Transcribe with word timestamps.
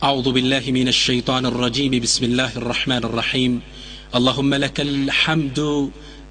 أعوذ 0.00 0.32
بالله 0.32 0.62
من 0.68 0.88
الشيطان 0.88 1.46
الرجيم. 1.46 2.00
بسم 2.00 2.24
الله 2.24 2.56
الرحمن 2.56 2.96
الرحيم. 2.96 3.60
اللهم 4.14 4.54
لك 4.54 4.80
الحمد 4.80 5.90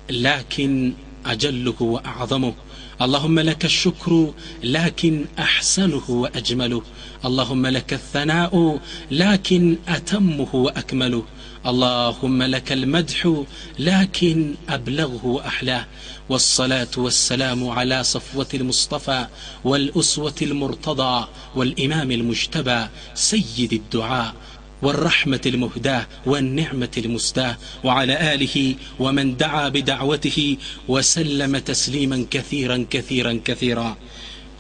لكن 0.10 0.94
أجله 1.26 1.76
وأعظمه 1.82 2.54
اللهم 3.02 3.40
لك 3.40 3.66
الشكر 3.66 4.34
لكن 4.64 5.26
أحسنه 5.40 6.10
وأجمله. 6.10 6.82
اللهم 7.26 7.68
لك 7.68 7.94
الثناء 7.94 8.80
لكن 9.12 9.78
أتمه 9.88 10.56
وأكمله. 10.56 11.24
اللهم 11.66 12.44
لك 12.44 12.72
المدح 12.72 13.44
لكن 13.80 14.56
أبلغه 14.70 15.26
وأحلاه 15.26 15.86
والصلاة 16.30 16.88
والسلام 16.98 17.70
على 17.70 18.04
صفوة 18.04 18.48
المصطفى 18.54 19.28
والأسوة 19.64 20.36
المرتضى 20.42 21.28
والإمام 21.56 22.12
المجتبى 22.12 22.88
سيد 23.14 23.74
الدعاء 23.74 24.34
والرحمة 24.82 25.42
المهداة 25.46 26.08
والنعمة 26.26 26.92
المسداة. 26.98 27.58
وعلى 27.84 28.34
آله 28.34 28.76
ومن 29.00 29.38
دعا 29.38 29.70
بدعوته 29.70 30.58
وسلم 30.88 31.58
تسليما 31.58 32.26
كثيرا 32.32 32.86
كثيرا 32.90 33.40
كثيرا. 33.46 33.98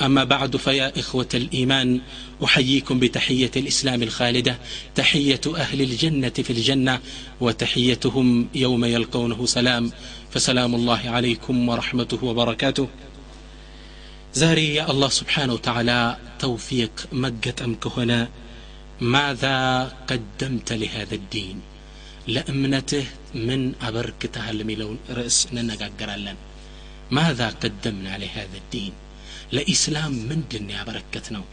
أما 0.01 0.23
بعد 0.23 0.57
فيا 0.57 0.99
إخوة 0.99 1.27
الإيمان 1.33 2.01
أحييكم 2.43 2.99
بتحية 2.99 3.51
الإسلام 3.55 4.03
الخالدة 4.03 4.57
تحية 4.95 5.41
أهل 5.55 5.81
الجنة 5.81 6.29
في 6.29 6.49
الجنة 6.49 6.99
وتحيتهم 7.41 8.47
يوم 8.55 8.85
يلقونه 8.85 9.45
سلام 9.45 9.91
فسلام 10.31 10.75
الله 10.75 11.01
عليكم 11.09 11.69
ورحمته 11.69 12.23
وبركاته. 12.23 12.87
زاري 14.33 14.75
يا 14.75 14.91
الله 14.91 15.09
سبحانه 15.09 15.53
وتعالى 15.53 16.17
توفيق 16.39 16.91
مكة 17.11 17.65
أم 17.65 17.75
كهنا 17.75 18.29
ماذا 19.01 19.57
قدمت 20.07 20.73
لهذا 20.73 21.15
الدين؟ 21.15 21.61
لأمنته 22.27 23.05
من 23.47 23.61
أبركتها 23.81 24.49
የሚለውን 24.59 24.97
ርዕስ 25.17 25.37
እንነጋገራለን 25.51 26.37
ماذا 27.17 27.47
قدمنا 27.63 28.13
لهذا 28.23 28.57
الدين؟ 28.63 28.93
ለኢስላም 29.56 30.14
ምንድን 30.30 30.66
ያበረከት 30.76 31.26
ነው 31.36 31.44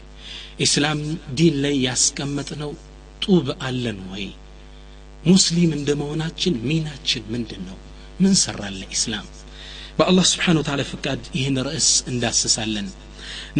ኢስላም 0.66 1.00
ዲን 1.38 1.54
ላይ 1.64 1.74
ያስቀመጥ 1.86 2.50
ነው 2.62 2.72
ጡብ 3.24 3.48
አለን 3.68 3.98
ወይ 4.12 4.26
ሙስሊም 5.26 5.72
እንደ 5.78 5.90
መሆናችን 6.00 6.54
ሚናችን 6.68 7.24
ምንድን 7.34 7.62
ነው 7.70 7.78
ምን 8.22 8.34
ሰራን 8.42 8.76
ለኢስላም 8.80 9.26
በአላህ 9.98 10.24
ስብሓን 10.32 10.58
ወተላ 10.60 10.82
ፍቃድ 10.92 11.22
ይህን 11.38 11.58
ርዕስ 11.68 11.90
እንዳስሳለን 12.12 12.88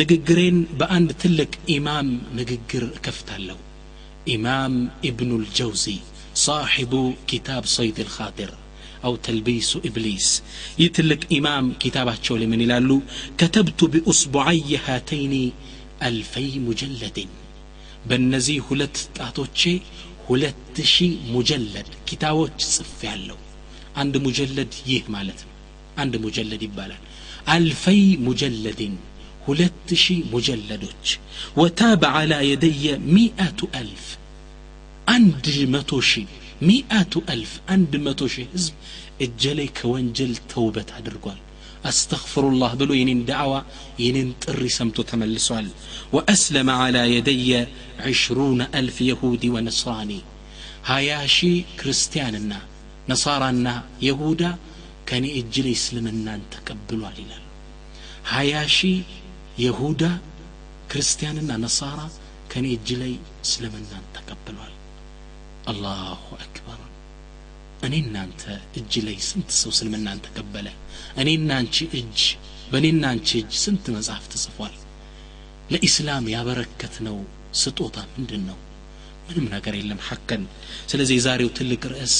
ንግግሬን 0.01 0.59
በአንድ 0.81 1.11
ትልቅ 1.23 1.53
ኢማም 1.75 2.09
ንግግር 2.39 2.85
እከፍታለሁ 2.99 3.59
ኢማም 4.35 4.75
ኢብኑ 5.11 5.31
ልጀውዚ 5.45 5.87
صاحب 6.37 6.93
كتاب 7.27 7.67
صيد 7.69 8.01
الخاطر 8.01 8.51
أو 9.04 9.16
تلبيس 9.16 9.78
إبليس. 9.86 10.44
يتلك 10.80 11.34
إمام 11.34 11.74
كتابة 11.80 12.18
شولي 12.24 12.46
من 12.46 12.62
لالو 12.68 13.02
كتبت 13.38 13.84
بأصبعي 13.84 14.80
هاتين 14.86 15.52
ألفي 16.04 16.60
مجلد. 16.60 17.28
بالنزي 18.06 18.62
هلت 18.72 19.10
تاتوشي 19.16 19.80
هلت 20.30 20.82
شي 20.82 21.18
مجلد. 21.30 21.86
كتابة 22.06 22.50
صفي 22.58 23.08
علو 23.08 23.36
عند 23.96 24.18
مجلد 24.18 24.74
يه 24.88 25.04
مالت. 25.10 25.46
عند 25.98 26.16
مجلد 26.16 26.64
يبالا 26.64 26.98
ألفي 27.50 28.18
مجلد 28.18 28.98
هلت 29.48 29.94
شي 29.94 30.24
مجلدوش 30.34 31.20
وتاب 31.56 32.06
على 32.06 32.52
يدي 32.52 32.98
مئة 32.98 33.56
ألف. 33.76 34.18
عند 35.08 35.66
متوشي 35.70 36.26
ሚአቱ 36.69 37.23
አልፍ 37.33 37.53
አንድ 37.75 37.93
መቶ 38.05 38.29
ሺህ 38.35 38.49
ህዝብ 38.55 38.75
እጀ 39.27 39.53
ላይ 39.59 39.69
ከወንጀል 39.79 40.35
ተውበት 40.53 40.91
አድርጓል 40.99 41.41
አስተግፍሩላህ 41.91 42.73
ብሎ 42.81 42.91
የኔን 42.99 43.21
ዳዕዋ 43.29 43.55
የኔን 44.03 44.29
ጥሪ 44.45 44.61
ሰምቶ 44.77 45.05
ተመልሷል 45.11 45.69
ወአስለመ 46.15 46.71
ዓላ 46.83 46.99
የደየ 47.13 47.51
ዕሽሩነ 48.11 48.63
አልፍ 48.81 48.99
የሁዲ 49.09 49.51
ወነስራኒ 49.55 50.13
ሀያ 50.91 51.11
ሺህ 51.37 51.57
ክርስቲያንና 51.81 52.53
ነሳራና 53.11 53.69
የሁዳ 54.07 54.43
ከእኔ 55.09 55.27
እጅ 55.41 55.55
ላይ 55.65 55.75
እስልምናን 55.79 56.43
ተቀብሏል 56.55 57.17
ይላል 57.23 57.45
ሀያ 58.33 58.55
ሺህ 58.77 58.99
የሁዳ 59.65 60.05
ክርስቲያንና 60.93 61.53
ነሳራ 61.65 62.01
ከእኔ 62.53 62.67
እጅ 62.77 62.89
ላይ 63.03 63.13
እስልምናን 63.45 64.05
ተቀብሏል 64.17 64.73
አላሁ 65.68 66.10
አክበር። 66.38 66.80
እኔ 67.86 67.94
እናንተ 68.04 68.42
እጅ 68.80 68.94
ላይ 69.08 69.18
ስንት 69.28 69.50
ሰው 69.60 69.72
እስልምናን 69.74 70.22
ተቀበለ? 70.26 70.68
እኔና 71.22 71.50
አንቺ 71.60 71.78
እጅ 72.00 72.20
በእኔና 72.72 73.04
አንቺ 73.14 73.30
እጅ 73.42 73.52
ስንት 73.64 73.86
መጽሐፍ 73.96 74.24
ተጽፏል? 74.32 74.74
ለኢስላም 75.72 76.26
ያበረከት 76.34 76.96
ነው 77.08 77.18
ስጦታ 77.62 77.98
ምንድን 78.14 78.44
ነው 78.50 78.58
ምንም 79.28 79.46
ነገር 79.56 79.74
የለም 79.78 80.02
ሐቀን። 80.08 80.44
ስለዚህ 80.92 81.16
የዛሬው 81.18 81.50
ትልቅ 81.58 81.82
ርዕስ 81.94 82.16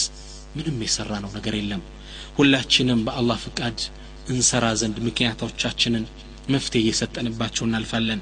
ምንም 0.58 0.78
የሰራ 0.86 1.12
ነው 1.24 1.32
ነገር 1.38 1.56
የለም። 1.60 1.82
ሁላችንም 2.38 3.00
በአላህ 3.08 3.38
ፍቃድ 3.46 3.78
እንሰራ 4.30 4.66
ዘንድ 4.82 4.98
ምክንያቶቻችንን 5.08 6.06
መፍትሄ 6.50 6.82
እየሰጠንባቸው 6.84 7.64
እናልፋለን 7.68 8.22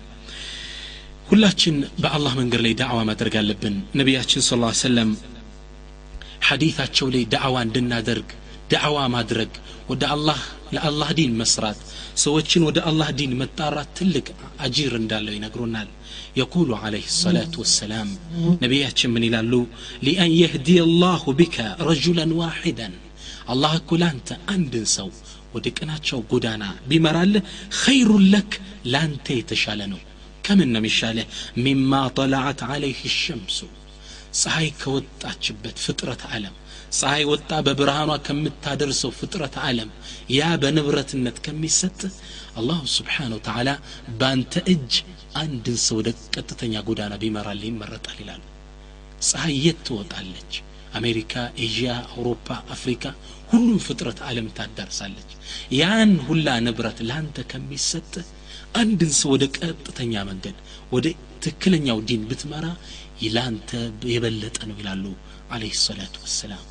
ሁላችን 1.29 1.75
በአላህ 2.03 2.33
መንገድ 2.39 2.61
ላይ 2.65 2.73
ዳዕዋ 2.81 2.99
ማድረግ 3.09 3.35
አለብን 3.39 3.75
ነቢያችን 3.99 4.41
ስ 4.47 4.57
ላ 4.61 4.71
ሰለም 4.81 5.11
ሐዲታቸው 6.47 7.07
ላይ 7.15 7.23
ዳዕዋ 7.33 7.55
እንድናደርግ 7.67 8.27
ዳዕዋ 8.73 8.99
ማድረግ 9.15 9.51
ወደ 9.91 10.03
አላህ 10.15 10.39
ለአላህ 10.75 11.09
ዲን 11.17 11.33
መስራት 11.41 11.79
ሰዎችን 12.23 12.65
ወደ 12.67 12.79
አላህ 12.89 13.09
ዲን 13.19 13.33
መጣራት 13.41 13.89
ትልቅ 13.99 14.27
አጂር 14.65 14.93
እንዳለው 15.01 15.33
ይነግሩናል 15.37 15.89
የቁሉ 16.39 16.69
አለህ 16.81 17.05
ሰላት 17.19 17.53
ወሰላም 17.61 18.09
ነቢያችን 18.63 19.11
ምን 19.15 19.25
ይላሉ 19.27 19.53
ሊአን 20.05 20.31
የህዲየ 20.41 20.81
ላሁ 21.03 21.33
ቢከ 21.39 21.57
ረጁላን 21.89 22.33
ዋሒዳን 22.41 22.95
አላህ 23.53 23.73
እኮ 23.81 23.97
ለአንተ 24.01 24.29
አንድን 24.53 24.85
ሰው 24.97 25.09
ወደ 25.55 25.67
ቅናቸው 25.77 26.19
ጎዳና 26.31 26.63
ቢመራልህ 26.89 27.43
ኸይሩን 27.81 28.25
ለክ 28.33 28.53
ለአንተ 28.93 29.27
የተሻለ 29.39 29.81
ነው 29.93 30.01
ከምን 30.46 30.70
ነው 30.74 30.80
የሚሻለህ 30.80 31.26
ሚማ 31.64 31.92
ጠላዓት 32.16 32.60
አለይህ 32.68 33.00
ሸምሱ 33.18 33.58
ፀሐይ 34.40 34.68
ከወጣችበት 34.80 35.76
ፍጥረት 35.84 36.22
ዓለም 36.32 36.54
ፀሐይ 36.98 37.24
ወጣ 37.30 37.50
በብርሃኗ 37.66 38.10
ከምታደርሰው 38.26 39.10
ፍጥረት 39.18 39.56
ዓለም 39.66 39.90
ያ 40.36 40.48
በንብረትነት 40.62 41.36
ከሚሰጥ 41.46 42.00
አላሁ 42.60 42.80
ስብሓን 42.96 43.34
ወተዓላ 43.36 43.70
በአንተ 44.20 44.62
እጅ 44.74 44.94
አንድን 45.42 45.78
ሰው 45.86 45.98
ወደ 46.00 46.08
ቀጥተኛ 46.34 46.74
ጎዳና 46.88 47.14
ቢመራልህ 47.22 47.68
ይመረጣል 47.70 48.18
ይላሉ 48.22 48.42
ፀሐይ 49.28 49.54
የት 49.66 49.80
ትወጣለች 49.88 50.52
አሜሪካ 50.98 51.34
ኤዥያ 51.64 51.90
አውሮፓ 52.08 52.46
አፍሪካ 52.76 53.04
ሁሉም 53.50 53.78
ፍጥረት 53.86 54.18
ዓለም 54.28 54.48
ታዳርሳለች 54.58 55.30
ያን 55.78 56.12
ሁላ 56.26 56.48
ንብረት 56.66 56.98
ለአንተ 57.08 57.46
ከሚሰጥ 57.52 58.12
አንድን 58.75 59.11
ሰው 59.19 59.29
ወደ 59.33 59.43
ቀጥተኛ 59.57 60.23
መንገድ 60.29 60.55
ወደ 60.93 61.05
ትክክለኛው 61.43 61.97
ዲን 62.09 62.23
ብትመራ 62.29 62.65
ይላንተ 63.23 63.69
የበለጠ 64.13 64.57
ነው 64.69 64.77
ይላሉ 64.81 65.05
አለህ 65.53 65.75
ሰላቱ 65.83 66.15
ወሰላም። 66.23 66.63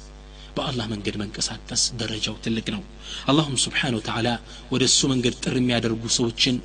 በአላህ 0.56 0.86
መንገድ 0.92 1.14
መንቀሳቀስ 1.20 1.82
ደረጃው 2.00 2.34
ትልቅ 2.44 2.66
ነው። 2.74 2.82
አላሁም 3.30 3.54
ስብሓን 3.64 3.96
ወተዓላ 3.98 4.28
ወደ 4.72 4.82
እሱ 4.90 5.00
መንገድ 5.12 5.34
ጥር 5.42 5.54
የሚያደርጉ 5.58 6.02
ሰዎችን 6.18 6.56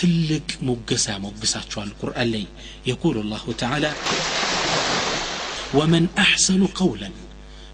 ትልቅ 0.00 0.48
ሞገሳ 0.68 1.06
ያሞግሳቸዋል 1.14 1.90
ቁርአን 2.00 2.28
ላይ። 2.34 2.44
የቁል 2.88 3.18
ላሁ 3.32 3.54
ተዓላ 3.62 3.86
ወመን 5.78 6.06
አሕሰኑ 6.22 6.62
ቀውለን 6.78 7.14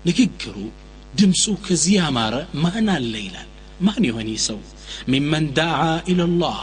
ንግግሩ 0.08 0.56
ድምፁ 1.14 1.44
ከዚህ 1.64 1.94
ያማረ 1.98 2.34
ማን 2.62 2.88
አለ 2.94 3.12
ይላል። 3.24 3.48
ማን 3.80 4.02
የሆነ 4.06 4.30
ሰው? 4.46 4.58
ሚመን 5.10 5.44
ዳዓ 5.58 5.80
ኢለላህ 6.12 6.60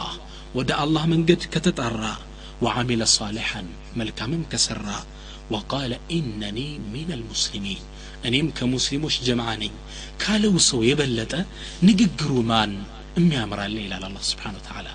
ወደ 0.57 0.71
አላህ 0.83 1.03
መንገድ 1.13 1.41
ከተጣራ 1.53 2.03
ወዓሚለ 2.65 3.03
ሳሊሐን 3.15 3.67
መልካምም 3.99 4.43
ከሰራ 4.51 4.87
ወቃለ 5.51 5.93
ኢነኒ 6.17 6.59
ሚን 6.91 7.09
አልሙስሊሚን 7.15 7.81
እኔም 8.27 8.47
ከሙስሊሞች 8.57 9.15
ጀምዓ 9.27 9.49
ነኝ 9.61 9.73
ካለው 10.23 10.55
ሰው 10.67 10.81
የበለጠ 10.89 11.33
ንግግሩ 11.87 12.31
ማን 12.51 12.73
የሚያምራለ 13.17 13.75
ይላል 13.85 14.03
አላህ 14.09 14.23
ስብሓን 14.29 14.57
ወተዓላ 14.59 14.87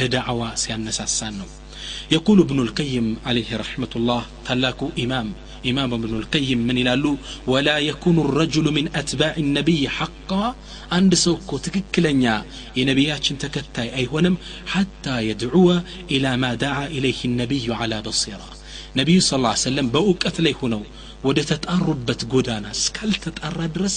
ለዳዕዋ 0.00 0.42
ሲያነሳሳን 0.62 1.34
ነው 1.40 1.48
የቁሉ 2.14 2.38
እብኑ 2.44 2.60
ልቀይም 2.68 3.08
አለይህ 3.28 3.50
ረሕመቱላህ 3.62 4.22
ታላቁ 4.46 4.80
ኢማም 5.04 5.28
ኢማም 5.64 5.92
እብኑ 5.96 6.12
ልቀይም 6.22 6.60
ምን 6.66 6.78
ይላሉ 6.80 7.04
ወላ 7.52 7.68
የኩኑ 7.86 8.18
ረጅሉ 8.38 8.66
ሚን 8.76 8.86
አትባዕ 9.00 9.34
ነቢይ 9.56 9.82
ሐቃ 9.96 10.30
አንድ 10.96 11.12
ሰው 11.24 11.34
እኮ 11.40 11.58
ትክክለኛ 11.66 12.24
የነቢያችን 12.78 13.40
ተከታይ 13.44 13.88
አይሆንም 13.98 14.36
ሐታ 14.74 15.16
የድዑወ 15.28 15.68
ኢላ 16.16 16.36
ማ 16.42 16.52
ዳዓ 16.62 16.78
ኢለይህ 16.96 17.20
ነቢዩ 17.40 17.74
ዓላ 17.80 17.98
በሲራ 18.06 18.42
ነቢዩ 18.98 19.18
ስ 19.26 19.40
ላ 19.42 19.50
ሰለም 19.64 19.88
በእውቀት 19.94 20.38
ላይ 20.46 20.54
ሆነው 20.60 20.82
ወደ 21.24 21.38
ተጣሩበት 21.50 22.20
ጎዳና 22.32 22.66
እስካልተጣራ 22.76 23.60
ድረስ 23.76 23.96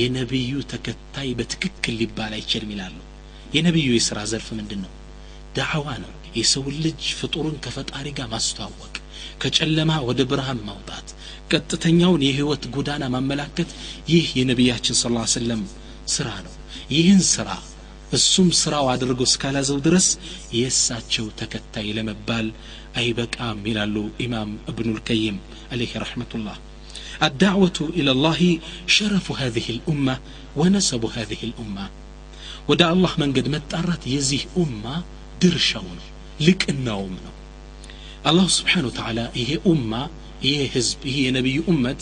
የነቢዩ 0.00 0.52
ተከታይ 0.72 1.30
በትክክል 1.38 1.96
ሊባል 2.00 2.32
አይችልም 2.38 2.72
ይላሉ 2.74 2.96
የነቢዩ 3.56 3.90
የሥራ 3.96 4.20
ዘርፍ 4.32 4.48
ምንድን 4.58 4.80
ነው 4.84 4.92
ዳዕዋ 5.58 5.88
ነው 6.04 6.12
የሰውን 6.38 6.76
ልጅ 6.86 7.02
ፍጡሩን 7.20 7.56
ከፈጣሪ 7.64 8.06
ጋር 8.18 8.28
ማስተዋወቅ 8.34 8.89
ከጨለማ 9.42 9.92
ወደ 10.08 10.20
ብርሃን 10.30 10.60
ማውጣት 10.68 11.08
ቀጥተኛውን 11.50 12.24
የህይወት 12.26 12.62
ጎዳና 12.76 13.04
ማመላከት 13.14 13.70
ይህ 14.12 14.28
የነቢያችን 14.40 14.98
ስ 15.00 15.12
ሰለም 15.36 15.62
ስራ 16.14 16.28
ነው 16.46 16.54
ይህን 16.96 17.20
ስራ 17.34 17.48
እሱም 18.16 18.48
ስራው 18.60 18.86
አድርጎ 18.92 19.20
እስካላዘው 19.28 19.78
ድረስ 19.86 20.08
የእሳቸው 20.58 21.26
ተከታይ 21.40 21.88
ለመባል 21.96 22.48
አይበቃም 23.00 23.60
ይላሉ 23.70 23.96
ኢማም 24.26 24.52
እብኑ 24.72 24.88
ልቀይም 24.98 25.38
عليه 25.72 25.92
رحمة 25.96 26.32
الله 26.34 26.56
الدعوة 27.22 27.78
إلى 27.98 28.10
الله 28.10 28.40
شرف 28.88 29.32
هذه 29.32 29.66
الأمة 29.70 30.18
ونسب 30.56 31.04
هذه 31.06 31.40
الأمة 31.42 31.86
ودع 32.68 32.92
الله 32.92 33.12
من 33.18 33.32
قد 33.32 33.48
متعرت 33.48 34.06
يزيه 34.06 34.44
أمة 34.56 35.02
درشون 35.42 35.98
لك 36.40 36.70
النوم 36.70 37.16
الله 38.27 38.47
سبحانه 38.47 38.87
وتعالى 38.87 39.29
هي 39.35 39.59
أمة 39.67 40.09
هي 40.41 40.69
حزب 40.69 40.97
هي 41.05 41.31
نبي 41.31 41.63
أمة 41.69 41.95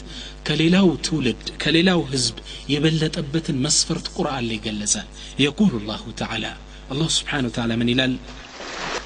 كليلاو 0.48 0.96
تولد 0.96 1.36
كليلاو 1.62 2.06
حزب 2.06 2.34
يبلت 2.70 3.18
أبت 3.18 3.52
مسفرت 3.52 4.08
قرآن 4.08 4.40
اللي 4.40 4.58
جلزة. 4.58 5.04
يقول 5.40 5.70
الله 5.74 6.00
تعالى 6.18 6.56
الله 6.92 7.08
سبحانه 7.08 7.48
وتعالى 7.48 7.76
من 7.76 7.90
إلال 7.90 8.18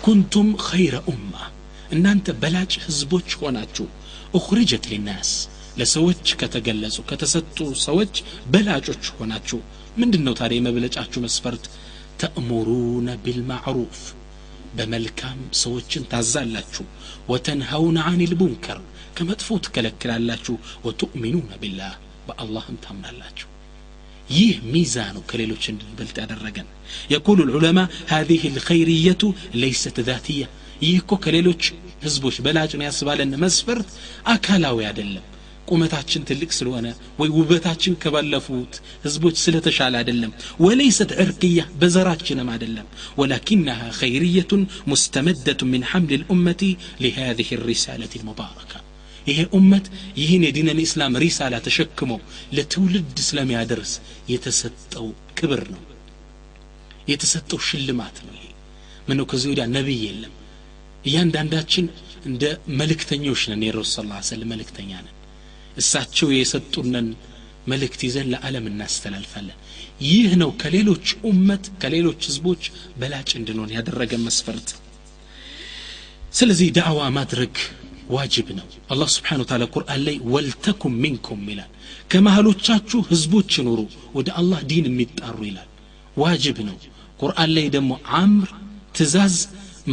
كنتم 0.01 0.57
خير 0.57 1.01
أمة. 1.09 1.43
إن 1.93 2.05
أنت 2.05 2.31
بلاج 2.31 2.79
حزبوش 2.79 3.41
وناتشو 3.41 3.85
أخرجت 4.35 4.87
للناس 4.91 5.49
لسوتش 5.77 6.35
كتجلزو 6.35 7.03
كتستو 7.03 7.73
سوتش 7.73 8.23
بلاجوش 8.51 9.07
وناتشو 9.19 9.59
من 9.97 10.11
دنو 10.11 10.33
تاريما 10.33 10.71
بلاج 10.71 10.97
أحجو 10.97 11.21
مسفرت 11.21 11.69
تأمرون 12.19 13.15
بالمعروف 13.15 14.13
በመልካም 14.77 15.39
ሰዎችን 15.61 16.07
ታዛላችሁ 16.11 16.85
ወተንሃውነ 17.31 17.97
አኒል 18.11 18.33
ሙንከር 18.41 18.79
ከመጥፎ 19.17 19.57
ትከለክላላችሁ 19.65 20.55
ወቱእሚኑነ 20.85 21.51
ቢላህ 21.63 21.93
በአላህም 22.27 22.77
ታምናላችሁ 22.85 23.47
ይህ 24.29 24.55
ሚዛኑ 24.73 25.17
ከሌሎች 25.29 25.63
እንድንበልጥ 25.71 26.15
ያደረገን 26.21 26.67
የቁሉ 27.13 27.39
ልዑለማ 27.49 27.79
ሀዚህ 28.11 28.43
ልኸይርየቱ 28.57 29.23
ለይሰት 29.61 29.97
ዛትያ 30.09 30.43
ይህ 30.83 30.95
እኮ 31.01 31.13
ከሌሎች 31.25 31.63
ህዝቦች 32.05 32.37
በላጭ 32.45 32.71
ነው 32.79 32.85
ያስባለን 32.87 33.37
መስፈርት 33.43 33.89
አካላዊ 34.33 34.79
አይደለም 34.89 35.25
ቁመታችን 35.67 36.25
ትልቅ 36.29 36.49
ስለሆነ 36.57 36.87
ወይ 37.19 37.29
ውበታችን 37.37 37.93
ከባለፉት 38.03 38.73
ህዝቦች 39.05 39.35
ስለተሻለ 39.43 39.93
አይደለም 40.01 40.31
ወለይሰት 40.65 41.11
ዕርቅያ 41.23 41.61
በዘራችንም 41.81 42.49
አይደለም 42.53 42.87
ወላኪናሃ 43.19 43.81
ኸይርየቱን 43.99 44.63
ሙስተመደቱን 44.91 45.71
ምን 45.73 45.85
ሐምል 45.91 46.13
ልኡመቲ 46.23 46.61
ሊሃዚህ 47.05 47.49
ሪሳለት 47.69 48.15
ልሙባረካ 48.19 48.73
ይሄ 49.27 49.39
ኡመት 49.57 49.85
ይህን 50.21 50.43
የዲነል 50.47 50.79
ኢስላም 50.85 51.17
ሪሳላ 51.23 51.55
ተሸክሞ 51.67 52.11
ለትውልድ 52.57 53.17
ስለሚያደርስ 53.27 53.93
የተሰጠው 54.33 55.07
ክብር 55.39 55.61
ነው 55.73 55.81
የተሰጠው 57.11 57.59
ሽልማት 57.67 58.17
ነው 58.25 58.33
ይሄ 58.37 58.47
ምነው 59.07 59.25
ከዚህ 59.31 59.49
ወዲያ 59.51 59.65
ነቢይ 59.77 60.01
የለም 60.07 60.33
እያንዳንዳችን 61.05 61.85
እንደ 62.29 62.43
መልእክተኞች 62.79 63.41
ነን 63.51 63.63
የረሱ 63.67 63.95
ስ 64.21 64.37
መልእክተኛ 64.51 64.91
ነን 65.05 65.12
እሳቸው 65.76 66.28
የሰጡንን 66.34 67.08
መልእክት 67.70 68.00
ይዘን 68.06 68.28
ለዓለም 68.32 68.66
እናስተላልፋለን 68.70 69.58
ይህ 70.06 70.30
ነው 70.42 70.50
ከሌሎች 70.62 71.06
ኡመት 71.30 71.64
ከሌሎች 71.82 72.20
ህዝቦች 72.28 72.62
በላጭ 73.00 73.30
እንድንሆን 73.40 73.74
ያደረገ 73.76 74.12
መስፈርት 74.26 74.68
ስለዚህ 76.38 76.68
ዳዕዋ 76.78 77.00
ማድረግ 77.18 77.54
ዋጅብ 78.16 78.48
ነው 78.58 78.66
አላህ 78.92 79.08
ስብሓን 79.14 79.42
ታላ 79.50 79.64
ቁርአን 79.74 80.00
ላይ 80.06 80.16
ወልተኩም 80.34 80.94
ሚንኩም 81.02 81.42
ይላል 81.52 81.72
ከመሃሎቻችሁ 82.12 83.00
ህዝቦች 83.10 83.50
ይኑሩ 83.58 83.80
ወደ 84.14 84.28
አላህ 84.40 84.60
ዲን 84.70 84.86
የሚጣሩ 84.90 85.38
ይላል 85.48 85.68
ዋጅብ 86.16 86.58
ነው 86.68 86.76
ቁርአን 87.20 87.50
ላይ 87.56 87.66
ደግሞ 87.76 87.92
አምር 88.20 88.50
ትእዛዝ 88.96 89.36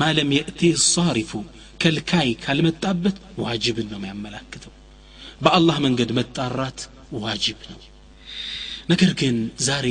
ማለም 0.02 0.32
የእቲ 0.38 0.62
ሳሪፉ 0.88 1.32
ከልካይ 1.82 2.30
ካልመጣበት 2.44 3.18
ዋጅብን 3.44 3.88
ነው 3.92 4.00
የሚያመላክተው 4.00 4.74
በአላህ 5.41 5.77
መንገድ 5.85 6.11
መጣራት 6.19 6.81
ዋጅብ 7.21 7.61
ነው። 7.71 7.81
ነገር 8.91 9.13
ግን 9.21 9.37
ዛሬ 9.67 9.87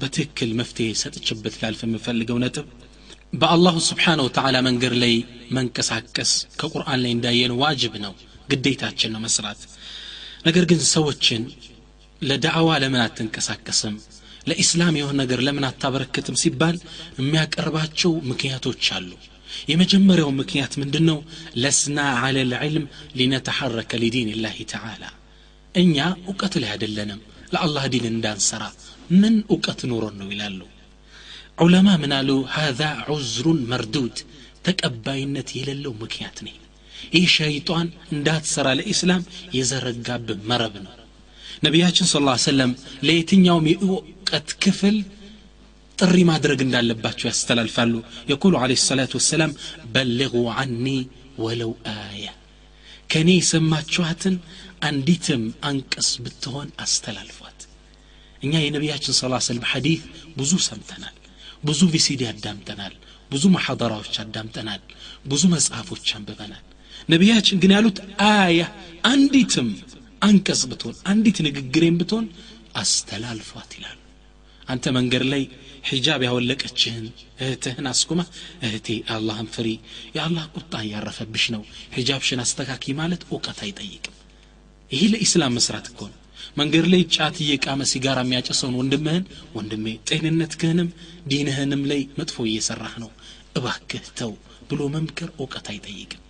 በትክክል 0.00 0.50
መፍትሄ 0.60 0.88
ሰጥችበት 1.00 1.54
ላልፍ 1.62 1.80
የምፈልገው 1.86 2.38
ነጥብ 2.44 2.66
በአላሁ 3.34 3.76
ስብሓነ 3.88 4.20
ወተዓላ 4.26 4.56
መንገድ 4.68 4.94
ላይ 5.02 5.14
መንቀሳቀስ 5.56 6.30
ከቁርአን 6.60 7.00
ላይ 7.04 7.12
እንዳየን 7.16 7.52
ዋጅብ 7.62 7.94
ነው 8.04 8.14
ግዴታችን 8.48 9.12
ነው 9.14 9.20
መስራት። 9.26 9.60
ነገር 10.46 10.64
ግን 10.70 10.80
ሰዎችን 10.92 11.42
ለዳዕዋ 12.22 12.70
ለምን 12.82 13.02
አትንቀሳቀስም? 13.04 13.94
ለኢስላም 14.48 14.94
የሆነ 14.98 15.16
ነገር 15.22 15.40
ለምን 15.46 15.64
አታበረክትም? 15.68 16.38
ሲባል 16.42 16.76
የሚያቀርባቸው 17.20 18.12
ምክንያቶች 18.30 18.84
አሉ 18.96 19.10
የመጀመሪያው 19.70 20.30
ምክንያት 20.40 20.72
ምንድን 20.82 21.04
ነው 21.10 21.18
ለስና 21.62 21.98
አለ 22.26 22.36
ልዕልም 22.52 22.84
ሊነተሐረከ 23.18 23.92
ሊዲን 24.02 24.30
ላህ 24.44 24.56
ተዓላ 24.72 25.04
እኛ 25.74 25.96
እውቀት 26.22 26.54
ላይ 26.62 26.70
አይደለንም 26.74 27.20
ለአላህ 27.52 27.84
ዲን 27.94 28.06
እንዳንሰራ 28.12 28.62
ምን 29.20 29.34
እውቀት 29.52 29.80
ኖሮን 29.90 30.16
ነው 30.20 30.28
ይላሉ 30.34 30.60
ዑለማ 31.58 31.88
ምን 32.02 32.12
አሉ 32.18 32.30
ሃዛ 32.54 32.82
ዑዝሩን 33.14 33.60
መርዱድ 33.72 34.16
ተቀባይነት 34.66 35.48
የሌለው 35.58 35.92
ምክንያት 36.02 36.38
ነው 36.46 36.56
ይህ 37.14 37.26
ሸይጣን 37.36 37.86
እንዳትሰራ 38.14 38.68
ለኢስላም 38.78 39.22
የዘረጋብህ 39.56 40.40
መረብ 40.50 40.74
ነው 40.86 40.94
ነቢያችን 41.66 42.08
ስ 42.08 42.16
ሰለም 42.44 42.72
ለየትኛውም 43.06 43.66
የእውቀት 43.70 44.50
ክፍል 44.64 44.96
ጥሪ 46.00 46.18
ማድረግ 46.28 46.60
እንዳለባቸው 46.64 47.26
ያስተላልፋሉ። 47.30 47.94
የቁሉ 48.30 48.54
አለ 48.62 48.72
ሰላት 48.84 49.12
ወሰላም 49.18 49.52
በልغ 49.94 50.32
አኒ 50.56 50.86
ወለው 51.44 51.72
አያ 51.92 52.26
ከእኔ 53.10 53.30
የሰማችኋትን 53.38 54.34
አንዲትም 54.88 55.42
አንቀስ 55.68 56.08
ብትሆን 56.24 56.68
አስተላልፏት። 56.80 57.56
እኛ 58.42 58.52
የነቢያችን 58.62 59.14
ስ 59.14 59.22
ሰለም 59.48 59.64
ሐዲት 59.70 60.02
ብዙ 60.36 60.52
ሰምተናል 60.68 61.16
ብዙ 61.64 61.80
ቪሲዲ 61.94 62.22
አዳምጠናል 62.30 62.94
ብዙ 63.30 63.44
ማሐደራዎች 63.54 64.14
አዳምጠናል 64.22 64.82
ብዙ 65.26 65.42
መጽሐፎች 65.54 66.06
አንብበናል። 66.16 66.62
ነቢያችን 67.08 67.60
ግን 67.62 67.72
ያሉት 67.76 67.98
አያ 68.28 68.60
አንዲትም 69.10 69.68
አንቀጽ 70.22 70.62
ብትሆን 70.70 70.96
አንዲት 71.12 71.38
ንግግሬን 71.46 71.98
ብትሆን 72.00 72.26
አስተላልፏት 72.82 73.70
ይላሉ። 73.78 73.96
አንተ 74.66 74.92
መንገድ 74.96 75.24
ላይ 75.32 75.42
ሒጃብ 75.84 76.20
ያወለቀችህን 76.26 77.06
እህትህን 77.40 77.86
አስቁማ 77.90 78.20
እህቴ 78.66 78.86
አላህን 79.14 79.48
ፍሪ። 79.54 79.68
የአላህ 80.16 80.44
ቁጣ 80.56 80.72
እያረፈብሽ 80.84 81.44
ነው። 81.54 81.62
ሒጃብሽን 81.96 82.42
አስተካኪ 82.44 82.94
ማለት 82.98 83.22
እውቀት 83.28 83.60
አይጠይቅም። 83.66 84.16
ይህ 84.90 85.04
ለኢስላም 85.12 85.54
መስራት 85.58 85.86
እኮ 85.90 86.00
ነው። 86.10 86.16
መንገድ 86.56 86.86
ላይ 86.92 87.02
ጫት 87.14 87.36
እየቃመ 87.42 87.80
ሲጋራ 87.90 88.18
የሚያጨሰውን 88.24 88.78
ወንድምህን 88.80 89.24
ወንድሜ 89.56 89.86
ጤንነትህንም 90.10 90.88
ዲንህንም 91.28 91.82
ላይ 91.90 92.00
መጥፎ 92.18 92.36
እየሰራህ 92.48 92.94
ነው። 93.02 93.10
እባክህ 93.56 94.06
ተው 94.18 94.32
ብሎ 94.70 94.80
መምከር 94.94 95.30
እውቀት 95.36 95.68
አይጠይቅም። 95.72 96.24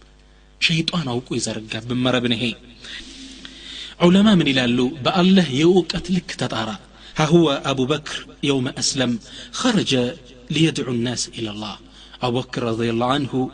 ሸይጣን 0.61 1.09
አውቆ 1.13 1.29
የዘረጋብን 1.37 2.03
መረብን 2.05 2.35
ይሄ። 2.37 2.45
ዑለማ 4.01 4.29
ምን 4.39 4.49
ይላሉ? 4.51 4.79
በአላህ 5.05 5.49
የእውቀት 5.59 6.07
ልክ 6.15 6.31
ተጣራ 6.41 6.71
هو 7.25 7.63
أبو 7.65 7.85
بكر 7.87 8.27
يوم 8.43 8.69
أسلم 8.69 9.19
خرج 9.53 10.13
ليدعو 10.51 10.93
الناس 10.93 11.29
إلى 11.29 11.51
الله. 11.51 11.77
أبو 12.23 12.41
بكر 12.41 12.63
رضي 12.63 12.91
الله 12.91 13.07
عنه 13.07 13.51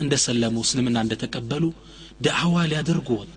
عند 0.00 0.14
سلم 0.14 0.58
مسلمنا 0.58 1.00
عند 1.00 1.16
تقبلوا 1.16 1.72
دعوة 2.20 2.66
ليدرق 2.66 3.10
وط. 3.10 3.34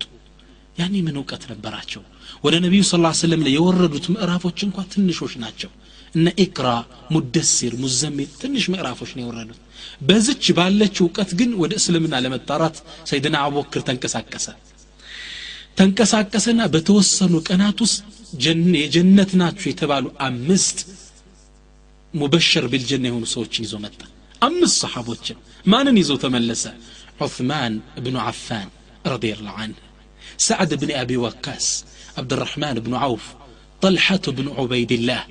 يعني 0.78 1.02
من 1.02 1.16
وقت 1.16 1.52
نبراته 1.52 2.02
ولا 2.42 2.58
نبي 2.58 2.82
صلى 2.82 2.98
الله 2.98 3.08
عليه 3.08 3.18
وسلم 3.18 3.42
ليورد 3.42 3.94
وتمقرافه 3.94 4.50
تشنكوا 4.50 4.82
تنشوش 4.82 5.36
ناتشو. 5.36 5.68
إن 6.16 6.28
إقرأ 6.38 6.86
مدسر 7.10 7.76
مزمل 7.76 8.26
تنش 8.40 8.70
مقرافوش 8.70 9.16
نيورد 9.16 9.50
بزج 10.08 10.52
بالله 10.52 10.90
وقت 11.00 11.34
جن 11.34 11.54
ود 11.54 11.72
إسلمنا 11.74 12.20
لما 12.20 12.36
تارات 12.36 12.76
سيدنا 13.04 13.46
أبو 13.46 13.60
بكر 13.62 13.80
تنكسا 13.80 14.20
كسا 14.20 14.54
تنكسا 15.76 16.22
كسا 16.22 16.66
بتوصل 16.66 17.34
وكناتوس 17.34 18.02
جن 18.34 18.72
جنتنا 18.90 19.50
تشي 19.50 19.72
تبالو 19.72 20.10
امست 20.20 20.86
مبشر 22.14 22.66
بالجنه 22.66 23.10
هون 23.10 23.24
سوچن 23.24 23.64
يزو 23.64 23.78
متى 23.78 24.06
امس 24.42 24.72
صحابوچن 24.80 25.36
ما 25.66 25.82
ننيزو 25.82 26.16
تملسا 26.16 26.72
عثمان 27.20 27.80
بن 27.96 28.16
عفان 28.16 28.68
رضي 29.06 29.32
الله 29.32 29.50
عنه 29.50 29.74
سعد 30.38 30.74
بن 30.74 30.90
ابي 30.90 31.16
وقاص 31.16 31.84
عبد 32.18 32.32
الرحمن 32.32 32.74
بن 32.74 32.94
عوف 32.94 33.24
طلحه 33.80 34.24
بن 34.38 34.48
عبيد 34.58 34.92
الله 34.92 35.24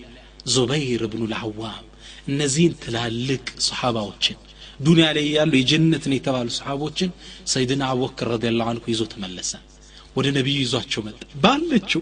زبير 0.45 1.05
بن 1.05 1.25
العوام 1.25 1.83
نزين 2.27 2.79
تلالك 2.79 3.53
صحابوچن 3.59 4.35
دنيا 4.79 5.13
لي 5.13 5.31
يالو 5.31 5.59
جنتني 5.71 6.19
تبالو 6.19 6.49
صحابوچن 6.49 7.09
سيدنا 7.45 7.91
ابو 7.91 8.05
بكر 8.05 8.27
رضي 8.27 8.47
الله 8.49 8.65
عنه 8.65 8.81
يزو 8.87 9.05
تملسا 9.05 9.59
ولنبي 10.15 10.37
ነቢዩ 10.37 10.57
ይዟቸው 10.63 11.01
بالتشو 11.05 11.37
ባለችው 11.43 12.01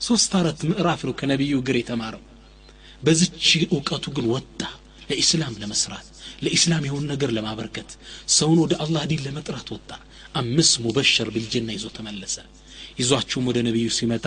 ሶስት 0.00 0.32
አራት 0.40 0.60
ምዕራፍ 0.70 1.00
ነው 1.08 1.14
ከነቢዩ 1.20 1.54
እግር 1.60 1.76
የተማረው 1.80 2.22
በዝች 3.02 3.46
እውቀቱ 3.66 4.04
ግን 4.16 4.26
ወጣ 4.34 4.60
ለኢስላም 5.10 5.54
ለመስራት 5.62 6.06
ለኢስላም 6.44 6.84
የሆን 6.88 7.04
ነገር 7.12 7.30
ለማበርከት 7.36 7.90
ሰውን 8.36 8.58
ወደ 8.64 8.74
አላህ 8.84 9.02
ዲን 9.10 9.22
ለመጥራት 9.26 9.68
ወጣ 9.76 9.90
አምስት 10.40 10.74
ሙበሸር 10.84 11.28
ቢልጀና 11.34 11.70
ይዞ 11.76 11.86
ተመለሰ 11.96 12.36
ይዟችሁም 13.00 13.48
ወደ 13.50 13.58
ነቢዩ 13.68 13.88
ሲመጣ 13.96 14.26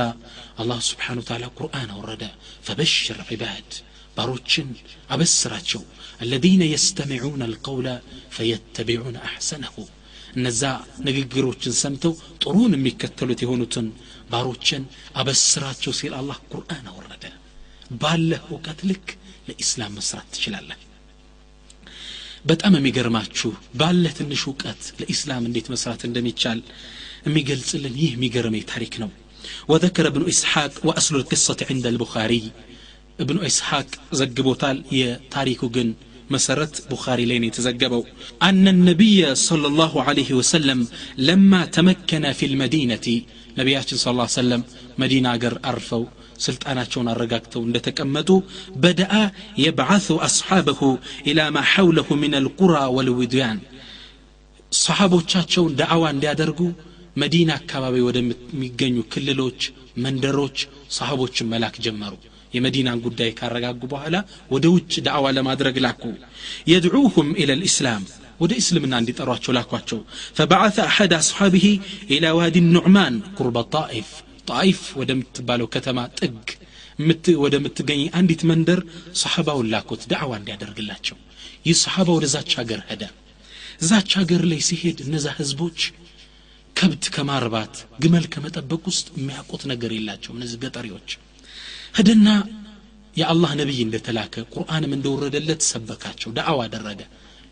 አላህ 0.61 0.79
ስብሓን 0.89 1.19
ወተዓላ 1.21 1.45
ቁርአን 1.57 1.89
አወረደ 1.95 2.23
ፈበሽር 2.67 3.19
ዒባድ 3.29 3.69
ባሮችን 4.17 4.67
አበስራቸው 5.13 5.81
አለዚነ 6.23 6.63
የስተሚዑነ 6.71 7.41
አልቀውለ 7.47 7.87
ፈየተቢዑነ 8.35 9.17
አሕሰነሁ 9.27 9.75
እነዛ 10.35 10.63
ንግግሮችን 11.07 11.73
ሰምተው 11.81 12.13
ጥሩን 12.43 12.73
የሚከተሉት 12.77 13.39
የሆኑትን 13.45 13.87
ባሮችን 14.31 14.83
አበስራቸው 15.21 15.93
ሲል 15.99 16.13
አላህ 16.19 16.37
ቁርአን 16.53 16.85
አወረደ 16.91 17.25
ባለህ 18.01 18.41
እውቀት 18.51 18.81
ልክ 18.89 19.07
ለኢስላም 19.49 19.95
መስራት 19.99 20.27
ትችላለህ 20.35 20.79
በጣም 22.49 22.73
የሚገርማችሁ 22.77 23.49
ባለ 23.79 24.03
ትንሽ 24.19 24.41
እውቀት 24.49 24.83
ለኢስላም 24.99 25.47
እንዴት 25.49 25.67
መስራት 25.73 26.03
እንደሚቻል 26.09 26.59
የሚገልጽልን 27.27 27.95
ይህ 28.03 28.11
የሚገርመኝ 28.17 28.63
ታሪክ 28.73 28.95
ነው 29.03 29.11
وذكر 29.71 30.05
ابن 30.07 30.21
إسحاق 30.27 30.73
وأصل 30.87 31.13
القصة 31.15 31.59
عند 31.69 31.85
البخاري 31.87 32.43
ابن 33.19 33.45
إسحاق 33.45 33.87
زقبوتال 34.11 34.77
يتاريخ 34.91 35.65
جن 35.75 35.89
مسرت 36.29 36.91
بخاري 36.91 37.25
لين 37.25 37.43
يتزقبوا 37.43 38.03
أن 38.49 38.65
النبي 38.67 39.19
صلى 39.49 39.67
الله 39.67 39.93
عليه 40.03 40.29
وسلم 40.33 40.79
لما 41.29 41.61
تمكن 41.77 42.23
في 42.31 42.45
المدينة 42.51 43.07
ነቢያችን 43.56 44.00
ስ 44.02 44.12
ላ 44.18 44.26
ሰለም 44.34 44.62
መዲና 45.02 45.26
አገር 45.34 45.54
አርፈው 45.70 46.02
ስልጣናቸውን 46.44 47.10
አረጋግተው 47.12 47.62
እንደተቀመጡ 47.66 48.30
በደአ 48.82 49.14
የብዓث 49.62 50.06
አስሓበሁ 50.26 50.80
ኢላ 51.30 51.40
ማ 51.56 51.62
ሐውለሁ 51.72 52.08
ምን 52.22 52.34
አልቁራ 52.40 52.76
ወልውድያን 52.96 53.58
ሰሓቦቻቸውን 54.72 55.74
ደአዋ 55.80 56.04
እንዲያደርጉ 56.14 56.60
መዲና 57.16 57.50
አካባቢ 57.60 57.96
ወደሚገኙ 58.06 58.96
ክልሎች 59.12 59.60
መንደሮች 60.04 60.58
ሰሃቦችን 60.96 61.50
መላክ 61.52 61.76
ጀመሩ። 61.84 62.14
የመዲናን 62.54 63.02
ጉዳይ 63.04 63.30
ካረጋጉ 63.38 63.80
በኋላ 63.92 64.16
ወደ 64.52 64.64
ውጭ 64.74 64.92
ደአዋ 65.06 65.30
ለማድረግ 65.36 65.76
ላኩ። 65.84 66.02
የድዑሁም 66.70 67.28
ኢለ 67.42 67.50
ልእስላም 67.60 68.02
ወደ 68.40 68.52
እስልምና 68.60 68.94
እንዲጠሯቸው 69.02 69.54
ላኳቸው 69.56 69.98
ፈበዓث 70.38 70.76
አሐድ 70.86 71.12
አስሓቢሂ 71.18 71.66
ኢላ 72.14 72.32
ዋዲ 72.38 72.62
ኑዕማን 72.68 73.16
ቁርበ 73.38 73.58
ጣኢፍ 73.74 74.10
ጣኢፍ 74.50 74.80
ወደምትባለው 75.00 75.68
ከተማ 75.74 75.98
ጥግ 76.20 76.46
ወደምትገኝ 77.44 78.02
አንዲት 78.18 78.42
መንደር 78.50 78.80
ሰሓባውን 79.22 79.70
ላኩት 79.72 80.02
ዳዕዋ 80.10 80.32
እንዲያደርግላቸው 80.40 81.16
ይህ 81.66 81.76
ሰሓባ 81.82 82.08
ወደዛች 82.16 82.50
ሀገር 82.60 82.80
ሄደ 82.90 83.02
እዛች 83.82 84.10
ሀገር 84.20 84.42
ላይ 84.50 84.60
ሲሄድ 84.68 84.98
እነዛ 85.06 85.26
ህዝቦች 85.38 85.78
ከብት 86.76 87.04
ከማርባት 87.14 87.74
ግመል 88.02 88.24
ከመጠበቅ 88.32 88.82
ውስጥ 88.90 89.06
የሚያውቁት 89.18 89.62
ነገር 89.72 89.90
የላቸው 89.96 90.32
እነዚህ 90.36 90.60
ገጠሪዎች 90.64 91.10
ህድና 91.98 92.28
የአላህ 93.16 93.50
ነቢይ 93.60 93.80
እንደተላከ 93.84 94.44
ቁርአንም 94.54 94.94
እንደወረደለት 94.96 95.60
ሰበካቸው 95.70 96.30
ዳዕዋ 96.38 96.60
አደረገ 96.66 97.00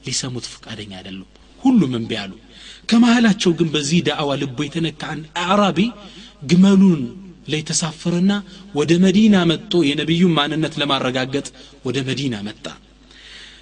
ሊሰሙት 0.08 0.46
ፈቃደኛ 0.54 0.92
አይደሉም 1.00 1.30
ሁሉም 1.64 1.94
እምቢ 2.00 2.12
አሉ 2.24 2.34
ከመሃላቸው 2.90 3.52
ግን 3.60 3.70
በዚህ 3.76 4.02
ዳዕዋ 4.10 4.32
ልቦ 4.42 4.58
የተነካ 4.68 5.02
አንድ 5.14 5.26
አዕራቢ 5.46 5.80
ግመሉን 6.52 7.02
ላይ 7.52 7.62
ተሳፈረና 7.70 8.32
ወደ 8.80 8.92
መዲና 9.06 9.36
መጥቶ 9.52 9.74
የነቢዩን 9.90 10.36
ማንነት 10.40 10.74
ለማረጋገጥ 10.82 11.48
ወደ 11.88 11.98
መዲና 12.12 12.38
መጣ 12.50 12.66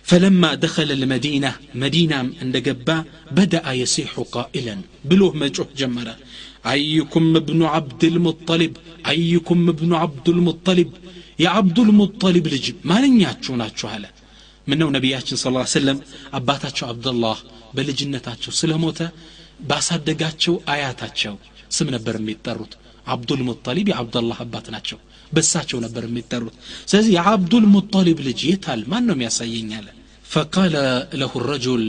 فلما 0.10 0.50
دخل 0.66 0.90
المدينة 1.00 1.52
مدينة 1.84 2.18
عند 2.42 2.56
جبا 2.68 2.98
بدأ 3.40 3.66
يصيح 3.82 4.12
قائلا 4.36 4.76
بلوه 5.10 5.32
مجوح 5.42 5.68
جمرة 5.80 6.16
أيكم 6.74 7.26
ابن 7.42 7.60
عبد 7.74 8.04
المطلب 8.12 8.74
أيكم 9.14 9.60
ابن 9.74 9.92
عبد 10.02 10.28
المطلب 10.36 10.90
يا 11.44 11.50
عبد 11.58 11.78
المطلب 11.86 12.44
لجب 12.54 12.76
ما 12.90 12.98
لن 13.04 13.14
ياتشو 13.24 13.54
ناتشو 13.62 13.88
هلا 13.94 14.10
ምነው 14.71 14.89
ነቢያችን 14.97 15.39
ስ 15.39 15.47
ሰለም 15.75 15.99
አባታቸው 16.33 16.87
አብደላህ 16.91 17.39
በልጅነታቸው 17.75 18.53
ስለሞተ 18.61 19.01
ባሳደጋቸው 19.71 20.55
አያታቸው 20.73 21.35
ስም 21.71 21.89
ነበር 21.97 22.15
የሚጠሩት 22.21 22.73
አብዱል 23.07 23.41
ሙጠሊብ 23.49 23.87
የአብደላህ 23.91 24.39
አባት 24.45 24.67
ናቸው 24.75 24.99
በሳቸው 25.33 25.79
ነበር 25.85 26.05
የሚጠሩት 26.09 26.55
ስለዚህ 26.91 27.13
የአብዱል 27.17 27.67
ሙጠሊብ 27.75 28.19
ልጅ 28.29 28.41
የታል 28.51 28.81
ማን 28.93 29.05
ነው 29.09 29.17
የሚያሳየኝ 29.17 29.71
አለ 29.79 29.89
ፈቃለ 30.33 30.75
ለሁ 31.21 31.33
ረጁል 31.51 31.85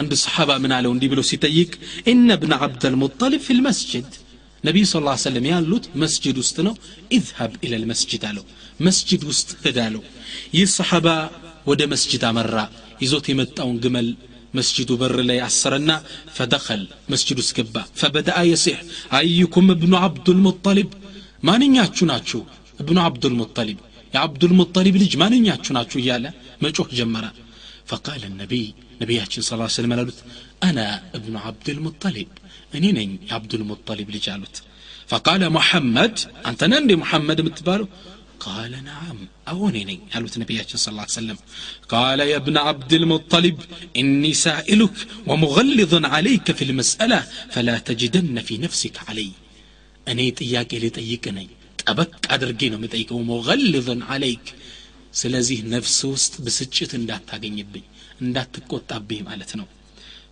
አንድ 0.00 0.12
ሰሓባ 0.22 0.50
ምን 0.62 0.72
አለው 0.76 0.92
እንዲህ 0.94 1.08
ብሎ 1.12 1.20
ሲጠይቅ 1.30 1.72
እነ 2.12 2.36
ብነ 2.42 2.54
አብደልሙጠሊብ 2.66 3.42
ፊ 3.46 3.56
ልመስጅድ 3.58 4.08
ነቢዩ 4.64 4.84
ስ 4.90 4.94
ሰለም 5.24 5.46
ያሉት 5.50 5.84
መስጅድ 6.02 6.36
ውስጥ 6.42 6.56
ነው 6.66 6.74
ኢዝሀብ 7.16 7.52
ኢለ 7.66 7.74
ልመስጅድ 7.82 8.22
አለው 8.30 8.44
መስጅድ 8.86 9.22
ውስጥ 9.30 9.50
ህድ 9.64 9.78
አለው 9.86 10.02
ይህ 10.56 10.68
ሰሓባ 10.76 11.08
ወደ 11.69 11.81
መስጅድ 11.93 12.23
አመራ 12.29 12.57
ይዞት 13.03 13.25
የመጣውን 13.31 13.77
ግመል 13.83 14.07
መስጅዱ 14.57 14.91
በር 15.01 15.15
ላይ 15.29 15.39
አሰረና 15.47 15.91
ፈደኸል 16.37 16.81
መስጅድ 17.11 17.37
ውስጥ 17.41 17.53
ገባ 17.57 17.75
ፈበደአ 17.99 18.39
የሲሕ 18.49 18.77
አይኩም 19.19 19.67
እብኑ 19.75 19.93
ዓብዱልሙጠሊብ 20.05 20.89
ማንኛችሁ 21.49 22.05
ናችሁ 22.11 22.41
እብኑ 22.79 22.97
ዓብዱልሙጠሊብ 23.05 23.79
የዓብዱልሙጠሊብ 24.13 24.95
ልጅ 25.01 25.13
ማንኛችሁ 25.23 25.73
ናችሁ 25.77 25.97
እያለ 26.01 26.25
መጮህ 26.63 26.89
ጀመረ 26.99 27.25
ፈቃለ 27.91 28.23
ነቢይ 28.41 28.65
ነቢያችን 29.01 29.43
ስ 29.45 29.69
ስለም 29.75 29.93
አሉት 29.95 30.19
አና 30.67 30.79
እብኑ 31.17 31.35
ዓብድልሙጠሊብ 31.45 32.31
እኔ 32.77 32.85
ነኝ 32.97 33.11
የዓብዱልሙጠሊብ 33.27 34.09
ልጅ 34.15 34.25
አሉት 34.33 34.57
ፈቃለ 35.09 35.43
ሙሐመድ 35.55 36.17
አንተነ 36.49 36.73
እንዴ 36.81 36.93
ሙሐመድ 37.03 37.39
የምትባለው 37.41 37.87
قال 38.40 38.84
نعم. 38.84 39.18
أوني 39.48 39.84
نين 39.84 40.00
النبي 40.36 40.62
صلى 40.62 40.92
الله 40.92 41.02
عليه 41.02 41.20
وسلم؟ 41.20 41.38
قال 41.88 42.20
يا 42.20 42.36
ابن 42.36 42.56
عبد 42.56 42.92
المطلب 42.92 43.60
إني 43.96 44.32
سائلك 44.34 44.96
ومغلظ 45.26 46.04
عليك 46.04 46.52
في 46.52 46.64
المسألة 46.64 47.26
فلا 47.50 47.78
تجدن 47.78 48.40
في 48.40 48.58
نفسك 48.58 48.96
علي. 49.08 49.30
እኔ 50.08 50.20
ጥያቄ 50.40 50.70
تيكني. 50.96 51.48
أبك 51.90 52.12
ጠበቅ 52.26 52.32
አድርጌ 52.34 52.62
ነው 52.72 52.78
عليك. 52.78 53.10
ሞገልዝን 53.30 54.00
አለይክ 54.12 54.46
نفسه 55.34 55.58
ነፍስ 55.72 55.98
ውስጥ 56.12 56.34
ብስጭት 56.44 56.92
እንዳታገኝብኝ 56.98 57.84
እንዳትቆጣብኝ 58.22 59.20
ማለት 59.28 59.50
مالتنو 59.52 59.66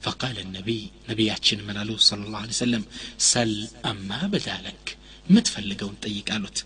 فقال 0.05 0.37
النبي 0.45 0.81
نبي 1.11 1.29
ምን 1.49 1.61
ملالو 1.69 1.97
صلى 2.09 2.23
الله 2.27 2.41
عليه 2.45 2.59
وسلم 2.59 2.83
سل 3.33 3.69
أما 3.91 4.21
بدالك 4.33 4.85
متفلقون 5.35 5.95
تيك 6.03 6.31
آلوت. 6.37 6.59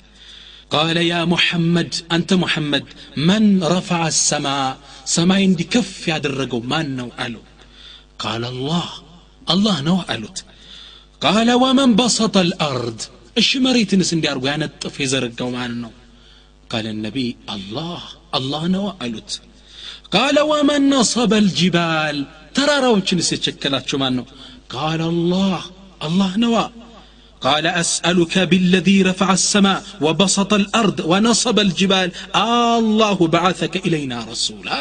قال 0.71 0.97
يا 1.13 1.21
محمد 1.25 1.91
أنت 2.15 2.31
محمد 2.33 2.85
من 3.27 3.43
رفع 3.75 4.01
السماء 4.07 4.71
سماء 5.15 5.37
عندي 5.37 5.63
كف 5.63 6.07
يا 6.07 6.17
درقو 6.23 6.59
ما 6.71 6.79
نو 6.97 7.09
ألو 7.23 7.41
قال 8.19 8.43
الله 8.53 8.87
الله 9.53 9.75
نو 9.81 9.97
ألوت 10.13 10.37
قال 11.21 11.47
ومن 11.63 11.89
بسط 11.99 12.35
الأرض 12.47 12.99
እሺ 13.39 13.49
መሬትንስ 13.65 14.09
እንዲያርጉ 14.15 14.43
ያነጥፍ 14.51 14.95
የዘረጋው 15.01 15.49
ማን 15.55 15.73
ነው 15.83 15.91
ቃለ 16.71 16.87
ነቢይ 17.05 17.29
አላህ 17.53 18.01
አላህ 18.37 18.63
ነው 18.75 18.85
አሉት 19.03 19.31
ቃለ 20.15 20.37
ወመን 20.51 20.83
ነሰበ 20.93 21.33
ልጅባል 21.47 22.17
ተራራዎችንስ 22.57 23.27
የቸከላቸው 23.33 23.99
ማን 24.03 24.15
ነው 24.19 24.25
ቃለ 24.73 25.01
አላህ 25.11 25.61
አላህ 26.07 26.31
ነዋ 26.43 26.55
قال 27.41 27.65
أسألك 27.83 28.33
بالذي 28.51 28.97
رفع 29.01 29.29
السماء 29.33 29.79
وبسط 30.05 30.51
الأرض 30.53 30.97
ونصب 31.11 31.57
الجبال 31.59 32.09
الله 32.41 33.19
بعثك 33.35 33.73
إلينا 33.87 34.17
رسولا 34.31 34.79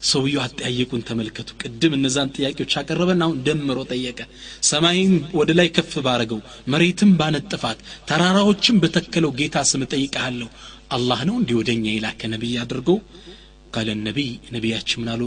ሰውየው 0.00 0.40
አጠያየቁን 0.46 1.02
ተመልከቱ 1.08 1.48
ቅድም 1.62 1.92
እነዛን 1.96 2.32
ጥያቄዎች 2.36 2.72
አቀረበና 2.80 3.22
አሁን 3.26 3.38
ደምሮ 3.46 3.78
ጠየቀ 3.92 4.18
ሰማይን 4.70 5.12
ወደ 5.38 5.50
ላይ 5.58 5.68
ከፍ 5.76 5.92
ባረገው 6.06 6.40
መሬትም 6.72 7.10
ባነጥፋት 7.20 7.78
ተራራዎችን 8.10 8.80
በተከለው 8.82 9.32
ጌታ 9.40 9.64
ስም 9.70 9.84
ጠይቀሃለሁ 9.94 10.48
አላህ 10.96 11.20
ነው 11.28 11.36
እንዲህ 11.40 11.56
ወደኛ 11.60 11.86
የላከ 11.94 12.20
ነቢይ 12.34 12.54
አድርጎ 12.64 12.90
ቃለ 13.76 13.88
ነቢይ 14.08 14.30
ነቢያችን 14.56 15.00
ምን 15.02 15.10
አሉ 15.14 15.22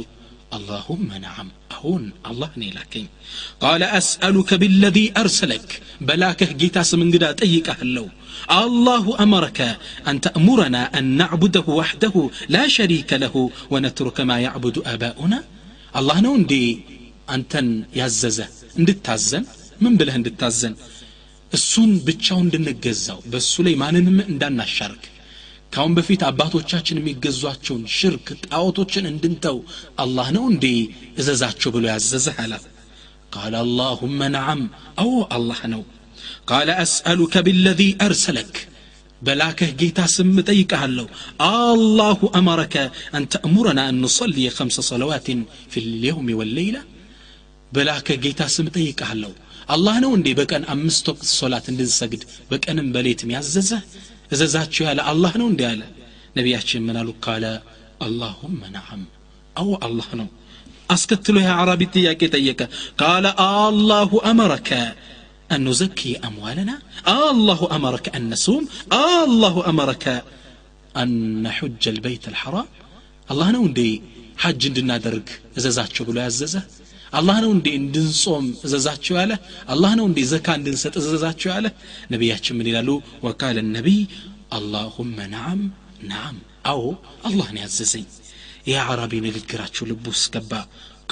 اللهم 0.57 1.09
نعم 1.25 1.47
أهون 1.73 2.03
الله 2.29 2.49
نيلاكين 2.61 3.07
قال 3.65 3.81
أسألك 3.99 4.49
بالذي 4.61 5.05
أرسلك 5.21 5.67
بلاكه 6.07 6.49
جيتا 6.61 6.83
سمنجدا 6.91 7.31
تيك 7.41 7.69
اللو 7.83 8.07
الله 8.63 9.03
أمرك 9.25 9.59
أن 10.09 10.15
تأمرنا 10.25 10.81
أن 10.97 11.05
نعبده 11.21 11.67
وحده 11.79 12.15
لا 12.55 12.63
شريك 12.77 13.09
له 13.23 13.35
ونترك 13.73 14.17
ما 14.29 14.37
يعبد 14.45 14.75
آباؤنا 14.93 15.39
الله 15.99 16.17
نو 16.25 16.33
اندي 16.39 16.65
أنتن 17.35 17.67
يعززه 17.99 18.47
እንድታዘን 18.79 19.45
ምን 19.83 19.93
ብለህ 19.99 20.15
እንድታዘን 20.19 20.73
እሱን 21.57 21.91
ብቻው 22.07 22.39
እንድንገዛው 22.45 23.19
በእሱ 23.31 23.53
ላይ 23.65 23.75
ማንንም 23.83 24.17
እንዳናሻርክ 24.31 25.03
ካሁን 25.74 25.92
በፊት 25.96 26.22
አባቶቻችን 26.28 27.00
የሚገዟቸውን 27.00 27.82
ሽርክ 27.96 28.26
ጣዖቶችን 28.46 29.08
እንድንተው 29.10 29.56
አላህ 30.04 30.28
ነው 30.36 30.44
እንዴ 30.52 30.66
እዘዛቸው 31.20 31.72
ብሎ 31.74 31.84
ያዘዘህ 31.92 32.36
አላት 32.44 32.64
ቃል 33.34 33.54
አላሁመ 33.62 34.20
ነዓም 34.34 34.62
አዎ 35.02 35.12
አላህ 35.36 35.60
ነው። 35.72 35.82
ቃለ 36.50 36.70
አስአሉከ 36.82 37.42
ቢለዚ 37.46 37.82
አርሰለክ 38.06 38.54
በላከህ 39.22 39.70
ጌታ 39.80 40.00
ስም 40.14 40.32
ጠይቀሃለሁ 40.48 41.06
አላሁ 41.48 42.20
አመረከ 42.38 42.74
አን 43.16 43.24
ተእሙረና 43.34 43.80
ከምሰ 44.56 44.78
ሰለዋትን 44.90 45.40
ፊ 45.72 45.82
ልየውም 45.92 46.28
ወለይላ 46.40 46.76
በላከህ 47.72 48.18
ጌታ 48.24 48.42
ስም 48.54 48.66
ጠይቀሃለሁ 48.76 49.32
አላህ 49.74 49.96
ነው 50.04 50.10
እንዴ 50.16 50.28
በቀን 50.40 50.64
አምስት 50.74 51.04
ወቅት 51.10 51.28
ሶላት 51.38 51.66
እንድንሰግድ 51.72 52.22
በቀንም 52.50 52.88
በሌትም 52.94 53.32
ያዘዘህ 53.36 53.80
እዘዛችሁ 54.35 54.83
ያለ 54.87 54.99
አላህ 55.11 55.33
ነው 55.41 55.47
እንዲ 55.51 55.61
አለ 55.71 55.81
ነቢያችን 56.37 56.83
ምን 56.87 56.97
አሉ 57.01 57.09
ካለ 57.25 57.45
አላሁመ 58.07 58.61
ነዓም 58.75 59.03
አዎ 59.61 59.69
አላህ 59.87 60.09
ነው 60.19 60.27
አስከትሎ 60.95 61.37
የአራቢ 61.45 61.81
ጥያቄ 61.95 62.21
ጠየቀ 62.35 62.61
ቃለ 63.01 63.27
አላሁ 63.47 64.11
አመረከ 64.31 64.71
أن 65.51 65.59
نزكي 65.67 66.11
أموالنا 66.29 66.75
الله 67.07 67.59
أمرك 67.77 68.05
أن 68.15 68.23
نصوم 68.29 68.63
الله 68.93 69.55
أمرك 69.71 70.05
أن 71.01 71.09
نحج 71.43 71.83
البيت 71.87 72.23
الحرام 72.27 72.67
الله 73.31 73.47
نو 73.51 73.63
دي 73.79 73.91
حج 74.43 74.61
عندنا 74.67 74.97
درج 75.05 75.27
إذا 75.57 75.83
ብሎ 76.07 76.17
ያዘዘ 76.25 76.55
አላህ 77.14 77.36
ነው 77.44 77.50
እንዴ 77.56 77.68
እንድንጾም 77.80 78.46
እዘዛቸው 78.66 79.14
ያለ? 79.20 79.32
አላህ 79.68 79.92
ነው 79.98 80.06
እንዴ 80.10 80.20
ዘካ 80.32 80.46
እንድንሰጥ 80.58 80.94
እዘዛቸው 81.02 81.48
ያለ? 81.54 81.66
ነቢያችን 82.12 82.56
ምን 82.58 82.68
ይላሉ? 82.70 82.90
ወቃለ 83.26 83.58
ነቢይ 83.76 84.00
አላሁመ 84.52 85.16
ናም 85.34 85.60
ናም 86.10 86.36
አዎ 86.66 86.82
አላህ 87.28 87.48
ነው 87.54 87.60
ያዘዘኝ። 87.64 88.06
የአረቢ 88.70 89.12
ንግግራቸው 89.26 89.84
ልቡ 89.90 90.04
ገባ 90.34 90.52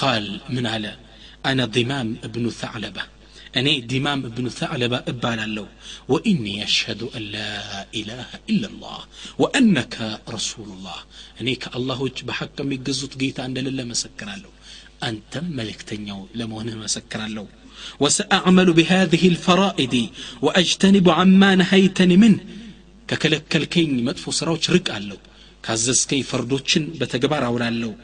ቃል 0.00 0.26
ምን 0.54 0.66
አለ? 0.74 0.84
አነ 1.44 1.60
ዲማም 1.74 2.08
እብኑ 2.26 2.46
ተዕለባ 2.60 2.98
እኔ 3.54 3.68
ዲማም 3.90 4.20
እብኑ 4.28 4.46
ተዕለባ 4.58 4.94
እባላለሁ። 5.10 5.64
ወኢኒ 6.12 6.44
አሽሀዱ 6.66 7.00
አን 7.16 7.24
ላ 7.32 7.36
ኢላሃ 7.98 8.30
ኢላላህ 8.52 9.00
ወአነከ 9.42 9.96
ረሱሉላህ። 10.34 10.98
እኔ 11.40 11.48
ከአላህ 11.62 11.98
ውጭ 12.06 12.18
በሐቅ 12.28 12.56
የሚገዙት 12.62 13.14
ጌታ 13.22 13.38
እንደሌለ 13.50 13.80
መሰክራለሁ 13.90 14.52
أنت 15.02 15.38
ملك 15.38 15.48
ملكتني 15.50 16.26
لمون 16.34 16.76
مسكر 16.76 17.26
له 17.26 17.46
وسأعمل 18.00 18.72
بهذه 18.72 19.28
الفرائد 19.28 19.94
وأجتنب 20.42 21.08
عما 21.10 21.54
نهيتني 21.54 22.16
منه. 22.16 22.40
ككلك 23.08 23.56
الكين 23.56 24.04
مدفو 24.04 24.30
سراوش 24.30 24.70
رك 24.70 24.90
له 24.90 25.18
كازس 25.62 26.06
كي 26.06 26.22
فردوشن 26.22 26.84
بتقبار 27.00 27.46
أولا 27.46 27.70
له 27.70 27.94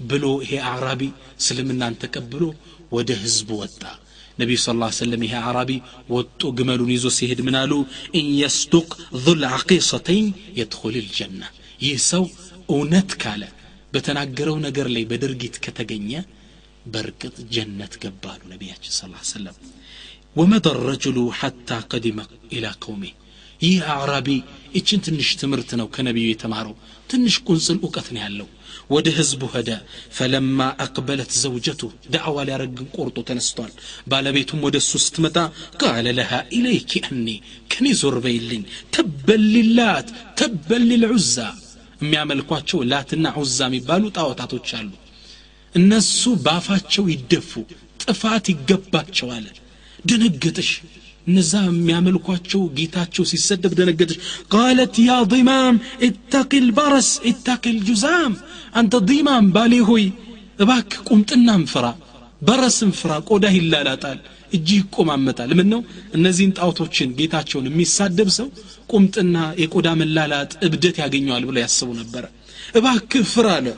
بلو 0.00 0.40
هي 0.40 0.60
أعرابي 0.60 1.10
سلمنا 1.38 1.88
أن 1.88 1.98
تكبلو 1.98 2.54
وده 2.90 3.18
وطا. 3.50 3.98
نبي 4.40 4.56
صلى 4.56 4.74
الله 4.74 4.86
عليه 4.86 4.96
وسلم 4.96 5.22
هي 5.22 5.36
أعرابي 5.36 5.82
وتقمل 6.08 6.80
نيزو 6.82 7.08
سيهد 7.08 7.40
منالو. 7.40 7.86
إن 8.14 8.24
يستق 8.42 8.98
ظل 9.14 9.44
عقيصتين 9.44 10.32
يدخل 10.56 10.94
الجنة. 11.04 11.48
يسو 11.82 12.28
أونت 12.70 13.12
كالت 13.12 13.57
በተናገረው 13.93 14.57
ነገር 14.65 14.87
ላይ 14.95 15.03
በድርጊት 15.11 15.55
ከተገኘ 15.65 16.11
በእርግጥ 16.85 17.35
ጀነት 17.55 17.93
ገባሉ 18.03 18.41
ነቢያችን 18.53 18.93
ስ 18.95 19.01
ሰለም 19.33 19.57
ወመደ 20.35 20.67
ረጅሉ 20.87 21.17
ሐታ 21.39 21.69
ቀዲመ 21.91 22.19
ኢላ 22.55 22.67
ቀውሜ 22.83 23.03
ይህ 23.61 23.83
አዕራቢ 23.93 24.27
ይችን 24.77 25.03
ትንሽ 25.05 25.29
ትምህርት 25.41 25.69
ነው 25.79 25.87
ከነቢዩ 25.95 26.27
የተማረው 26.31 26.73
ትንሽ 27.09 27.35
ቁንጽል 27.47 27.77
እውቀት 27.85 28.07
ነው 28.15 28.21
ያለው 28.23 28.47
ወደ 28.93 29.07
ህዝቡ 29.17 29.43
ሄደ 29.53 29.69
ፈለማ 30.17 30.59
አቅበለት 30.85 31.31
ዘውጀቱ 31.41 31.81
ዳዕዋ 32.13 32.37
ሊያረግን 32.47 32.87
ቆርጦ 32.95 33.17
ተነስቷል 33.29 33.71
ባለቤቱም 34.11 34.63
ወደ 34.67 34.77
እሱ 34.83 34.91
ስትመጣ 35.05 35.37
ቃለ 35.81 36.07
ለሃ 36.17 36.31
ኢለይኪ 36.57 37.01
አኒ 37.09 37.27
ከኔ 37.73 37.87
ዞር 38.01 38.17
በይልኝ 38.25 38.63
ተበልላት 38.97 40.09
ተበልልዑዛ 40.41 41.37
የሚያመልኳቸው 42.01 42.79
ላትና 42.91 43.27
ዑዛ 43.39 43.59
የሚባሉ 43.69 44.03
ጣዖታቶች 44.17 44.69
አሉ 44.79 44.91
እነሱ 45.75 46.31
ባፋቸው 46.45 47.05
ይደፉ 47.13 47.51
ጥፋት 48.03 48.45
ይገባቸዋል 48.53 49.45
ደነገጥሽ 50.09 50.71
እነዛ 51.27 51.51
የሚያመልኳቸው 51.67 52.61
ጌታቸው 52.77 53.23
ሲሰደብ 53.31 53.73
ደነገጥሽ 53.79 54.17
ቃለት 54.53 54.95
ያ 55.05 55.13
ዲማም 55.33 55.75
ኢተቂ 56.07 56.51
ልበረስ 56.65 57.09
ኢተቂ 57.31 57.63
ልጁዛም 57.77 58.33
አንተ 58.81 58.99
ዲማም 59.09 59.45
ባሌ 59.55 59.75
ሆይ 59.89 60.05
እባክ 60.63 60.91
ቁምጥናም 61.09 61.63
ፍራ 61.73 61.85
በረስም 62.41 62.91
ፍራ 62.99 63.11
ቆዳ 63.29 63.45
ይላላጣል 63.57 64.19
እጅ 64.52 64.68
ይቆማመጣል። 64.76 65.50
ምን 65.58 65.68
ነው 65.72 65.80
እነዚህን 66.16 66.54
ጣዖቶችን 66.58 67.14
ጌታቸውን 67.18 67.68
የሚሳደብ 67.70 68.28
ሰው 68.38 68.48
ቁምጥና 68.92 69.36
የቆዳ 69.62 69.88
መላላጥ 70.00 70.52
እብደት 70.66 70.96
ያገኘዋል 71.02 71.44
ብለው 71.48 71.62
ያስቡ 71.64 71.88
ነበረ 72.00 72.24
እባክ 72.74 73.12
ፍራ 73.32 73.48
አለ። 73.58 73.68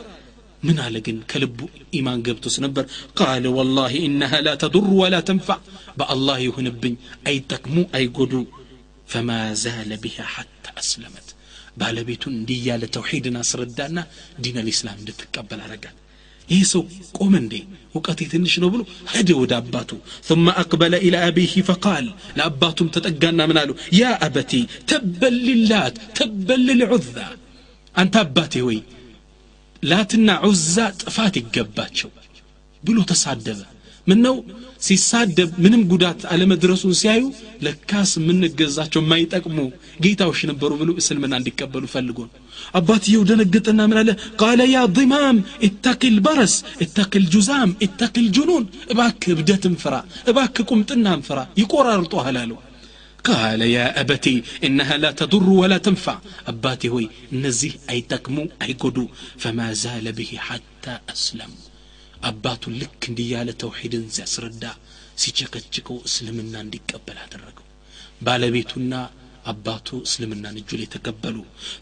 ምን 0.63 0.79
አለ 0.85 0.97
ግን? 1.05 1.19
ከልቡ 1.31 1.59
ኢማን 1.99 2.23
ገብቶስ 2.27 2.57
ነበር። 2.65 2.85
قال 3.19 3.45
والله 3.57 3.93
إنها 4.09 4.41
لا 4.47 4.51
تضر 4.63 4.89
ولا 4.99 5.17
تنفع 5.29 5.61
በአላህ 5.99 6.39
ይሁንብኝ 6.47 6.95
አይጠቅሙ 7.29 7.77
አይጎዱ። 7.97 8.33
ፈማ 9.09 9.31
ዛለ 9.63 9.91
ቢሃ 10.03 10.27
ሐታ 10.35 10.67
አስለመት። 10.81 11.29
ባለቤቱን 11.81 12.35
እንዲህ 12.39 12.59
እያለ 12.61 12.85
ተውሒድን 12.95 13.37
አስረዳና 13.41 13.99
ዲን 14.43 14.57
ልእስላም 14.67 14.99
እንድትቀበል 15.01 15.61
አረጋል 15.67 15.97
ይህ 16.49 16.63
ሰው 16.73 16.83
ቆመ 17.19 17.35
እንዴ 17.43 17.55
እውቀቴ 17.96 18.20
ትንሽ 18.34 18.54
ነው 18.64 18.70
ብሎ 18.74 18.82
ሄደ 19.14 19.30
ወደ 19.42 19.52
አባቱ 19.62 19.92
ثم 20.30 20.46
أقبل 20.64 20.94
إلى 21.06 21.18
أبيه 21.30 21.54
فقال 21.70 22.06
لأباتم 22.38 22.88
تتقانا 22.96 23.44
من 23.50 23.58
قالوا 23.60 23.78
يا 24.02 24.12
أبتي 24.28 24.62
تبا 24.90 25.30
للات 25.48 25.96
تبا 26.18 26.56
للعذى 26.68 27.28
أنت 27.96 28.16
أباتي 28.26 28.62
وي 28.68 28.80
ላትና 29.92 30.30
ዑዛ 30.48 30.76
ጥፋት 31.02 31.34
ይገባቸው 31.40 32.10
ብሎ 32.84 32.98
ተሳደበ 33.12 33.60
ምን 34.10 34.20
ነው 34.26 34.36
ሲሳደብ 34.88 35.50
ምንም 35.64 35.84
ጉዳት 35.92 36.22
አለመድረሱን 36.34 36.94
ሲያዩ 37.00 37.24
ለካስ 37.66 38.12
የምንገዛቸው 38.20 39.02
የማይጠቅሙ 39.04 39.58
ጌታዎች 40.06 40.40
ነበሩ 40.52 40.72
ብሎ 40.82 40.90
እስልምና 41.02 41.34
እንዲቀበሉ 41.42 41.86
ፈልጎ 41.94 42.18
ነው 42.28 42.36
አባትየው 42.80 43.24
ደነገጠና 43.30 43.82
ምን 43.92 44.00
አለ 44.02 44.12
ቃለ 44.42 44.62
ያ 44.76 44.84
ዲማም 44.98 45.40
ኢተቂ 45.70 46.12
ልበረስ 46.18 46.56
ኢተቂ 46.86 47.14
ልጁዛም 47.26 47.74
ኢተቂ 47.88 48.16
ልጁኑን 48.28 48.66
እባክ 48.94 49.24
እብደትን 49.36 49.76
ፍራ 49.86 49.98
እባክ 50.34 50.56
ቁምጥናን 50.72 51.26
ፍራ 51.30 51.42
ይቆራርጦሃል 51.64 52.40
አለው 52.44 52.60
قال 53.26 53.62
يا 53.62 54.02
أبتي 54.02 54.44
إنها 54.64 54.98
لا 54.98 55.12
تضر 55.12 55.50
ولا 55.62 55.78
تنفع 55.78 56.20
أباتي 56.48 56.90
هوي 56.90 57.10
نزيه 57.34 57.72
أي 57.90 58.02
تكمو 58.02 58.50
أي 58.62 58.74
قدو 58.74 59.08
فما 59.38 59.74
زال 59.74 60.12
به 60.12 60.32
حتى 60.38 60.94
አባቱን 62.23 62.75
ልክ 62.81 63.01
እንዲህ 63.11 63.29
ያለ 63.35 63.51
ተውሒድን 63.63 64.05
ሲያስረዳ 64.17 64.65
ሲጨቀጭቀው 65.23 65.99
እስልምና 66.09 66.55
እንዲቀበል 66.65 67.19
አደረገው 67.25 67.67
ባለቤቱና 68.27 68.95
አባቱ 69.53 69.89
እስልምናን 70.07 70.57
እጁ 70.61 70.71
ላይ 70.81 70.89
ተቀበሉ 70.95 71.37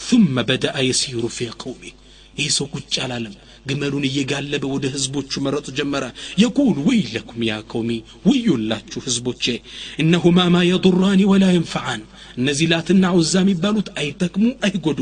ثم 0.09 0.35
بدأ 0.51 0.75
يسير 0.89 1.23
في 1.37 1.47
قومه 1.63 1.93
ይህ 2.39 2.49
ሰው 2.57 2.67
ቁጭ 2.75 2.95
አላለም 3.05 3.33
ግመሉን 3.69 4.05
እየጋለበ 4.09 4.65
ወደ 4.75 4.87
ህዝቦቹ 4.95 5.33
መረጥ 5.47 5.67
ጀመረ 5.79 6.05
የቁል 6.43 6.77
ወይለኩም 6.89 7.41
ያ 7.49 7.55
ቀውሚ 7.73 7.91
ውዩላችሁ 8.29 9.01
ህዝቦቼ 9.07 9.45
እነሁማ 10.03 10.39
ማ 10.55 10.61
የضራኒ 10.69 11.21
ወላ 11.33 11.45
የንፈዓን 11.55 12.03
እነዚህ 12.39 12.67
ላትና 12.73 13.05
ዑዛ 13.17 13.35
የሚባሉት 13.41 13.89
አይጠቅሙ 14.01 14.45
አይጎዱ። 14.67 15.01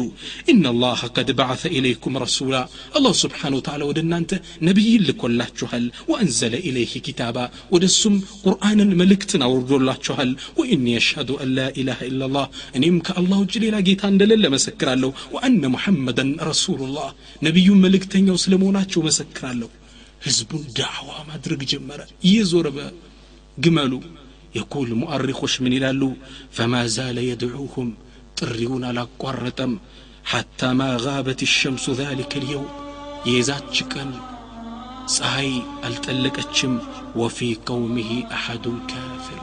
ኢነላህ 0.53 1.01
ቀድ 1.17 1.31
በዓث 1.39 1.63
ኢለይኩም 1.77 2.19
ረሱላ። 2.23 2.55
አላህ 2.97 3.13
ስብሓን 3.21 3.57
ወተላ 3.59 3.83
ወደ 3.91 3.99
እናንተ 4.05 4.31
ነቢይን 4.69 5.05
ልኮላችኋል። 5.09 5.87
ወአንዘለ 6.11 6.55
ኢለይህ 6.69 6.95
ኪታባ። 7.07 7.37
ወደ 7.75 7.85
እሱም 7.91 8.15
ቁርአንን 8.45 8.93
መልእክትን 9.01 9.45
አውርዶላችኋል። 9.47 10.31
ወኢኒ 10.59 10.87
የሽሀዱ 10.95 11.31
አን 11.41 11.51
ላ 11.57 11.69
ኢላላህ 12.07 12.47
እኔም 12.77 12.99
ከአላህ 13.07 13.39
ውጭ 13.43 13.55
ሌላ 13.65 13.77
ጌታ 13.87 14.05
እንደሌለ 14.13 14.45
መሰክራለሁ። 14.55 15.11
ወአነ 15.35 15.63
ሙሐመደን 15.75 16.31
ረሱሉላህ። 16.51 17.11
ነቢዩን 17.43 17.83
መልእክተኛው 17.87 18.39
ስለመሆናቸው 18.43 19.03
መሰክራለሁ። 19.09 19.71
ህዝቡን 20.23 20.63
ዳዕዋ 20.77 21.11
ማድረግ 21.29 21.61
ጀመረ። 21.71 22.01
እየዞረ 22.27 22.67
በግመሉ 22.77 23.93
የቁል 24.56 24.90
ሙአሪኮች 25.02 25.54
ምን 25.64 25.74
ይላሉ 25.78 26.02
ፈማ 26.56 26.74
ዛለ 26.96 27.18
የድዑሁም 27.28 27.90
ጥሪውን 28.40 28.84
አላቋረጠም 28.90 29.74
ሐታ 30.32 30.70
ማ 30.80 30.88
ጋበት 31.04 31.42
ሸምሱ 31.54 31.86
ذلك 32.02 32.32
اليوم 32.36 32.68
የዛች 33.30 33.76
ቀን 33.94 34.10
ፀሐይ 35.14 35.52
አልጠለቀችም 35.88 36.74
ወፊ 37.20 37.38
ቀውሚህ 37.68 38.10
አሐዱን 38.36 38.78
ካፊር 38.92 39.42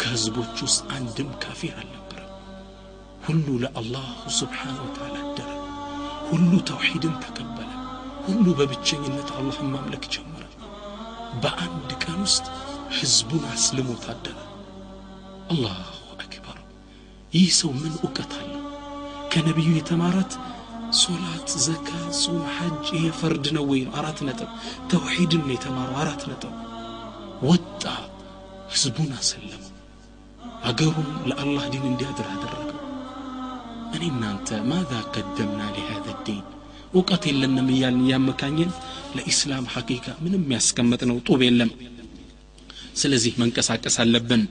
ከህዝቦች 0.00 0.56
ውስጥ 0.66 0.80
አንድም 0.96 1.30
ካፊር 1.42 1.74
አልነበረም 1.80 2.30
ሁሉ 3.26 3.46
ለአላሁ 3.62 4.08
ስብሓን 4.38 4.76
ወተዓላ 4.84 5.16
አደረ 5.24 5.50
ሁሉ 6.30 6.50
ተውሒድን 6.68 7.14
ተቀበለ 7.24 7.70
ሁሉ 8.26 8.46
በብቸኝነት 8.58 9.30
አላህን 9.38 9.70
ማምለክ 9.74 10.04
ጀመረ 10.14 10.44
በአንድ 11.42 11.90
ቀን 12.04 12.18
ውስጥ 12.26 12.46
حزبنا 12.91 13.55
سلمو 13.55 13.93
تعدل 13.93 14.37
الله 15.51 15.85
أكبر. 16.19 16.57
يسو 17.33 17.71
من 17.71 17.93
أكتل 18.03 18.47
كنبي 19.33 19.77
يتمارت 19.77 20.39
صلاة 20.91 21.47
زكاة 21.47 22.11
صوم 22.11 22.43
حج 22.57 22.95
هي 22.95 23.11
فرد 23.11 23.53
نوين 23.53 23.93
أراتنا 23.93 24.31
نتب 24.31 24.47
توحيد 24.89 25.33
يتمار 25.33 26.01
أراتنا 26.01 26.33
نتب 26.33 26.51
ودع 27.43 27.95
حزبنا 28.69 29.17
سلم. 29.21 29.63
أقرم 30.63 31.09
لالله 31.25 31.67
دين 31.67 31.81
اندي 31.81 32.05
أدر 32.05 32.25
هذا 32.33 32.45
الرقم 32.49 32.77
من 33.93 34.01
إن 34.01 34.23
أنت؟ 34.23 34.53
ماذا 34.53 34.99
قدمنا 35.01 35.71
لهذا 35.75 36.11
الدين؟ 36.19 36.41
وقتل 36.93 37.41
لنا 37.41 37.61
ميان 37.61 38.07
يا 38.09 38.17
مكانين؟ 38.17 38.71
لإسلام 39.15 39.67
حقيقة. 39.67 40.15
من 40.21 40.33
المياس 40.33 40.73
كمتنا 40.73 41.13
وطوب 41.13 41.41
يلم 41.41 41.69
ስለዚህ 42.99 43.33
መንቀሳቀስ 43.41 43.95
አለብን። 44.03 44.43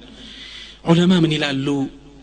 ዑለማ 0.87 1.13
ምን 1.23 1.35
ይላሉ? 1.37 1.67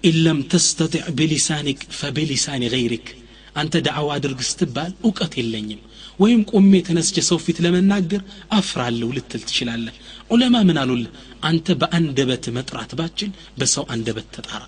ኢለም 0.03 0.39
ተስተጢዕ 0.51 1.05
ብሊሳኒክ 1.17 1.81
ፈብሊሳኒ 1.99 2.63
ገይሪክ 2.73 3.07
አንተ 3.55 3.81
ዳዕዋ 3.85 4.09
አድርግ 4.15 4.39
ስትባል 4.47 4.91
እውቀት 5.05 5.33
የለኝም። 5.39 5.81
ወይም 6.19 6.41
ቆሜ 6.51 6.73
ተነስቼ 6.87 7.15
ሰው 7.27 7.37
ፊት 7.43 7.57
ለመናገር 7.65 8.21
አፍራለሁ 8.53 9.07
ልትል 9.15 9.41
ትችላለህ። 9.47 9.95
ዑለማ 10.29 10.55
ምን 10.67 10.77
አሉልህ? 10.81 11.11
አንተ 11.43 11.75
በአንደበት 11.81 12.45
መጥራት 12.57 12.91
ባችል 12.99 13.31
በሰው 13.59 13.85
አንደበት 13.93 14.27
ተጣራ 14.35 14.61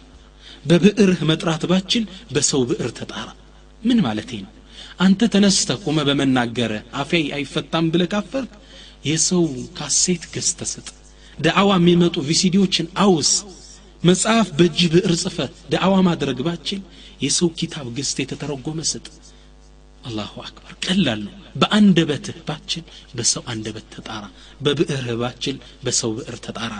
በብዕርህ 0.65 1.19
መጥራት 1.29 1.63
ባችል 1.71 2.03
በሰው 2.35 2.61
ብዕር 2.69 2.91
ተጣራ። 2.99 3.27
ምን 3.81 3.99
ማለቴ 4.05 4.31
ነው? 4.43 4.51
አንተ 4.99 5.21
ተነስተ 5.33 5.69
ቆመ 5.83 5.99
በመናገረ 6.07 6.73
አፌ 6.99 7.11
አይፈታም 7.37 7.87
ብለ 7.93 8.03
ካፈርክ 8.13 8.51
የሰው 9.05 9.43
ካሴት 9.77 10.23
ገዝተ 10.33 10.61
ስጥ 10.71 10.87
ዳዕዋ 11.39 11.71
የሚመጡ 11.77 12.15
ቪሲዲዎችን 12.27 12.87
አውስ። 13.03 13.31
መጽሐፍ 14.03 14.47
በእጅ 14.57 14.79
ብዕር 14.93 15.13
ጽፈ 15.21 15.37
ዳዕዋ 15.73 15.95
ማድረግ 16.07 16.39
ባችል 16.47 16.81
የሰው 17.25 17.49
ኪታብ 17.59 17.87
ገዝተ 17.97 18.17
የተተረጎመ 18.23 18.79
ስጥ። 18.91 19.05
አላሁ 20.03 20.33
አክበር። 20.43 20.73
ቀላል 20.85 21.19
ነው። 21.25 21.33
በአንደበትህ 21.61 22.37
ባችል 22.47 22.83
በሰው 23.17 23.43
አንደበት 23.51 23.87
ተጣራ። 23.95 24.23
በብዕርህ 24.61 25.17
ባችል 25.21 25.55
በሰው 25.85 26.11
ብዕር 26.17 26.37
ተጣራ። 26.45 26.73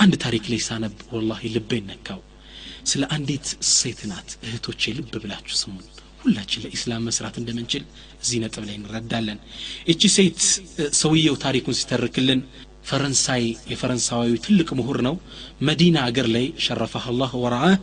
አንድ 0.00 0.14
ታሪክ 0.24 0.44
ላይ 0.52 0.60
ሳነብ 0.66 0.96
ወላሂ 1.14 1.42
ልቤ 1.54 1.80
ነካው። 1.88 2.20
ስለ 2.86 3.02
አንዲት 3.14 3.46
ሴት 3.72 4.00
ናት 4.10 4.30
እህቶቼ 4.46 4.92
ልብ 4.98 5.12
ብላችሁ 5.22 5.56
ስሙን። 5.60 5.84
ሁላችን 6.22 6.62
ለኢስላም 6.64 7.04
መስራት 7.08 7.36
እንደምንችል 7.40 7.82
እዚህ 8.22 8.38
ነጥብ 8.42 8.62
ላይ 8.68 8.76
እንረዳለን። 8.78 9.38
እቺ 9.92 10.02
ሴት 10.14 10.38
ሰውየው 11.00 11.36
ታሪኩን 11.44 11.76
ሲተርክልን 11.80 12.40
ፈረንሳይ 12.86 13.42
የፈረንሳዊ 13.70 14.32
ትልቅ 14.44 14.68
ምሁር 14.78 14.98
ነው። 15.06 15.14
መዲና 15.68 15.96
አገር 16.08 16.26
ላይ 16.36 16.46
ሸረፈህ 16.64 17.06
አላህ 17.12 17.32
ወረአህ 17.42 17.76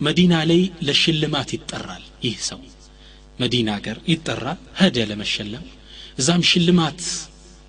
መዲና 0.00 0.34
ላይ 0.50 0.62
ለሽልማት 0.86 1.50
ይጠራል 1.56 2.04
ይህ 2.24 2.36
ሰው። 2.48 2.60
መዲና 3.40 3.68
አገር 3.78 3.98
ይጠራል 4.12 4.60
ሄደ 4.80 5.06
ለመሸለም። 5.10 5.64
እዛም 6.18 6.42
ሽልማት 6.50 7.00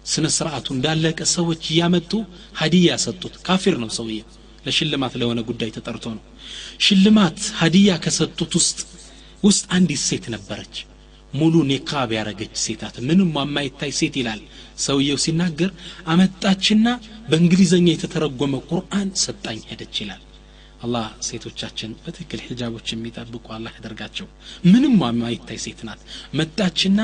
ስነ 0.06 0.25
ስርዓቱ 0.36 0.67
እንዳለቀ 0.75 1.19
ሰዎች 1.36 1.63
እያመጡ 1.71 2.12
ሀዲያ 2.60 2.91
ሰጡት። 3.06 3.34
ካፊር 3.47 3.75
ነው 3.84 3.89
ሰውየው 3.97 4.27
ለሽልማት 4.65 5.13
ለሆነ 5.21 5.39
ጉዳይ 5.49 5.69
ተጠርቶ 5.75 6.06
ነው። 6.15 6.23
ሽልማት 6.86 7.39
ሀዲያ 7.62 7.91
ከሰጡት 8.06 8.53
ውስጥ 8.60 8.80
ውስጥ 9.43 9.63
አንዲት 9.75 10.01
ሴት 10.06 10.25
ነበረች 10.36 10.75
ሙሉ 11.39 11.56
ኒቃብ 11.71 12.12
ያረገች 12.17 12.54
ሴታት 12.65 12.95
ምንም 13.08 13.32
የማይታይ 13.38 13.91
ሴት 14.00 14.15
ይላል 14.21 14.41
ሰውየው 14.86 15.19
ሲናገር 15.26 15.71
አመጣችና 16.13 16.88
በእንግሊዘኛ 17.30 17.88
የተተረጎመ 17.93 18.56
ቁርአን 18.69 19.10
ሰጣኝ 19.26 19.60
ሄደች 19.71 19.95
ይላል 20.04 20.23
አላህ 20.86 21.06
ሴቶቻችን 21.28 21.91
በትክክል 22.04 22.41
ሒጃቦች 22.47 22.88
የሚጠብቁ 22.93 23.45
አላህ 23.56 23.71
ያደርጋቸው 23.78 24.28
ምንም 24.71 24.93
የማይታይ 25.06 25.60
ሴት 25.65 25.80
ናት 25.88 26.02
መጣችና 26.39 27.00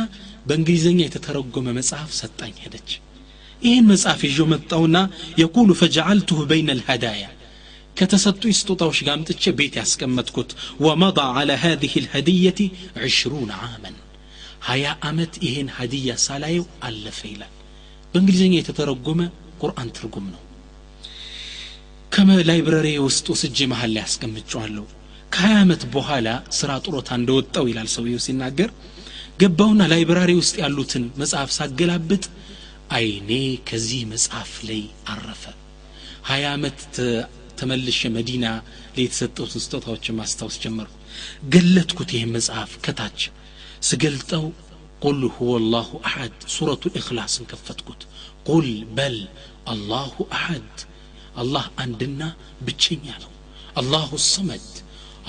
በእንግሊዝኛ 0.49 0.99
የተተረጎመ 1.05 1.67
መጽሐፍ 1.79 2.11
ሰጣኝ 2.21 2.53
ሄደች 2.65 2.91
ይህን 3.61 3.87
መጽሐፍ 3.91 4.21
ይዞ 4.27 4.41
መጣውና 4.53 4.97
የቁሉ 5.41 5.69
ፈጀዓልቱሁ 5.81 6.39
በይነ 6.51 6.71
ልሀዳያ 6.79 7.25
ከተሰጡኝ 7.97 8.53
ስጦታዎች 8.59 8.99
ጋር 9.07 9.13
አምጥቼ 9.17 9.43
ቤት 9.59 9.75
ያስቀመጥኩት 9.81 10.51
ወመضى 10.85 11.25
على 11.37 11.53
هذه 11.65 11.93
الهدية 12.03 12.59
عشرون 12.97 13.51
عاماً 13.53 13.91
ሀያ 14.63 14.85
ዓመት 15.03 15.33
ይሄን 15.45 15.69
ሀዲያ 15.77 16.11
ሳላየው 16.25 16.65
አለፈ 16.87 17.19
ይላል። 17.31 17.53
በእንግሊዝኛ 18.13 18.53
የተተረጎመ 18.57 19.21
ቁርአን 19.61 19.89
ትርጉም 19.97 20.25
ነው። 20.33 20.41
ከላይብረሪ 22.11 22.87
ውስጥ 23.05 23.25
ወስጄ 23.33 23.57
መሀል 23.71 23.91
ላይ 23.95 24.03
አስቀምጨዋለሁ 24.07 24.85
ከሀያ 25.33 25.55
ዓመት 25.61 25.83
በኋላ 25.93 26.27
ስራ 26.57 26.71
ጥሮታ 26.85 27.09
እንደወጣው 27.19 27.65
ይላል 27.69 27.87
ሰውየው 27.93 28.21
ሲናገር 28.25 28.69
ገባውና 29.41 29.83
ላይብራሪ 29.91 30.31
ውስጥ 30.39 30.55
ያሉትን 30.61 31.05
መጽሐፍ 31.21 31.49
ሳገላብጥ 31.55 32.23
አይኔ 32.95 33.29
ከዚህ 33.69 34.01
መጽሐፍ 34.11 34.51
ላይ 34.67 34.81
አረፈ። 35.13 35.43
ሀያ 36.29 36.45
ዓመት 36.57 36.81
ተመልሸ 37.59 38.09
መዲና 38.15 38.45
ላይ 38.95 39.03
የተሰጠውትን 39.05 39.63
ስጦታዎችን 39.65 40.17
ማስታወስ 40.19 40.57
ጀመርኩ። 40.63 40.93
ገለጥኩት 41.53 42.11
ይህን 42.15 42.31
መጽሐፍ 42.37 42.71
ከታች 42.85 43.19
ስገልጠው 43.88 44.44
ቁል 45.02 45.20
ሁወ 45.34 45.50
አላሁ 45.60 45.88
አሐድ 46.08 46.36
ሱረቱ 46.54 46.82
ልእክላስን 46.94 47.48
ከፈትኩት 47.50 48.02
ቁል 48.48 48.68
በል 48.96 49.18
አላሁ 49.72 50.14
አሐድ 50.38 50.76
አላህ 51.42 51.66
አንድና 51.84 52.22
ብቸኛ 52.66 53.06
ነው 53.24 53.32
አላሁ 53.80 54.10
ሰመድ 54.26 54.68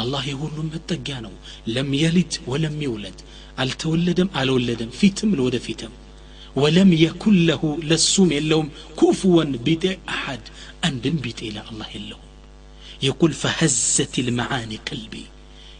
አላህ 0.02 0.24
የሁሉም 0.32 0.70
መጠጊያ 0.76 1.16
ነው 1.26 1.34
ለም 1.76 1.90
የሊድ 2.02 2.34
ወለም 2.52 2.78
ይውለድ 2.86 3.20
አልተወለደም 3.64 4.30
አልወለደም 4.42 4.92
ፊትም 5.00 5.32
ለወደፊትም 5.38 5.94
ወለም 6.56 6.92
የኩን 7.02 7.36
ለሁ 7.50 7.62
ለሱም 7.90 8.30
የለውም 8.36 8.70
ኩፍወን 9.00 9.52
ቢጤ 9.66 9.84
አሐድ 10.14 10.46
አንድም 10.88 11.18
ቢጤ 11.26 11.42
ለአላህ 11.56 11.90
የለውም 11.96 12.26
የቁል 13.06 13.34
ፈሀዘት 13.42 14.16
ልመዓኒ 14.28 14.72
ቀልቢ 14.88 15.14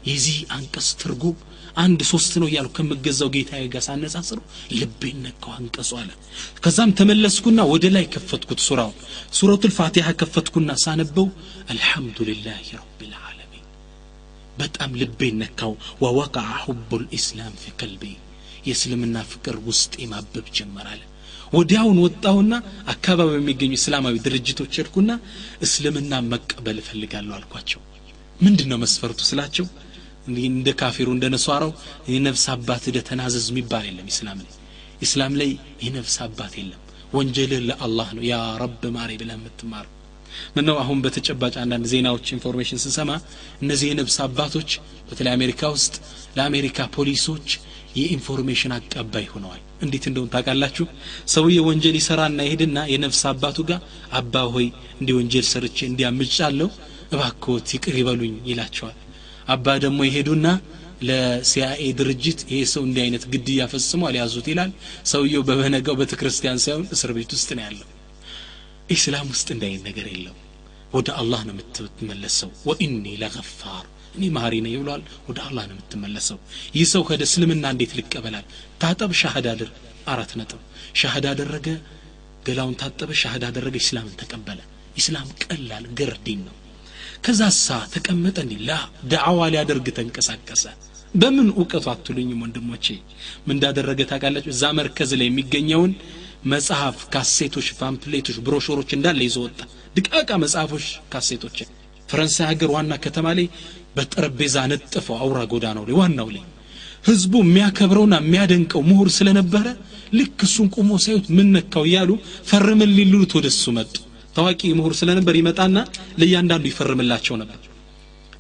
የዚህ 0.10 0.38
አንቀጽ 0.58 0.90
ትርጉም 1.02 1.38
አንድ 1.77 2.01
ሶስት 2.11 2.33
ነው 2.41 2.49
እያልኩ 2.51 2.73
ከምገዛው 2.77 3.29
ጌታ 3.35 3.61
ጋር 3.73 3.83
ሳነጻጽረው 3.87 4.45
ልቤን 4.79 5.19
ነካው 5.25 5.53
አንቀጹ 5.57 5.91
አለ። 6.01 6.11
ከዛም 6.65 6.91
ተመለስኩና 6.99 7.61
ወደ 7.73 7.87
ላይ 7.95 8.05
ከፈትኩት 8.15 8.61
ሱራውን 8.67 8.99
ሱረቱ 9.39 9.63
ልፋቲሐ 9.71 10.13
ከፈትኩና 10.21 10.77
ሳነበው 10.85 11.27
አልሐምዱሊላህ 11.73 12.61
ረብ 12.75 13.01
ልዓለሚን 13.05 13.65
በጣም 14.59 14.93
ልቤን 15.01 15.39
ነካው። 15.43 15.73
ወወቃع 16.05 16.47
ሑቡ 16.65 16.91
ልእስላም 17.03 17.57
ፊ 17.63 17.75
ቀልቢ። 17.81 18.05
የእስልምና 18.69 19.17
ፍቅር 19.33 19.57
ውስጤ 19.67 19.95
ማበብ 20.13 20.47
ጀመራለ 20.59 21.01
ወዲያውን 21.55 21.99
ወጣሁና 22.05 22.55
አካባቢ 22.93 23.33
የሚገኙ 23.35 23.73
እስላማዊ 23.79 24.15
ድርጅቶች 24.25 24.79
ሄድኩና 24.79 25.11
እስልምና 25.67 26.23
መቀበል 26.31 26.79
እፈልጋለሁ 26.83 27.35
አልኳቸው። 27.39 27.81
ምንድን 28.41 28.69
ነው 28.73 28.79
መስፈርቱ 28.83 29.21
ስላቸው 29.29 29.67
እንደ 30.45 30.69
ካፊሩ 30.81 31.09
እንደ 31.15 31.27
ነሷራው 31.35 31.73
የነፍስ 32.13 32.45
አባት 32.55 32.85
ደ 32.97 33.01
የሚባል 33.47 33.85
የለም 33.89 34.09
ኢስላም 34.13 34.39
ላይ። 34.41 34.53
ኢስላም 35.03 35.35
ላይ 35.41 35.51
የነፍስ 35.87 36.17
አባት 36.27 36.55
የለም። 36.61 36.81
ወንጀልህ 37.15 37.61
ለአላህ 37.69 38.09
ነው። 38.17 38.25
يا 38.27 38.37
رب 38.63 38.83
ማሬ 38.97 39.11
ብለህ 39.21 39.37
የምትማረው። 39.39 39.91
ምነው 40.57 40.77
አሁን 40.83 40.99
በተጨባጭ 41.05 41.55
አንዳንድ 41.63 41.87
ዜናዎች 41.93 42.27
information 42.37 42.81
ስንሰማ 42.85 43.11
እነዚህ 43.63 43.87
የነፍስ 43.91 44.17
አባቶች 44.25 44.71
በተለይ 45.09 45.33
አሜሪካ 45.37 45.63
ውስጥ 45.75 45.95
ለአሜሪካ 46.37 46.87
ፖሊሶች 46.97 47.49
የ 47.97 48.09
information 48.09 48.73
አቀባይ 48.77 49.27
ሆነዋል። 49.33 49.61
እንዴት 49.85 50.05
እንደሆን 50.11 50.31
ታውቃላችሁ? 50.33 50.87
ሰውዬ 51.35 51.59
ወንጀል 51.69 51.97
ይሰራና 52.01 52.39
ይሄድና 52.47 52.79
የነፍስ 52.93 53.23
አባቱ 53.31 53.59
ጋር 53.71 53.81
አባ 54.13 54.45
ሆይ 54.55 54.67
እንዲህ 55.01 55.15
ወንጀል 55.21 55.47
ሰርቼ 55.53 55.79
እንዲያምጫለሁ 55.91 56.69
እባክዎት 57.15 57.69
ይቅር 57.77 57.97
ይበሉኝ 58.01 58.35
ይላቸዋል 58.51 58.97
አባ 59.49 59.67
ደግሞ 59.85 60.01
ይሄዱና 60.09 60.47
ለሲአይኤ 61.09 61.87
ድርጅት 61.99 62.41
ይሄ 62.47 62.61
ሰው 62.73 62.83
እንዲህ 62.87 63.03
አይነት 63.05 63.25
ግድያ 63.33 63.63
ፈጽሟል 63.73 64.15
ያዙት 64.21 64.47
ይላል። 64.51 64.71
ሰውየው 65.11 65.43
በበነጋው 65.49 65.97
ቤተ 66.01 66.13
ክርስቲያን 66.21 66.61
ሳይሆን 66.65 66.87
እስር 66.95 67.11
ቤት 67.17 67.33
ውስጥ 67.37 67.51
ነው 67.59 67.65
ያለው። 67.67 67.89
ኢስላም 68.95 69.27
ውስጥ 69.35 69.49
እንዲህ 69.55 69.69
አይነት 69.69 69.85
ነገር 69.89 70.07
የለም። 70.13 70.39
ወደ 70.93 71.09
አላህ 71.21 71.41
ነው 71.49 71.55
የምትመለሰው። 71.55 72.51
ወኢኒ 72.69 73.07
ለገፋር 73.23 73.85
እኔ 74.17 74.25
ማሪ 74.37 74.55
ነኝ 74.67 74.75
ብሏል። 74.83 75.03
ወደ 75.29 75.39
አላህ 75.47 75.65
ነው 75.71 75.77
የምትመለሰው። 75.77 76.39
ይህ 76.77 76.87
ሰው 76.93 77.03
ከደ 77.09 77.23
እስልምና 77.29 77.65
እንዴት 77.75 77.93
ልቀበላል 77.99 78.47
ታጠብ 78.83 79.13
ሻህዳ 79.23 79.49
አድር 79.55 79.71
አራት 80.07 80.33
ነጥብ። 80.41 80.61
ሻህዳ 81.01 81.27
አደረገ 81.35 81.69
ገላውን 82.47 82.77
ታጠበ 82.81 83.11
ሻህዳ 83.23 83.45
አደረገ 83.51 83.77
ኢስላምን 83.83 84.17
ተቀበለ። 84.21 84.61
ኢስላም 84.97 85.29
ቀላል 85.45 85.85
ገርዲን 85.99 86.43
ነው 86.49 86.55
ከዛ 87.25 87.43
ሳ 87.57 87.77
ተቀመጠ 87.93 88.37
እንዲ 88.45 88.55
ላ 88.69 88.73
ዳዕዋ 89.11 89.47
ሊያደርግ 89.53 89.87
ተንቀሳቀሰ። 89.99 90.65
በምን 91.15 91.49
እውቀቱ 91.53 91.87
አትሉኝም 91.93 92.41
ወንድሞቼ? 92.45 92.87
ምን 93.47 93.55
እንዳደረገ 93.57 94.01
እዛ 94.53 94.63
መርከዝ 94.79 95.11
ላይ 95.21 95.29
የሚገኘውን 95.29 95.93
መጽሐፍ 96.53 96.97
ካሴቶች 97.13 97.69
ፓምፕሌቶች 97.81 98.39
ብሮሾሮች 98.47 98.91
እንዳለ 98.97 99.21
ይዞ 99.27 99.37
ወጣ። 99.47 99.59
ድቃቃ 99.97 100.31
መጽሐፎች 100.45 100.87
ካሴቶች። 101.13 101.59
ፈረንሳይ 102.11 102.47
ሀገር 102.51 102.71
ዋና 102.75 102.95
ከተማ 103.05 103.27
ላይ 103.39 103.47
በጠረጴዛ 103.97 104.57
ነጥፈው 104.73 105.17
አውራ 105.23 105.41
ጎዳናው 105.53 105.85
ላይ 105.89 105.97
ዋናው 106.01 106.29
ላይ 106.35 106.43
ህዝቡ 107.09 107.35
የሚያከብረውና 107.43 108.15
የሚያደንቀው 108.23 108.83
ምሁር 108.91 109.09
ስለነበረ 109.17 109.67
ልክ 110.15 110.41
እሱን 110.47 110.69
ቁሞ 110.77 110.91
ሳዩት 111.05 111.27
ምን 111.37 111.49
ነካው 111.57 111.85
እያሉ 111.89 112.11
ፈርምልን 112.51 112.93
ሊሉት 112.99 113.33
ወደ 113.39 113.49
መጡ 113.77 113.95
ታዋቂ 114.38 114.62
ምሁር 114.80 114.94
ስለነበር 115.00 115.36
ይመጣና 115.40 115.78
ለእያንዳንዱ 116.22 116.66
ይፈርምላቸው 116.72 117.36
ነበር 117.42 117.60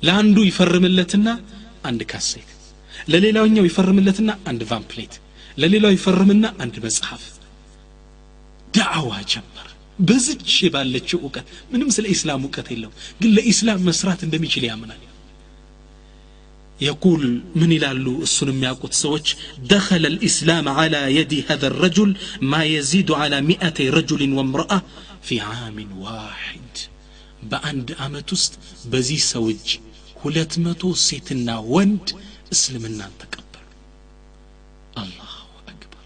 ለአንዱ 0.07 0.37
ይፈርምለትና 0.49 1.29
አንድ 1.89 2.01
ካሴት 2.11 2.49
ለሌላውኛው 3.11 3.65
ይፈርምለትና 3.69 4.31
አንድ 4.51 4.61
ቫምፕሌት 4.71 5.13
ለሌላው 5.61 5.93
ይፈርምና 5.97 6.45
አንድ 6.63 6.75
መጽሐፍ 6.85 7.23
ዳዕዋ 8.77 9.11
ጀመር 9.33 9.67
በዝች 9.99 10.51
ባለችው 10.73 11.19
እውቀት 11.25 11.47
ምንም 11.71 11.89
ስለ 11.95 12.05
ኢስላም 12.15 12.43
እውቀት 12.47 12.67
የለው 12.73 12.91
ግን 13.21 13.31
ለኢስላም 13.37 13.85
መስራት 13.91 14.21
እንደሚችል 14.27 14.65
ያምናል 14.71 15.01
يقول 16.81 17.23
من 17.55 17.71
يلالو 17.71 18.13
السن 18.23 18.63
ياقوت 18.63 18.93
سوش 19.03 19.27
دخل 19.73 20.03
الإسلام 20.05 20.65
على 20.69 21.01
يد 21.17 21.33
هذا 21.49 21.67
الرجل 21.67 22.09
ما 22.41 22.61
يزيد 22.75 23.11
على 23.11 23.37
مئة 23.41 23.77
رجل 23.89 24.21
وامرأة 24.33 24.79
في 25.23 25.35
عام 25.41 25.77
واحد 25.99 26.71
بأند 27.43 27.87
أمتست 27.99 28.53
بزي 28.85 29.17
سوج 29.31 29.67
ሁለት 30.23 30.53
መቶ 30.63 30.81
ሴትና 31.07 31.49
ወንድ 31.73 32.07
እስልምናን 32.53 33.13
ተቀበሉ 33.21 33.65
አላሁ 35.01 35.35
አክበር 35.71 36.05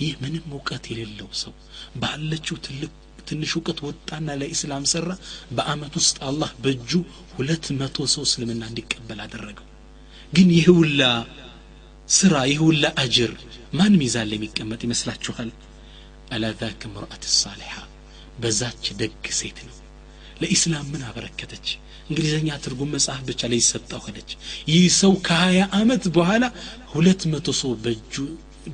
ይህ 0.00 0.12
ምንም 0.22 0.44
እውቀት 0.56 0.84
የሌለው 0.90 1.30
ሰው 1.42 1.52
ባለችው 2.02 2.56
ትልቅ 2.66 2.92
ትንሽ 3.28 3.50
እውቀት 3.58 3.78
ወጣና 3.88 4.28
ለኢስላም 4.40 4.84
ሰራ 4.92 5.08
በአመት 5.56 5.94
ውስጥ 6.00 6.16
አላህ 6.28 6.50
በእጁ 6.64 6.90
ሁለት 7.36 7.66
መቶ 7.80 8.06
ሰው 8.14 8.24
እስልምና 8.28 8.62
እንዲቀበል 8.70 9.20
አደረገው 9.26 9.66
ግን 10.32 10.48
ይህ 10.58 10.68
ሁላ 10.78 11.02
ስራ 12.18 12.34
ይህ 12.50 12.60
ሁላ 12.68 12.86
አጅር 13.04 13.32
ማን 13.80 13.94
ሚዛን 14.02 14.28
ላይ 14.30 14.38
የሚቀመጥ 14.40 14.80
ይመስላችኋል 14.88 15.50
አላ 16.36 16.52
ዛክ 16.62 16.82
ምርአት 16.94 17.26
ሳሊሓ 17.40 17.74
በዛች 18.37 18.85
ደግ 18.99 19.25
ሴት 19.39 19.59
ነው። 19.67 19.75
ለኢስላም 20.41 20.87
ምን 20.93 21.03
አበረከተች? 21.07 21.67
እንግሊዝኛ 22.09 22.49
ትርጉም 22.63 22.91
መጽሐፍ 22.95 23.21
ብቻ 23.29 23.41
ላይ 23.51 23.59
ይሰጠው 23.61 24.01
ሄደች 24.07 24.29
ይህ 24.71 24.83
ሰው 24.99 25.13
ከሀያ 25.27 25.61
አመት 25.79 26.03
በኋላ 26.17 26.43
ሁለት 26.93 27.21
መቶ 27.33 27.47
ሰው 27.61 27.71
በእጁ 27.83 28.13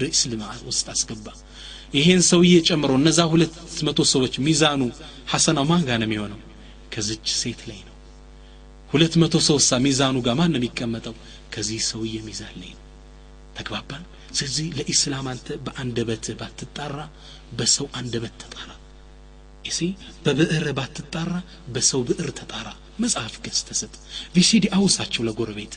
እስልምና 0.10 0.52
ውስጥ 0.70 0.86
አስገባ። 0.94 1.26
ይሄን 1.94 2.22
ሰውዬ 2.30 2.54
ጨምሮ 2.68 2.92
እነዛ 3.00 3.20
ሁለት 3.34 3.56
መቶ 3.88 4.00
ሰዎች 4.14 4.36
ሚዛኑ 4.46 4.82
ሐሰናው 5.32 5.66
ማን 5.72 5.84
ጋር 5.88 5.98
ነው 6.02 6.08
የሚሆነው? 6.08 6.40
ከዚች 6.94 7.26
ሴት 7.42 7.62
ላይ 7.70 7.80
ነው። 7.82 7.96
ሁለት 8.90 9.14
መቶ 9.22 9.36
ሰው 9.48 9.58
ሳ 9.68 9.80
ሚዛኑ 9.86 10.16
ጋር 10.26 10.36
ማን 10.40 10.52
ነው 10.54 10.60
የሚቀመጠው? 10.62 11.16
ከዚህ 11.54 11.80
ሰውዬ 11.90 12.16
ሚዛን 12.28 12.56
ላይ 12.62 12.72
ነው። 12.72 12.82
ተግባባን? 13.58 14.04
ስለዚህ 14.38 14.68
ለኢስላም 14.78 15.28
አንተ 15.32 15.48
በአንደበትህ 15.66 16.38
ባትጣራ 16.40 16.98
በሰው 17.58 17.88
አንደበት 17.94 18.36
ተጣራ 18.42 18.70
እሲ 19.66 19.80
በብዕር 20.26 20.66
ባትጣራ 20.78 21.32
በሰው 21.74 22.02
ብዕር 22.10 22.30
ተጣራ። 22.40 22.68
መጽሐፍ 23.00 23.36
ገጽ 23.44 23.60
ተሰጥ። 23.68 23.94
ቪሲዲ 24.36 24.66
አውሳቸው 24.78 25.26
ለጎረቤት። 25.28 25.76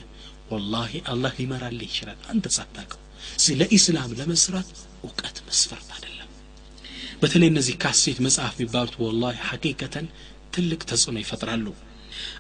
ወላሂ 0.51 0.93
አላህ 1.13 1.33
ሊመራልህ 1.39 1.89
ይችላል። 1.91 2.19
አንተ 2.33 2.47
ሳታቀው 2.57 3.01
ስለ 3.39 3.61
ኢስላም 3.77 4.11
ለመስራት 4.19 4.69
እውቀት 5.03 5.37
መስፈርት 5.47 5.89
አይደለም። 5.97 6.29
በተለይ 7.23 7.49
እነዚህ 7.53 7.75
ካሴት 7.83 8.19
መጽሐፍ 8.27 8.55
የሚባሉት 8.57 8.95
ወላሂ 9.05 9.37
ሐቂቀተን 9.49 10.07
ትልቅ 10.55 10.81
ተጽዕኖ 10.91 11.17
ይፈጥራሉ። 11.23 11.67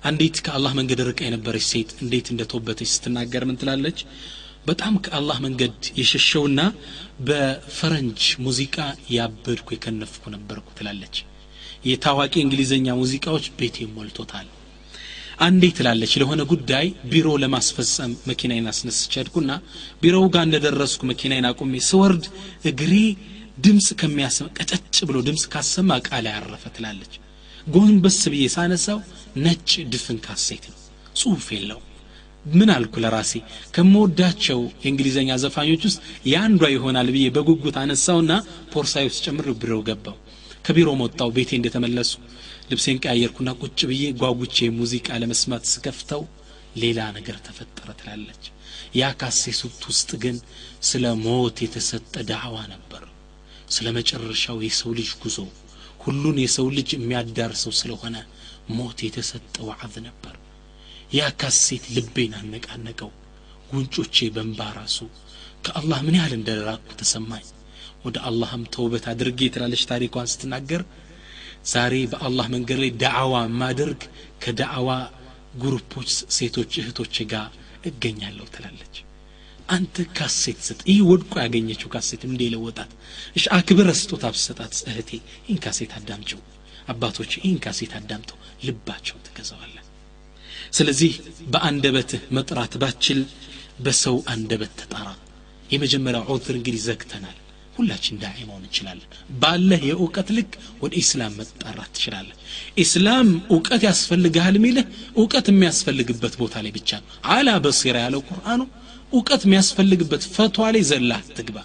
አንዲት 0.09 0.37
ከአላህ 0.45 0.73
መንገድ 0.79 1.01
ርቃ 1.09 1.21
የነበረች 1.27 1.65
ሴት 1.71 1.91
እንዴት 2.03 2.27
እንደተወበተች 2.33 2.91
ስትናገር 2.93 3.43
ምን 3.49 3.59
ትላለች? 3.61 3.99
በጣም 4.67 4.95
ከአላህ 5.05 5.39
መንገድ 5.45 5.75
የሸሸውና 5.99 6.61
በፈረንጅ 7.29 8.23
ሙዚቃ 8.41 8.77
ያበድኩ 9.11 9.69
የከነፍኩ 9.75 10.25
ነበርኩ 10.35 10.69
ትላለች 10.79 11.17
የታዋቂ 11.87 12.35
እንግሊዝኛ 12.43 12.95
ሙዚቃዎች 13.01 13.47
ቤቴ 13.59 13.87
ሞልቶታል። 13.95 14.47
አንዴ 15.41 15.65
ትላለች 15.79 16.13
ለሆነ 16.21 16.43
ጉዳይ 16.51 16.87
ቢሮ 17.11 17.29
ለማስፈጸም 17.43 18.13
መኪናዬን 18.29 18.69
አስነስቼ 18.71 19.15
ቢሮው 20.03 20.25
ጋር 20.35 20.45
እንደደረስኩ 20.47 21.01
መኪናዬን 21.11 21.49
አቁሜ 21.51 21.73
ስወርድ 21.89 22.25
እግሬ 22.71 22.93
ድምፅ 23.59 23.89
ከሚያሰማ 24.01 24.47
ቀጨጭ 24.59 24.97
ብሎ 25.09 25.19
ድምፅ 25.29 25.45
ካሰማ 25.53 25.91
ላይ 26.19 26.33
ያረፈ 26.35 26.65
ትላለች። 26.77 27.13
ጎንበስ 27.67 28.19
ብዬ 28.33 28.45
ሳነሳው 28.55 28.99
ነጭ 29.45 29.71
ድፍን 29.93 30.19
ካሴት 30.27 30.65
ነው። 30.71 30.79
ጽሁፍ 31.17 31.47
የለው 31.55 31.81
ምን 32.51 32.69
አልኩ 32.75 32.95
ለራሴ? 33.03 33.33
ከምወዳቸው 33.75 34.61
የእንግሊዝኛ 34.83 35.31
ዘፋኞች 35.43 35.83
ውስጥ 35.89 36.01
የአንዷ 36.31 36.63
ይሆናል 36.75 37.09
ብዬ 37.15 37.27
በጉጉት 37.37 37.77
አነሳውና 37.83 38.33
ቦርሳዬ 38.73 39.07
ውስጥ 39.09 39.21
ጨምሬ 39.27 39.49
ቢሮ 39.55 39.75
ገባው 39.89 40.17
ከቢሮ 40.67 40.89
መጣው 41.01 41.29
ቤቴ 41.35 41.51
እንደተመለሱ 41.57 42.13
ልብሴን 42.71 43.01
ቀያየርኩና 43.03 43.51
ቁጭ 43.61 43.79
ብዬ 43.91 44.05
ጓጉቼ 44.21 44.57
ሙዚቃ 44.79 45.09
ለመስማት 45.23 45.65
ስከፍተው 45.73 46.23
ሌላ 46.83 47.01
ነገር 47.17 47.37
ተፈጠረ 47.47 47.91
ትላለች። 48.01 48.45
ያ 48.97 49.11
ካሴሱት 49.21 49.83
ውስጥ 49.91 50.11
ግን 50.23 50.37
ስለ 50.89 51.05
ሞት 51.23 51.57
የተሰጠ 51.65 52.15
ዳዕዋ 52.31 52.57
ነበር። 52.73 53.05
ስለ 53.75 53.87
መጨረሻው 53.97 54.59
የሰው 54.67 54.91
ልጅ 54.99 55.11
ጉዞ 55.23 55.39
ሁሉን 56.05 56.37
የሰው 56.43 56.67
ልጅ 56.77 56.89
የሚያዳርሰው 56.95 57.75
ስለሆነ 57.81 58.17
ሞት 58.77 58.99
የተሰጠ 59.07 59.55
ዋዕዝ 59.69 59.95
ነበር። 60.09 60.35
ያ 61.17 61.29
ካሴት 61.41 61.85
ልቤን 61.97 62.35
አነቃነቀው 62.41 63.11
ጉንጮቼ 63.71 64.29
በንባ 64.35 64.61
ራሱ። 64.79 64.99
ከአላህ 65.67 66.01
ምን 66.07 66.19
ያህል 66.19 66.35
እንደራቅኩ 66.39 66.91
ተሰማኝ 67.01 67.47
ወደ 68.07 68.17
አላህም 68.29 68.63
ተውበት 68.75 69.05
አድርጌ 69.13 69.49
ትላለች 69.55 69.83
ታሪኳን 69.91 70.31
ስትናገር። 70.33 70.83
ዛሬ 71.67 71.95
በአላህ 72.13 72.47
መንገድ 72.55 72.79
ላይ 72.83 72.91
ዳዕዋ 73.03 73.35
ማደርግ 73.61 74.01
ከዳዕዋ 74.43 74.91
ግሩፖች 75.63 76.09
ሴቶች 76.37 76.73
እህቶች 76.81 77.17
ጋር 77.33 77.47
እገኛለሁ 77.91 78.47
ትላለች። 78.55 78.95
አንተ 79.69 79.97
ካሴት 80.17 80.59
ስጥ 80.67 80.81
ይህ 80.91 81.01
ወድቆ 81.09 81.33
ያገኘችው 81.45 81.89
ካሴት 81.95 82.23
እንዴ 82.29 82.43
ለወጣት? 82.53 82.91
እሺ 83.37 83.45
አክብረ 83.57 83.89
ስጦታ 84.01 84.25
ብሰጣት 84.35 84.75
እህቴ 84.91 85.11
ይህን 85.41 85.59
ካሴት 85.65 85.93
አዳምጭው 85.99 86.41
አባቶች 86.89 87.33
ይህን 87.39 87.59
ካሴት 87.65 87.95
አዳምጠው 87.99 88.39
ልባቸውን 88.67 89.25
ትገዛዋለን 89.27 89.83
ስለዚህ 90.73 91.13
በአንደበትህ 91.53 92.23
መጥራት 92.37 92.75
ባችል 92.83 93.21
በሰው 93.85 94.17
አንደበት 94.33 94.73
ተጣራ። 94.81 95.09
የመጀመሪያው 95.73 96.25
ዑዝር 96.33 96.55
እንግዲህ 96.59 96.81
ዘግተናል 96.85 97.37
ሁላችን 97.77 98.19
ዳዒ 98.23 98.39
መሆን 98.49 98.63
እንችላለን። 98.63 99.09
ባለህ 99.41 99.83
የእውቀት 99.89 100.29
ልክ 100.37 100.53
ወደ 100.83 100.93
ኢስላም 101.03 101.35
መጣራት 101.41 101.91
ትችላለን 101.97 102.37
ኢስላም 102.83 103.29
እውቀት 103.55 103.83
ያስፈልግሃል 103.89 104.57
ሚልህ 104.65 104.87
እውቀት 105.17 105.49
የሚያስፈልግበት 105.53 106.35
ቦታ 106.41 106.63
ላይ 106.65 106.73
ብቻ 106.77 106.91
ነው። 107.03 107.09
አላ 107.35 107.59
በሲራ 107.65 107.97
ያለው 108.05 108.23
ቁርአኑ 108.29 108.61
እውቀት 109.13 109.43
የሚያስፈልግበት 109.47 110.23
ፈቷ 110.37 110.69
ላይ 110.75 110.85
ዘላ 110.91 111.13
አትግባ 111.23 111.59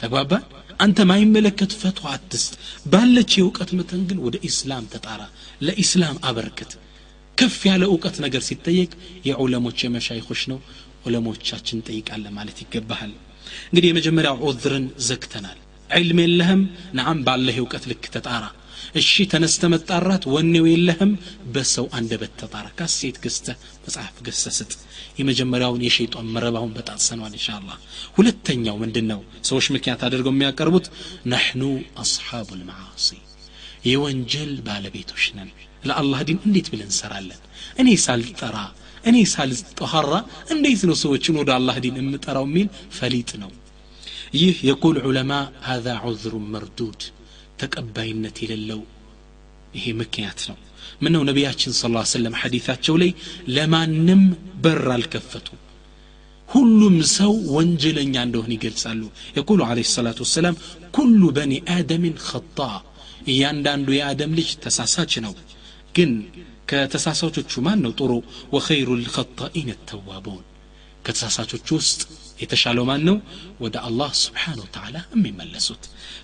ተግባባን 0.00 0.44
አንተ 0.80 0.98
ማይመለከት 1.10 1.72
ፈቷ 1.80 2.00
አትስጥ። 2.12 2.52
ባለች 2.92 3.30
የእውቀት 3.36 3.70
መጠን 3.78 4.02
ግን 4.10 4.18
ወደ 4.26 4.36
ኢስላም 4.48 4.84
ተጣራ። 4.92 5.22
ለኢስላም 5.66 6.18
አበርክት። 6.28 6.72
ከፍ 7.38 7.58
ያለ 7.68 7.82
እውቀት 7.90 8.16
ነገር 8.24 8.42
ሲጠየቅ 8.46 8.90
የዑለሞች 9.28 9.78
የመሻይኮች 9.84 10.42
ነው። 10.52 10.58
ዑለሞቻችን 11.04 11.82
ጠይቃለን 11.88 12.34
ማለት 12.38 12.58
ይገባሃል 12.62 13.12
እንግዲህ 13.66 13.88
የመጀመሪያው 13.90 14.36
ዑዝርን 14.44 14.86
ዘግተናል። 15.06 15.58
ዕልም 15.90 16.18
የለህም 16.22 16.62
ነዓም 16.96 17.20
ባለህ 17.26 17.58
እውቀት 17.60 17.84
ልክ 17.90 18.06
ተጣራ። 18.14 18.44
እሺ 18.94 19.24
ተነስተ 19.32 19.62
መጣራት 19.72 20.24
ወኔው 20.32 20.64
የለህም 20.68 21.10
በሰው 21.54 21.86
አንደበት 21.98 22.32
ተጣራ። 22.40 22.66
ካሴት 22.78 23.16
ገዝተህ 23.24 23.56
መጽሐፍ 23.84 24.16
ገዝተህ 24.26 24.54
ስጥ። 24.58 24.72
የመጀመሪያውን 25.18 25.84
የሸይጣን 25.86 26.30
መረባውን 26.34 26.74
በጣጥሰነዋል 26.76 27.32
እንሻላ 27.32 27.68
ሁለተኛው 28.18 28.76
ምንድን 28.82 29.06
ነው 29.12 29.20
ሰዎች 29.48 29.68
ምክንያት 29.74 30.02
አድርገው 30.08 30.34
የሚያቀርቡት 30.34 30.86
ነሕኑ 31.32 31.62
አስሓቡ 32.02 32.48
ልመዓሲ 32.60 33.08
የወንጀል 33.88 34.52
ባለቤቶች 34.66 35.24
ነን። 35.36 35.50
ለአላህ 35.84 36.20
ዲን 36.28 36.38
እንዴት 36.46 36.68
ብለን 36.72 36.88
እንሰራለን? 36.88 37.40
እኔ 37.78 37.88
ሳልጠራ 38.04 38.56
እኔ 39.08 39.16
ሳልጠኋራ 39.32 40.12
እንዴት 40.54 40.82
ነው 40.88 40.96
ሰዎችን 41.02 41.38
ወደ 41.40 41.50
አላህ 41.56 41.76
ዲን 41.84 41.98
የምጠራው 42.00 42.46
የሚል 42.48 42.68
ፈሊጥ 42.98 43.30
ነው። 43.42 43.50
ይህ 44.38 44.56
የቁል 44.68 44.96
ዑለማ 45.08 45.32
ሀዛ 45.66 45.88
ዑዝሩን 46.06 46.48
መርዱድ 46.54 47.02
ተቀባይነት 47.62 48.36
የሌለው 48.44 48.80
ይሄ 49.74 49.86
ምክንያት 50.00 50.40
ነው። 50.50 50.58
ምነው 51.02 51.22
ነቢያችን 51.28 51.72
ስ 51.74 51.82
ሰለም 52.12 52.36
ሐዲታቸው 52.40 52.94
ላይ 53.02 53.10
ለማንም 53.56 54.22
በር 54.62 54.86
አልከፈቱም 54.94 55.58
ሁሉም 56.48 56.94
ሰው 57.12 57.32
ወንጀለኛ 57.54 58.14
እንደሆን 58.26 58.52
ይገልጻሉ። 58.54 59.00
የቁሉ 59.36 59.60
አለ 59.66 59.80
ሰላቱ 59.90 60.18
ወሰላም 60.26 60.54
ኩሉ 60.96 61.22
በኒ 61.36 61.54
አደምን 61.74 62.14
ኸጣ 62.28 62.58
እያንዳንዱ 63.26 63.88
የአደም 63.96 64.32
ልጅ 64.38 64.50
ተሳሳች 64.64 65.12
ነው። 65.24 65.34
ግን 65.94 66.12
ከተሳሳቾቹ 66.71 67.61
ማን 67.65 67.79
ነው 67.85 67.91
ጥሩ 67.99 68.11
ወኸይሩ 68.55 68.89
ልኸጣኢን 69.01 69.69
ተዋቡን 69.89 70.43
ከተሳሳቾቹ 71.05 71.67
ውስጥ 71.79 72.01
የተሻለው 72.41 72.85
ማን 72.89 73.01
ነው 73.09 73.17
ወደ 73.63 73.75
አላህ 73.87 74.11
ስብሓን 74.21 74.59
ወተላ 74.63 74.95
የሚመለሱት 75.15 75.83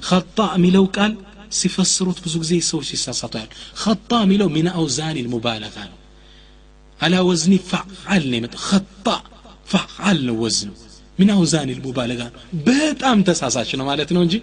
ኸጣ 0.10 0.38
የሚለው 0.58 0.86
ቃል 0.98 1.14
ሲፈስሩት 1.60 2.18
ብዙ 2.26 2.36
ጊዜ 2.44 2.54
ሰዎች 2.70 2.88
ሲሳሳቱ 2.94 3.34
ያሉ 3.42 3.50
ኸጣ 3.84 4.12
የሚለው 4.26 4.50
ሚን 4.56 4.68
አውዛን 4.74 5.18
ልሙባለጋ 5.20 5.78
ነው 5.90 5.98
አላ 7.00 7.16
ወዝኒ 7.30 7.56
ፈዓል 7.70 8.24
ነው 8.32 8.38
የመጣው 8.40 8.62
ኸጣ 8.70 9.06
ፈዓል 9.74 10.20
ነው 10.30 10.36
ወዝኑ 10.44 10.72
ሚን 11.20 11.30
አውዛን 11.36 11.70
ልሙባለጋ 11.72 12.22
ነው 12.28 12.40
በጣም 12.68 13.18
ተሳሳች 13.30 13.72
ነው 13.80 13.86
ማለት 13.92 14.10
ነው 14.16 14.22
እንጂ 14.26 14.36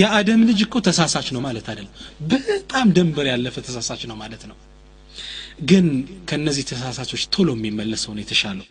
የአደም 0.00 0.40
ልጅ 0.48 0.60
እኮ 0.66 0.80
ተሳሳች 0.88 1.28
ነው 1.36 1.42
ማለት 1.46 1.66
አይደለም 1.72 1.92
በጣም 2.32 2.86
ደንበር 2.96 3.28
ያለፈ 3.32 3.56
ተሳሳች 3.68 4.02
ነው 4.10 4.16
ማለት 4.22 4.44
ነው 4.50 4.56
ግን 5.70 5.86
ከነዚህ 6.30 6.64
ተሳሳቾች 6.70 7.22
ቶሎ 7.34 7.48
የሚመለሰው 7.56 8.12
ነው 8.16 8.22
የተሻለው 8.24 8.66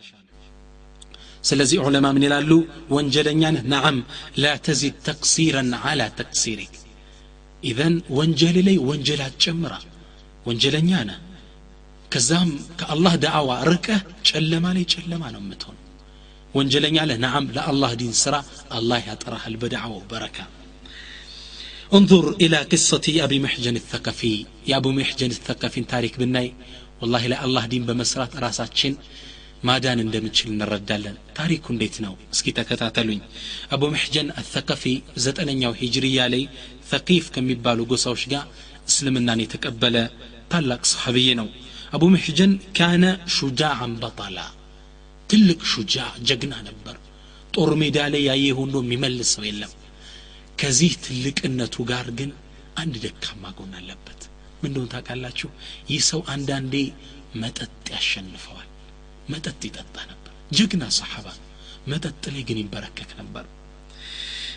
ስለዚህ 1.48 1.78
ዑለማ 1.86 2.06
ምን 2.16 2.24
ይላሉ 2.26 2.50
ወንጀለኛ 2.96 3.42
ነህ 3.56 3.64
ነዓም 3.72 3.98
ላ 4.42 4.52
ተዚድ 4.66 4.96
ተቅሲረን 5.08 5.70
አላ 5.90 6.02
ተቅሲሪክ 6.20 6.74
ኢዘን 7.62 7.94
ወንጀል 8.18 8.56
ላይ 8.68 8.76
ወንጀል 8.88 9.20
አትጨምራ 9.26 9.74
ወንጀለኛ 10.48 10.90
ነህ 11.10 11.20
ከዛም 12.12 12.50
ከአላህ 12.80 13.14
ዳዕዋ 13.24 13.50
ርቀህ 13.70 14.02
ጨለማ 14.30 14.66
ላይ 14.76 14.84
ጨለማ 14.94 15.22
ነው 15.34 15.40
የምትሆን 15.44 15.78
ወንጀለኛ 16.58 16.98
ለህ 17.10 17.18
ነዓም 17.24 17.46
ለአላህ 17.56 17.90
ዲን 18.02 18.12
ስራ 18.24 18.34
አላህ 18.78 19.00
ያጠራሃል 19.10 19.56
በዳዕዋው 19.62 20.04
በረካ 20.12 20.38
انظر 21.94 22.24
إلى 22.42 22.56
قصة 22.62 23.24
أبي 23.24 23.38
محجن 23.38 23.76
الثقفي 23.76 24.34
يا 24.66 24.76
أبو 24.76 24.90
محجن 24.90 25.26
الثقفي 25.26 25.80
تاريخ 25.82 26.12
بالناي 26.18 26.52
ወላሂ 27.01 27.23
ለአላህ 27.31 27.63
ዲን 27.71 27.83
በመስራት 27.87 28.33
ራሳችን 28.43 28.93
ማዳን 29.63 29.99
እንደምችል 30.03 30.47
እንረዳለን። 30.51 31.15
ታሪኩ 31.37 31.65
እንዴት 31.73 31.95
ነው? 32.05 32.13
እስኪ 32.33 32.47
ተከታተሉኝ። 32.57 33.19
አቡ 33.71 33.81
ምሕጀን 33.93 34.29
አተቀፊ 34.39 34.83
ዘጠነኛው 35.25 35.73
ሂጅርያ 35.81 36.19
ላይ 36.33 36.43
ፈቂፍ 36.89 37.25
ከሚባሉ 37.35 37.79
ጎሳዎች 37.91 38.23
ጋር 38.31 38.45
እስልምናን 38.87 39.43
የተቀበለ 39.43 39.97
ታላቅ 40.51 40.81
ሰሐብይ 40.91 41.29
ነው። 41.41 41.49
አቡ 41.93 42.03
ምሕጀን 42.13 42.53
ካነ 42.77 43.05
ሹጃዓን 43.35 43.93
በጠላ። 44.01 44.37
ትልቅ 45.29 45.59
ሹጃ 45.71 45.95
ጀግና 46.27 46.53
ነበር። 46.67 46.95
ጦር 47.53 47.71
ሜዳ 47.81 47.97
ላይ 48.13 48.23
ያየ 48.29 48.47
ሁሉ 48.59 48.73
የሚመልስ 48.83 49.29
ሰው 49.35 49.45
የለም። 49.47 49.71
ከዚህ 50.61 50.93
ትልቅነቱ 51.05 51.75
ጋር 51.89 52.07
ግን 52.19 52.31
አንድ 52.77 52.95
ደካማ 53.05 53.43
ጎን 53.57 53.73
አለበት። 53.79 54.10
ምንደሆን 54.63 54.89
ታውቃላችሁ? 54.93 55.49
ይህ 55.89 56.01
ሰው 56.09 56.21
አንዳንዴ 56.33 56.73
መጠጥ 57.41 57.71
ያሸንፈዋል። 57.93 58.67
መጠጥ 59.29 59.59
ይጠጣ 59.67 59.95
ነበር። 60.11 60.17
ጀግና 60.51 60.83
ሰሓባ። 60.97 61.27
መጠጥ 61.87 62.23
ላይ 62.33 62.43
ግን 62.47 62.57
ይንበረከክ 62.61 63.11
ነበር። 63.19 63.45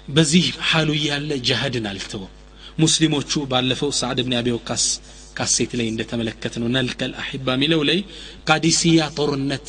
በዚህ 0.09 0.47
ሓሉ 0.71 0.89
እያለ 0.99 1.31
ጃሃድን 1.49 1.87
አልተወም። 1.91 2.33
ሙስሊሞቹ 2.79 3.33
ባለፈው 3.51 3.91
ሳዕድ 3.99 4.19
ብን 4.25 4.35
አቢ 4.39 4.49
ወቃስ 4.57 4.85
ካሴት 5.37 5.73
ላይ 5.79 5.87
እንደተመለከት 5.93 6.55
ነው 6.61 6.69
ነልከል 6.75 7.13
አሒባ 7.23 7.47
የሚለው 7.57 7.81
ላይ 7.89 7.99
ቃዲሲያ 8.49 9.07
ጦርነት 9.17 9.69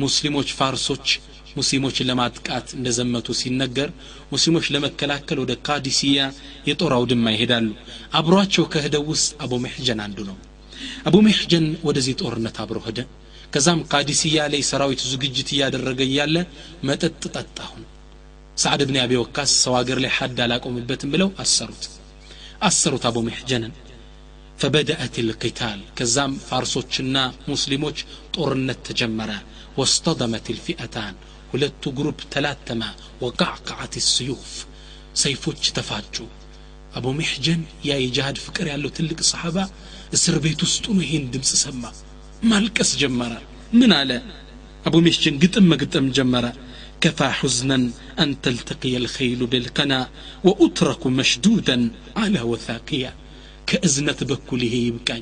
ሙስሊሞች 0.00 0.48
ፋርሶች 0.58 1.06
ሙስሊሞችን 1.57 2.07
ለማጥቃት 2.09 2.67
እንደዘመቱ 2.77 3.27
ሲነገር 3.39 3.89
ሙስሊሞች 4.31 4.67
ለመከላከል 4.75 5.39
ወደ 5.43 5.53
ቃዲሲያ 5.67 6.19
የጦር 6.69 6.93
አውድማ 6.97 7.33
ይሄዳሉ 7.35 7.67
አብሯቸው 8.19 8.65
ከህደው 8.73 9.05
ውስጥ 9.11 9.31
አቡ 9.45 9.59
መሕጀን 9.65 10.01
አንዱ 10.05 10.19
ነው 10.29 10.37
አቡ 11.07 11.15
መሕጀን 11.27 11.65
ወደዚህ 11.87 12.15
ጦርነት 12.21 12.57
አብሮ 12.63 12.79
ሄደ 12.87 12.99
ከዛም 13.53 13.79
ቃዲስያ 13.93 14.43
ላይ 14.53 14.61
ሰራዊቱ 14.67 15.01
ዝግጅት 15.13 15.49
እያደረገ 15.55 16.01
እያለ 16.09 16.35
መጠጥ 16.89 17.23
ጠጣሁን 17.35 17.83
ሳዕድ 18.57 18.81
ብን 18.89 18.97
አቢ 19.03 19.13
ወካስ 19.21 19.51
ሰው 19.63 19.73
ሀገር 19.79 19.97
ላይ 20.03 20.11
ሐድ 20.17 20.37
አላቆምበትም 20.45 21.11
ብለው 21.13 21.29
አሰሩት 21.43 21.83
አሰሩት 22.67 23.05
አቡ 23.09 23.17
መሕጀንን 23.27 23.73
ፈበደአት 24.59 25.15
ልቅታል 25.27 25.79
ከዛም 25.97 26.33
ፋርሶችና 26.47 27.17
ሙስሊሞች 27.51 27.99
ጦርነት 28.35 28.79
ተጀመረ 28.87 29.31
ወስተደመት 29.79 30.45
ልፊአታን 30.55 31.15
ሁለቱ 31.53 31.83
ግሩፕ 31.97 32.19
ተላተመ 32.33 32.81
ወቃዕቃዓት 33.23 33.95
ስዩፍ 34.11 34.45
ሰይፎች 35.23 35.63
ተፋጩ 35.77 36.15
አቡ 36.97 37.05
መሕጀን 37.19 37.61
ያ 37.89 37.97
የጃሃድ 38.03 38.37
ፍቅር 38.45 38.65
ያለው 38.73 38.91
ትልቅ 38.97 39.19
ሰሓባ 39.31 39.57
እስር 40.17 40.35
ቤት 40.45 40.61
ውስጡ 40.67 40.85
ነው 40.97 41.03
ይሄን 41.07 41.25
ድምፅ 41.33 41.51
ሰማ 41.63 41.83
ማልቀስ 42.51 42.91
ጀመረ 43.01 43.33
ምን 43.79 43.91
አለ 43.99 44.11
አቡ 44.89 44.95
ሚሽጅን 45.07 45.39
ግጥም 45.43 45.67
መግጠም 45.73 46.07
ጀመረ 46.19 46.45
كفى 47.03 47.29
حزنا 47.31 47.77
أن 48.19 48.29
تلتقي 48.41 48.97
الخيل 48.97 49.45
بالقنا 49.45 49.99
وأترك 50.43 51.01
مشدودا 51.19 51.77
على 52.17 52.41
وثاقيا 52.51 53.11
كأزنة 53.69 54.19
بكله 54.29 54.73
يبكاي 54.87 55.21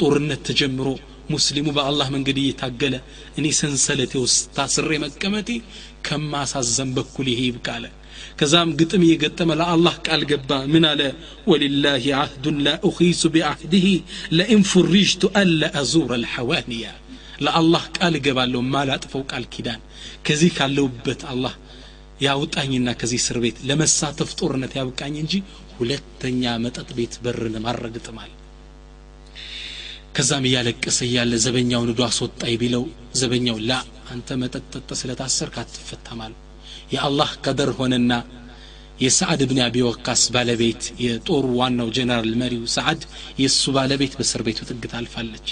ጦርነት 0.00 0.40
ተጀምሮ 0.48 0.86
ሙስሊሙ 1.29 1.67
በአላህ 1.75 2.07
መንገድ 2.13 2.37
እየታገለ 2.41 2.95
እኔ 3.39 3.45
ሰንሰለቴ 3.57 4.13
ውስጥ 4.23 4.43
ታስሬ 4.57 4.91
መቀመጤ 5.03 5.49
ከማሳዘን 6.07 6.91
በኩል 6.97 7.27
ይሄ 7.31 7.41
ይብቃለ 7.47 7.85
ከዛም 8.39 8.69
ግጥም 8.79 9.03
እየገጠመ 9.05 9.49
ለአላህ 9.59 9.95
ቃል 10.07 10.21
ገባ። 10.31 10.51
ምን 10.73 10.85
አለ? 10.89 11.01
ወሊላህ 11.51 12.05
አህዱን 12.19 12.57
ላ 12.65 12.73
ኡኺሱ 12.87 13.21
ቢአህድህ 13.33 13.85
ለኢን 14.37 14.63
ፉሪጅቱ 14.71 15.23
አለ 15.41 15.61
አዙረ 15.81 16.11
ልሐዋንያ 16.23 16.85
ለአላህ 17.45 17.83
ቃል 17.97 18.13
እገባለሁ 18.19 18.61
ማላጥፈው 18.73 19.23
ቃል 19.31 19.45
ኪዳን። 19.53 19.81
ከዚህ 20.27 20.51
ካለውበት 20.57 21.23
አላህ 21.33 21.53
ያውጣኝና 22.21 22.89
ከዚህ 22.99 23.19
እስር 23.21 23.37
ቤት 23.43 23.57
ለመሳተፍ 23.69 24.29
ጦርነት 24.39 24.73
ያብቃኝ 24.79 25.15
እንጂ 25.23 25.33
ሁለተኛ 25.77 26.43
መጠጥ 26.63 26.89
ቤት 26.97 27.15
በርን 27.23 27.55
ማረግጥማል 27.65 28.31
ከዛም 30.16 30.44
እያለቀሰ 30.48 30.98
እያለ 31.08 31.32
ዘበኛውን 31.44 31.90
ዶ 31.98 32.02
አስወጣይ 32.08 32.54
ቢለው 32.62 32.84
ዘበኛው 33.20 33.58
ላ 33.68 33.72
አንተ 34.12 34.36
መጠጥ 34.42 34.64
ጠጠ 34.74 34.90
ስለታሰርክ 35.00 35.54
አትፈታማል 35.62 36.32
የአላህ 36.94 37.30
ቀደር 37.44 37.70
ሆነና 37.78 38.12
የሰዓድ 39.02 39.40
ብን 39.50 39.58
አቢ 39.66 39.76
ወቃስ 39.86 40.22
ባለቤት 40.34 40.82
የጦሩ 41.04 41.46
ዋናው 41.60 41.88
ጀነራል 41.96 42.32
መሪው 42.42 42.64
ሰዓድ 42.74 43.00
የእሱ 43.42 43.72
ባለቤት 43.76 44.12
በእስር 44.18 44.42
ቤቱ 44.48 44.60
ጥግ 44.70 44.84
ታልፋለች 44.92 45.48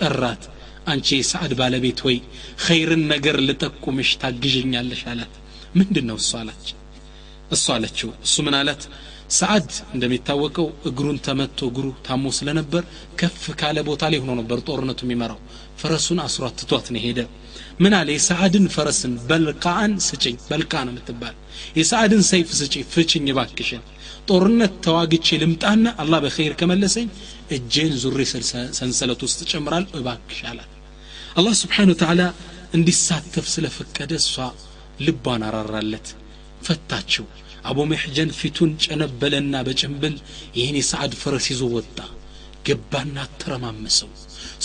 ጠራት 0.00 0.44
አንቺ 0.92 1.08
የሰዓድ 1.18 1.52
ባለቤት 1.60 2.00
ወይ 2.06 2.16
ኸይርን 2.66 3.02
ነገር 3.12 3.36
ልጠቁምሽ 3.48 4.10
ታግዥኛለሽ 4.22 5.02
አላት 5.12 5.34
ምንድን 5.78 6.06
ነው 6.10 6.16
እሱ 6.22 6.32
አላች 6.40 6.66
እሱ 7.56 7.66
አለችው 7.76 8.10
እሱ 8.26 8.36
ምን 8.46 8.56
አላት 8.60 8.82
ሰዓድ 9.31 9.69
እንደሚታወቀው 9.93 10.67
እግሩን 10.89 11.17
ተመቶ 11.25 11.59
እግሩ 11.69 11.87
ታሞ 12.05 12.25
ስለነበር 12.37 12.83
ከፍ 13.19 13.43
ካለ 13.59 13.77
ቦታ 13.87 14.03
ላይ 14.11 14.19
ሆኖ 14.23 14.31
ነበር 14.39 14.59
ጦርነቱ 14.67 14.99
የሚመራው። 15.05 15.39
ፈረሱን 15.81 16.19
አስሯት 16.25 16.55
ትቷት 16.59 16.87
ነው 16.93 17.01
ሄደ 17.05 17.19
ምን 17.79 17.93
አለ? 17.97 18.07
የሰዓድን 18.15 18.65
ፈረስን 18.75 19.13
በልቃን 19.29 19.91
ስጭኝ 20.07 20.35
በልቃ 20.49 20.73
ነው 20.85 20.93
የምትባል 20.93 21.35
የሰዓድን 21.77 22.23
ሰይፍ 22.29 22.49
ስጭኝ 22.59 22.83
ፍችኝ 22.93 23.27
ባክሽን 23.37 23.83
ጦርነት 24.29 24.73
ተዋግቼ 24.85 25.37
ልምጣና 25.41 25.87
አላህ 26.03 26.19
በኸይር 26.23 26.53
ከመለሰኝ 26.61 27.07
እጄን 27.57 27.93
ዙሬ 28.03 28.21
ሰንሰለት 28.79 29.21
ውስጥ 29.27 29.39
ጨምራል 29.51 29.85
እባክሽ 29.99 30.39
አላህ 31.35 31.53
ስብሓን 31.61 31.91
ወተዓላ 31.93 32.21
እንዲሳተፍ 32.77 33.45
ስለፈቀደ 33.53 34.13
እሷ 34.21 34.33
ልቧን 34.99 35.43
አራራለት 35.49 36.07
ፈታችው 36.67 37.25
አቡ 37.67 37.79
መሕጀን 37.91 38.29
ፊቱን 38.39 38.71
ጨነበለና 38.83 39.55
በጭንብል 39.67 40.15
ይህን 40.57 40.77
የሰዓድ 40.79 41.13
ፈረስ 41.21 41.47
ይዞ 41.51 41.63
ወጣ። 41.75 41.97
ገባና 42.65 43.17
አተረማመሰው። 43.25 44.09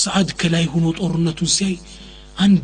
ሰዓድ 0.02 0.28
ከላይ 0.40 0.64
ሆኖ 0.72 0.86
ጦርነቱን 0.98 1.50
ሲያይ 1.54 1.74
አንድ 2.44 2.62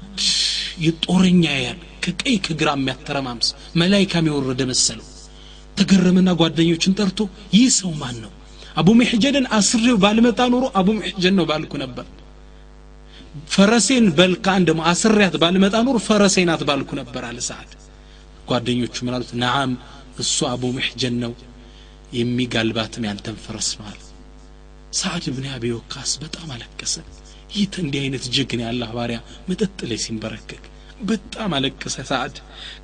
የጦረኛ 0.85 1.45
ያያል። 1.55 1.79
ከቀይ 2.05 2.37
ከግራ 2.45 2.69
የሚያተረማምስ 2.77 3.49
መላይካም 3.81 4.29
የወረደ 4.29 4.63
መሰለው። 4.71 5.07
ተገረመና 5.79 6.29
ጓደኞችን 6.41 6.97
ጠርቶ 6.99 7.19
ይህ 7.55 7.67
ሰው 7.79 7.91
ማን 8.01 8.17
ነው 8.23 8.33
አቡ 8.77 8.89
ሚሕጀንን 8.99 9.47
አስሬው 9.57 9.97
ባልመጣ 10.03 10.41
ኖሮ 10.53 10.65
አቡ 10.79 10.89
ሚሕጀን 10.99 11.35
ነው 11.39 11.45
ባልኩ 11.51 11.73
ነበር። 11.83 12.07
ፈረሴን 13.51 14.07
በልካ 14.19 14.47
እንደሞ 14.61 14.81
አስሬያት 14.91 15.35
ባልመጣ 15.43 15.77
ኖሮ 15.87 15.97
ፈረሴ 16.07 16.37
ናት 16.49 16.63
ባልኩ 16.69 16.91
ነበር 17.01 17.23
አለ 17.29 17.39
ሰዓድ። 17.49 17.71
ጓደኞቹ 18.49 18.97
ምን 19.07 19.15
አሉት? 19.17 19.31
ነዓም 19.43 19.73
እሱ 20.19 20.39
አቡ 20.51 20.65
ሚሕጀን 20.77 21.17
ነው። 21.25 21.33
የሚጋልባትም 22.19 23.07
ያንተን 23.09 23.37
ፈረስ 23.45 23.71
ነው 23.79 23.87
አለ። 23.91 23.99
ሰዓድ 24.99 25.25
ብን 25.35 25.47
አቢ 25.55 25.65
ወቃስ 25.77 26.13
በጣም 26.23 26.49
አለቀሰ። 26.55 26.95
ይህ 27.55 27.75
እንዲህ 27.83 28.01
አይነት 28.05 28.25
ጀግና 28.35 28.61
ያላህ 28.67 28.91
ባሪያ 28.97 29.19
መጠጥ 29.49 29.79
ላይ 29.91 29.99
ሲንበረከክ 30.05 30.63
በጣም 31.03 31.51
አለቀሰ 31.57 31.97
ሰዓድ 32.11 32.37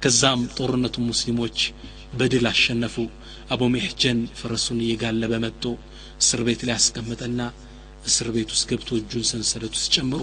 ከዛም 0.02 0.42
ጦርነቱ 0.56 0.96
ሙስሊሞች 1.08 1.58
በድል 2.18 2.46
አሸነፉ። 2.50 2.96
አቡ 3.52 3.62
ሚሕጀን 3.74 4.20
ፈረሱን 4.38 4.78
እየጋለበ 4.84 5.32
መጥቶ 5.44 5.64
እስር 6.22 6.40
ቤት 6.46 6.60
ላይ 6.66 6.74
ያስቀመጠና 6.76 7.40
እስር 8.06 8.28
ቤት 8.34 8.50
ውስጥ 8.54 8.64
ገብቶ 8.70 8.90
እጁን 8.98 9.24
ሰንሰለት 9.30 9.74
ውስጥ 9.78 9.90
ጨምሮ 9.96 10.20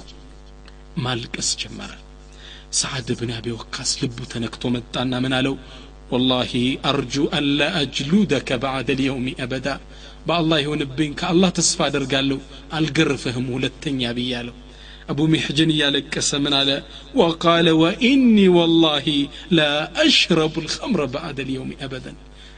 ማልቀስ 1.04 1.50
ጀመረ። 1.62 1.92
ሰዓድ 2.80 3.08
ብን 3.20 3.32
አቢ 3.38 3.48
ወካስ 3.56 3.92
ልቡ 4.02 4.18
ተነክቶ 4.32 4.64
መጣና 4.76 5.14
ምን 5.24 5.34
አለው 5.38 5.56
ወላሂ 6.11 6.53
አርጁ 6.91 7.15
አላ 7.39 7.61
አጅሉደከ 7.81 8.59
ባዕደ 8.63 8.91
ልየውሚ 8.99 9.29
አበዳ 9.45 9.69
በአላህ 10.27 10.59
ይሆንብኝ 10.63 11.11
ከአላህ 11.21 11.51
ተስፋ 11.59 11.79
አደርጋለሁ 11.89 12.39
አልገርፍህም 12.79 13.47
ሁለተኛ 13.55 14.13
ብያለሁ 14.19 14.55
አቡ 15.13 15.19
ሚሕጀን 15.33 15.71
እያለቀሰ 15.75 16.31
ምን 16.45 16.55
አለ 16.61 16.71
ወቃለ 17.21 17.67
ወኢኒ 17.83 18.39
ወላሂ 18.57 19.07
ላ 19.59 19.67
አሽረቡ 20.05 20.55
ልኸምረ 20.65 21.03
ባዕደ 21.15 21.39
ልየውሚ 21.49 21.73
አበደን 21.87 22.17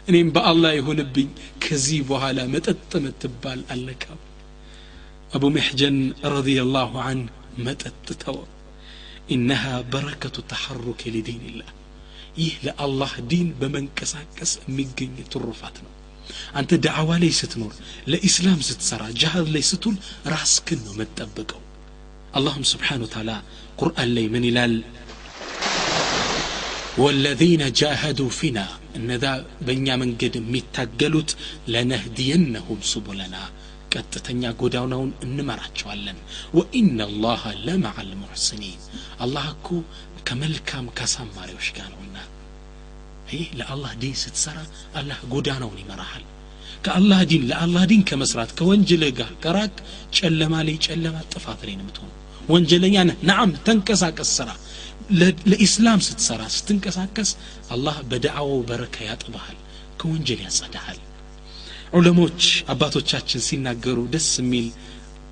እኔም 0.08 0.28
በአላህ 0.36 0.72
ይሆንብኝ 0.76 1.28
ከዚህ 1.64 2.00
በኋላ 2.10 2.38
መጠጥ 2.54 2.92
ምትባል 3.06 3.60
አለካም 3.74 4.20
አቡ 5.36 5.44
ሚሕጀን 5.56 5.98
ረዲየላሁ 6.34 6.92
አንህ 7.08 7.34
መጠጥ 7.66 8.06
ተወ 8.22 8.38
ኢነሃ 9.34 9.62
በረከቱ 9.92 10.36
ተሐሩክ 10.52 11.02
ሊዲንላህ 11.14 11.68
ይህ 12.37 12.53
ለአላህ 12.65 13.11
ዲን 13.29 13.49
በመንቀሳቀስ 13.59 14.51
የሚገኝ 14.63 15.15
ትሩፋት 15.33 15.75
ነው። 15.83 15.91
አንተ 16.59 16.71
ዳዕዋ 16.85 17.11
ላይ 17.21 17.31
ስትኖር 17.39 17.73
ለኢስላም 18.11 18.59
ስትሰራ 18.67 19.03
ጃሃድ 19.21 19.47
ላይ 19.55 19.63
ስትውል 19.69 19.97
ራስክን 20.33 20.79
ነው 20.85 20.93
መጠበቀው 21.01 21.61
አላህም 22.33 22.63
ስብሓን 22.69 23.03
ወተዓላ 23.05 23.31
ቁርአን 23.79 24.09
ላይ 24.15 24.25
ምን 24.33 24.45
ይላል? 24.49 24.73
ወለዚነ 26.97 27.63
ጃሃዱ 27.79 28.19
ፊና 28.37 28.59
እነዛ 28.97 29.25
በእኛ 29.65 29.87
መንገድ 30.01 30.33
የሚታገሉት 30.39 31.31
ለነህዲየነሁም 31.73 32.81
ሱቡለና 32.91 33.35
ቀጥተኛ 33.93 34.51
ጎዳናውን 34.59 35.11
እንመራቸዋለን። 35.25 36.19
ወኢነ 36.57 36.99
ላሀ 37.23 37.53
ለመዓ 37.65 37.97
ልሙሕስኒን 38.09 38.79
አላህ 39.23 39.47
እኮ 39.55 39.67
ከመልካም 40.27 40.85
ካሳማሪዎች 40.97 41.67
ጋር 41.77 41.89
ነውና 41.93 42.12
ይህ 43.31 43.47
ለአላህ 43.59 43.91
ዲን 44.01 44.15
ስትሰራ 44.21 44.57
አላህ 44.95 45.19
ጎዳናውን 45.31 45.79
ይመራሃል። 45.81 46.23
ከአላህ 46.85 47.19
ዲን 47.29 47.43
ለአላህ 47.49 47.83
ዲን 47.91 48.01
ከመስራት 48.09 48.51
ከወንጀልህ 48.57 49.11
ጋር 49.19 49.31
ከራቅ 49.43 49.73
ጨለማ 50.17 50.53
ላይ 50.67 50.77
ጨለማ 50.87 51.15
ጥፋት 51.33 51.61
ላይ 51.67 51.75
ነው 51.79 51.87
ወንጀለኛ 52.49 52.95
ነህ። 53.09 53.17
ናዓም 53.23 53.51
ተንቀሳቀስ 53.65 54.31
ስራ። 54.37 54.49
ለኢስላም 55.49 55.99
ስትሰራ 56.07 56.41
ስትንቀሳቀስ 56.55 57.29
አላህ 57.69 57.95
በዳዕዋው 58.09 58.61
በረካ 58.69 58.95
ያጥበሃል 59.07 59.57
ከወንጀል 59.99 60.39
ያጸዳሃል። 60.45 60.99
ዑለሞች 61.93 62.41
አባቶቻችን 62.73 63.43
ሲናገሩ 63.47 63.99
ደስ 64.13 64.29
የሚል 64.41 64.67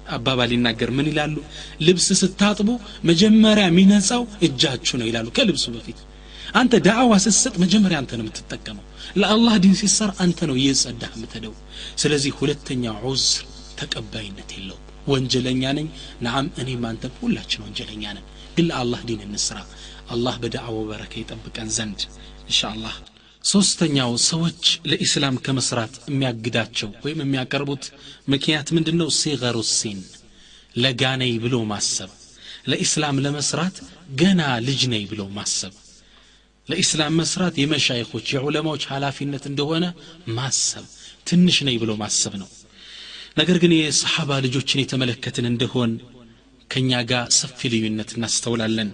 አባባል 0.10 0.52
ይናገር። 0.56 0.90
ምን 0.98 1.08
ይላሉ? 1.12 1.36
ልብስ 1.82 2.08
ስታጥቡ 2.22 2.70
መጀመሪያ 3.04 3.66
የሚነጻው 3.70 4.24
እጃችሁ 4.48 4.96
ነው 5.02 5.08
ይላሉ። 5.10 5.28
ከልብሱ 5.38 5.66
በፊት 5.76 6.00
አንተ 6.54 6.74
ዳዕዋ 6.86 7.12
ስትሰጥ 7.24 7.54
መጀመሪያ 7.62 7.98
አንተ 8.02 8.12
ነው 8.18 8.24
የምትጠቀመው። 8.26 8.86
ለአላህ 9.16 9.54
ዲን 9.64 9.76
ሲሰራ 9.82 10.10
አንተ 10.24 10.40
ነው 10.50 10.56
እየጸዳህ 10.60 11.12
የምትሄደው። 11.16 11.54
ስለዚህ 11.96 12.32
ሁለተኛ 12.40 12.94
ዑዝር 13.04 13.46
ተቀባይነት 13.82 14.50
የለው 14.58 14.80
ወንጀለኛ 15.08 15.64
ነኝ። 15.78 15.88
ናም 16.22 16.48
እኔም 16.62 16.84
አንተም 16.90 17.14
ሁላችን 17.22 17.64
ወንጀለኛ 17.66 18.04
ነን። 18.18 18.26
ግን 18.56 18.66
ለአላህ 18.70 19.02
ዲን 19.10 19.22
እንስራ። 19.28 19.58
አላህ 20.10 20.36
በዳዕዋው 20.44 20.86
በረከ 20.90 21.14
ይጠብቀን 21.22 21.70
ዘንድ 21.78 22.00
ኢንሻአላህ። 22.46 22.96
ሶስተኛው 23.44 24.12
ሰዎች 24.26 24.64
ለኢስላም 24.90 25.38
ከመስራት 25.46 25.94
የሚያግዳቸው 26.10 26.90
ወይም 27.04 27.22
የሚያቀርቡት 27.24 27.86
ምክንያት 28.28 28.68
ምንድን 28.78 28.98
ነው 29.02 29.10
ሲገሩ 29.20 29.58
ሲን 29.72 30.02
ለጋ 30.76 31.04
ብሎ 31.44 31.56
ማሰብ። 31.72 32.12
ለኢስላም 32.68 33.22
ለመስራት 33.26 33.78
ገና 34.16 34.42
ልጅ 34.68 34.82
ነኝ 34.94 35.04
ብሎ 35.12 35.22
ማሰብ 35.38 35.74
ለኢስላም 36.71 37.17
መስራት 37.21 37.55
የመሻይኮች 37.63 38.27
የዑለማዎች 38.35 38.85
ኃላፊነት 38.93 39.45
እንደሆነ 39.51 39.85
ማሰብ 40.39 40.87
ትንሽ 41.31 41.57
ነኝ 41.69 41.77
ብሎ 41.83 41.93
ማሰብ 42.03 42.35
ነው 42.43 42.49
ነገር 43.41 43.57
ግን 43.63 43.73
የሰሓባ 43.77 44.39
ልጆችን 44.47 44.83
የተመለከትን 44.83 45.47
እንደሆን 45.53 45.93
ከእኛ 46.71 46.93
ጋር 47.11 47.25
ሰፊ 47.41 47.69
ልዩነት 47.75 48.11
እናስተውላለን 48.17 48.91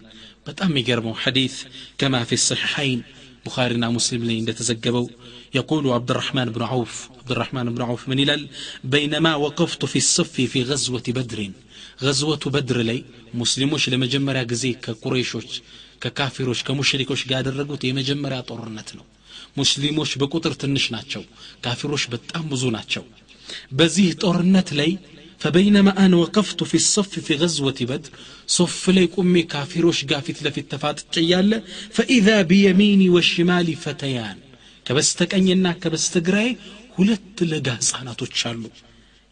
በጣም 0.47 0.71
የሚገርመው 0.73 1.15
ሐዲት 1.23 1.57
ከማ 2.01 2.17
ፊ 2.31 2.39
ሰሒሐይን 2.49 3.01
ቡኻሪና 3.47 3.85
ሙስሊም 3.99 4.25
ላይ 4.31 4.37
እንደተዘገበው 4.43 5.07
يقول 5.55 5.85
عبد 5.91 6.11
الرحمن 6.11 6.49
بن 6.51 6.63
عوف 6.63 7.09
عبد 7.21 7.31
الرحمن 7.31 7.75
بن 7.75 7.83
عوف 7.83 8.03
من 8.11 8.19
هلال 8.19 8.43
بينما 8.85 9.33
وقفت 9.35 9.85
في 9.85 9.99
الصف 10.05 10.33
في 10.53 10.63
غزوة 10.63 11.03
بدر 11.09 11.39
غزوة 12.03 12.43
بدر 12.47 12.79
لي 12.89 12.99
مسلموش 13.35 13.89
لمجمرة 13.89 14.43
جزي 14.43 14.73
كقريشوش 14.85 15.51
ከካፊሮች 16.03 16.61
ከሙሽሪኮች 16.67 17.23
ጋር 17.31 17.39
ያደረጉት 17.41 17.83
የመጀመሪያ 17.89 18.39
ጦርነት 18.51 18.89
ነው 18.99 19.07
ሙስሊሞች 19.61 20.11
በቁጥር 20.21 20.53
ትንሽ 20.63 20.85
ናቸው 20.97 21.23
ካፊሮች 21.65 22.05
በጣም 22.15 22.45
ብዙ 22.53 22.65
ናቸው 22.79 23.05
በዚህ 23.81 24.09
ጦርነት 24.25 24.71
ላይ 24.81 24.93
فبينما 25.45 25.93
أنا 26.03 26.17
وقفت 26.17 26.61
في 26.71 26.77
الصف 26.83 27.13
في 27.19 27.33
غزوة 27.35 27.79
بدر 27.91 28.11
صف 28.57 28.83
لي 28.91 29.05
قمي 29.15 29.43
كافروش 29.43 29.99
قافت 30.05 30.39
لفي 30.45 30.61
التفات 30.65 30.99
جيالة 31.15 31.59
فإذا 31.97 32.37
بيميني 32.43 33.09
والشمال 33.15 33.69
فتيان 33.77 34.39
كبستكأنينا 34.87 35.71
كبستقراي 35.83 36.51
ሁለት 36.97 37.39
ለጋ 37.51 37.69
ህጻናቶች 37.77 38.39
አሉ 38.49 38.63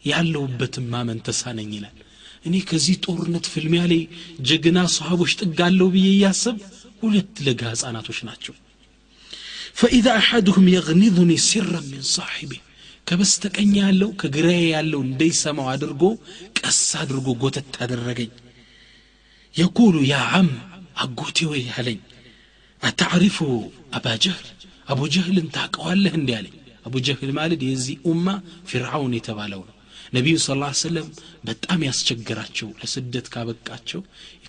ያለውበትም 0.03 0.85
ማመን 0.93 1.19
ተሳነኝ 1.27 1.71
ይላል 1.77 1.97
እኔ 2.46 2.56
ከዚህ 2.68 2.96
ጦርነት 3.04 3.46
ፍልሚያ 3.52 3.82
ላይ 3.92 4.00
ጀግና 4.48 4.78
ሰሃቦች 4.96 5.32
ጥጋለሁ 5.40 5.86
ብዬ 5.94 6.08
እያሰብ 6.12 6.56
ሁለት 7.02 7.34
ለጋ 7.46 7.62
ህጻናቶች 7.72 8.18
ናቸው። 8.28 8.54
ፈኢዛ 9.78 10.06
አሐዱሁም 10.18 10.66
የግኒዙኒ 10.74 11.32
ሲራ 11.46 11.72
ምን 11.88 12.04
ሳሒቤ 12.12 12.52
ከበስተቀኝ 13.06 13.72
ያለው 13.80 14.10
ከግራዬ 14.20 14.62
ያለው 14.70 15.00
እንደይሰማው 15.06 15.66
አድርጎ 15.72 16.02
ቀስ 16.60 16.80
አድርጎ 17.02 17.28
ጎተት 17.42 17.74
አደረገኝ። 17.84 18.30
የቁሉ 19.54 19.96
ያ 20.08 20.16
ዓም 20.32 20.48
አጎቴ 21.02 21.38
ወይ 21.52 21.64
አለኝ። 21.76 22.00
አታዕሪፉ 22.82 23.38
አባ 23.96 24.06
ጀህል 24.24 24.48
አቡ 24.88 25.00
ጀህልን 25.14 25.46
ታቀዋለህ 25.54 26.14
እንዲ 26.18 26.30
አለኝ። 26.38 26.56
አቡ 26.86 26.94
ጀህል 27.06 27.30
ማለት 27.38 27.60
የዚህ 27.68 27.96
ኡማ 28.10 28.26
ፊርዓውን 28.68 29.14
የተባለው 29.16 29.62
ነው 29.68 29.75
ነቢዩ 30.14 30.36
ስ 30.38 30.48
ሰለም 30.80 31.06
በጣም 31.44 31.80
ያስቸግራቸው 31.86 32.68
ለስደት 32.80 33.26
ካበቃቸው 33.32 34.00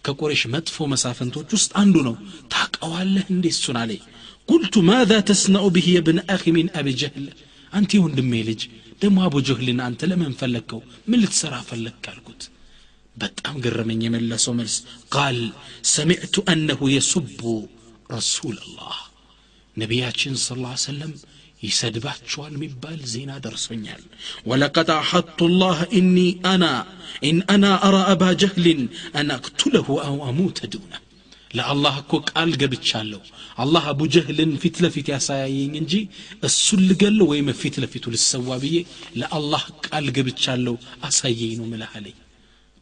ከቆሬሽ 0.05 0.41
መጥፎ 0.53 0.86
መሳፍንቶች 0.91 1.49
ውስጥ 1.55 1.72
አንዱ 1.82 1.95
ነው። 2.08 2.16
ታቀዋለህ 2.53 3.26
እንዴ 3.34 3.45
እሱን 3.53 3.78
አለኝ። 3.82 4.01
ቁልቱ 4.49 4.76
ማذا 4.89 5.18
ተስነዑ 5.30 5.66
ብህ 5.76 5.88
የብን 5.93 6.20
አኺ 6.34 6.43
ሚን 6.58 6.68
አቢ 6.80 6.93
ጀህል። 7.01 7.26
አንተ 7.74 7.91
ወንድሜ 8.03 8.34
ልጅ 8.49 8.62
ደግሞ 9.01 9.18
አቡ 9.26 9.36
ጀህልን 9.47 9.80
አንተ 9.88 10.01
ለምን 10.10 10.36
ፈለግከው? 10.39 10.80
ምን 11.10 11.20
ልትሰራ 11.24 11.55
ፈለግክ 11.70 12.05
አልኩት። 12.12 12.43
በጣም 13.16 13.55
ገረመኝ 13.64 14.01
የመለሰው 14.05 14.53
መልስ። 14.60 14.76
قال 15.16 15.38
سمعت 15.91 16.43
أنه 16.54 16.80
يسب 16.95 17.41
رسول 18.12 18.58
الله 18.78 18.98
ነቢያችን 19.78 20.36
ስ 20.38 20.47
ሰለም 20.84 21.12
ይሰድባቸዋል 21.62 22.53
የሚባል 22.55 22.99
ዜና 23.14 23.32
ደርሶኛል 23.45 24.03
ወለቀድ 24.49 24.89
አሐቱ 24.95 25.47
ላህ 25.62 25.80
እኒ 25.99 26.18
አና 26.51 26.66
ኢን 27.30 27.39
አና 27.53 27.66
አራ 27.88 27.97
አባ 28.14 28.24
ጀህልን 28.41 28.82
አን 29.20 29.32
አክቱለሁ 29.38 29.88
አው 30.05 30.18
አሙተ 30.28 30.70
ዱነ 30.74 30.93
ለአላህ 31.51 31.95
እኮ 32.01 32.14
ቃል 32.30 32.51
ገብቻለሁ 32.62 33.22
አላህ 33.58 33.84
አቡ 33.91 34.01
ጀህልን 34.16 34.51
ፊት 34.64 34.78
ለፊት 34.84 35.08
ያሳያየኝ 35.14 35.74
እንጂ 35.82 35.93
እሱን 36.47 36.82
ልገል 36.89 37.20
ወይም 37.30 37.49
ፊት 37.62 37.76
ለፊቱ 37.84 38.05
ልሰዋ 38.16 38.58
ብዬ 38.64 38.78
ለአላህ 39.22 39.64
ቃል 39.88 40.08
ገብቻለሁ 40.18 40.76
አሳየኝ 41.10 41.53
ነው 41.60 41.68
ምልህ 41.72 41.93
አለኝ 41.99 42.18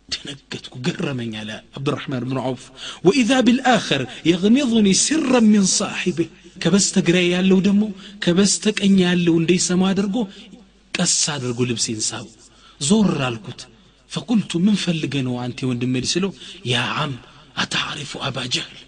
ደነገጥኩ 0.09 0.73
ገረመኝ 0.87 1.31
አለ 1.41 1.51
አብዱራህማን 1.77 2.25
ብን 2.29 2.39
ዐውፍ 2.43 2.63
ወኢዛ 3.07 3.31
ቢልአኸር 3.47 4.01
የግሚضኒ 4.29 4.89
ስራ 5.05 5.31
ምን 5.47 5.65
ሳሒብህ 5.77 6.29
ከበስተግራ 6.56 7.16
ያለው 7.32 7.58
ደግሞ 7.68 7.82
ከበስተቀኝ 8.24 8.96
ያለው 9.06 9.34
እንደይሰማ 9.40 9.82
አድርጎ 9.92 10.16
ቀስ 10.94 11.16
አድርጎ 11.34 11.60
ልብሴን 11.70 12.00
ሳቡ 12.08 12.28
ዞር 12.80 13.18
አልኩት 13.28 13.60
ፈቁልቱ 14.10 14.52
ምን 14.64 14.76
ፈልገ 14.84 15.14
ነው 15.26 15.34
አንተ 15.44 15.58
ወንድሜ 15.70 15.94
ስለው 16.12 16.32
ያ 16.72 16.84
ዓም 17.02 17.12
አታዕሪፉ 17.62 18.12
አባ 18.28 18.38
ጀህል 18.54 18.78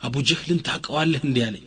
አቡ 0.00 0.14
ጀህልን 0.28 0.58
ታውቀዋለህ 0.66 1.22
እንዲህ 1.28 1.44
አለኝ 1.48 1.64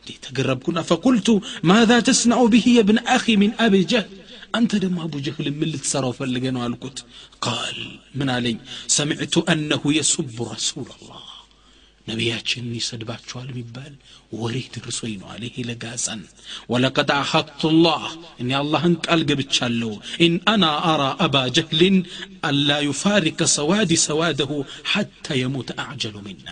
እንዴ 0.00 0.16
ተገረብኩና 0.24 0.78
ፈቁልቱ 0.90 1.28
ማዛ 1.70 1.90
ተስናዑ 2.08 2.42
ብህ 2.54 2.66
የብን 2.76 2.98
አኺ 3.14 3.36
ሚን 3.42 3.52
አቢ 3.64 3.74
ጀህል 3.92 4.14
አንተ 4.58 4.72
ደግሞ 4.84 4.98
አቡ 5.06 5.14
ጀህል 5.26 5.48
ምን 5.58 5.70
ልትሰራው 5.72 6.12
ፈልገ 6.18 6.44
ነው 6.56 6.62
አልኩት 6.66 6.98
ቃል 7.46 7.78
ምን 8.18 8.28
አለኝ 8.36 8.56
ሰሚዕቱ 8.96 9.44
አነሁ 9.54 9.82
የሱቡ 9.98 10.36
ረሱላ 10.52 10.90
ላህ 11.08 11.26
ነቢያችንን 12.06 12.76
ይሰድባቸዋል 12.78 13.48
የሚባል 13.50 13.90
ወሬ 14.38 14.56
ደርሶኝ 14.74 15.14
ነው 15.20 15.28
አለ 15.32 15.42
ይሄ 15.48 15.64
ለጋጸን 15.68 16.20
ወለቀድ 16.72 17.10
አኸጥቱ 17.16 17.70
ላህ 17.84 18.04
እኔ 18.42 18.50
አላህን 18.60 18.94
ቃል 19.06 19.22
ገብቻለሁ 19.30 19.90
ኢን 20.26 20.34
አና 20.52 20.64
አራ 20.92 21.02
አባ 21.26 21.36
ጀህልን 21.58 21.96
አላ 22.50 22.78
ዩፋሪከ 22.86 23.50
ሰዋዲ 23.56 24.00
ሰዋደሁ 24.06 24.50
ሐታ 24.92 25.36
የሙት 25.42 25.70
አዕጀሉ 25.84 26.16
ሚና 26.26 26.48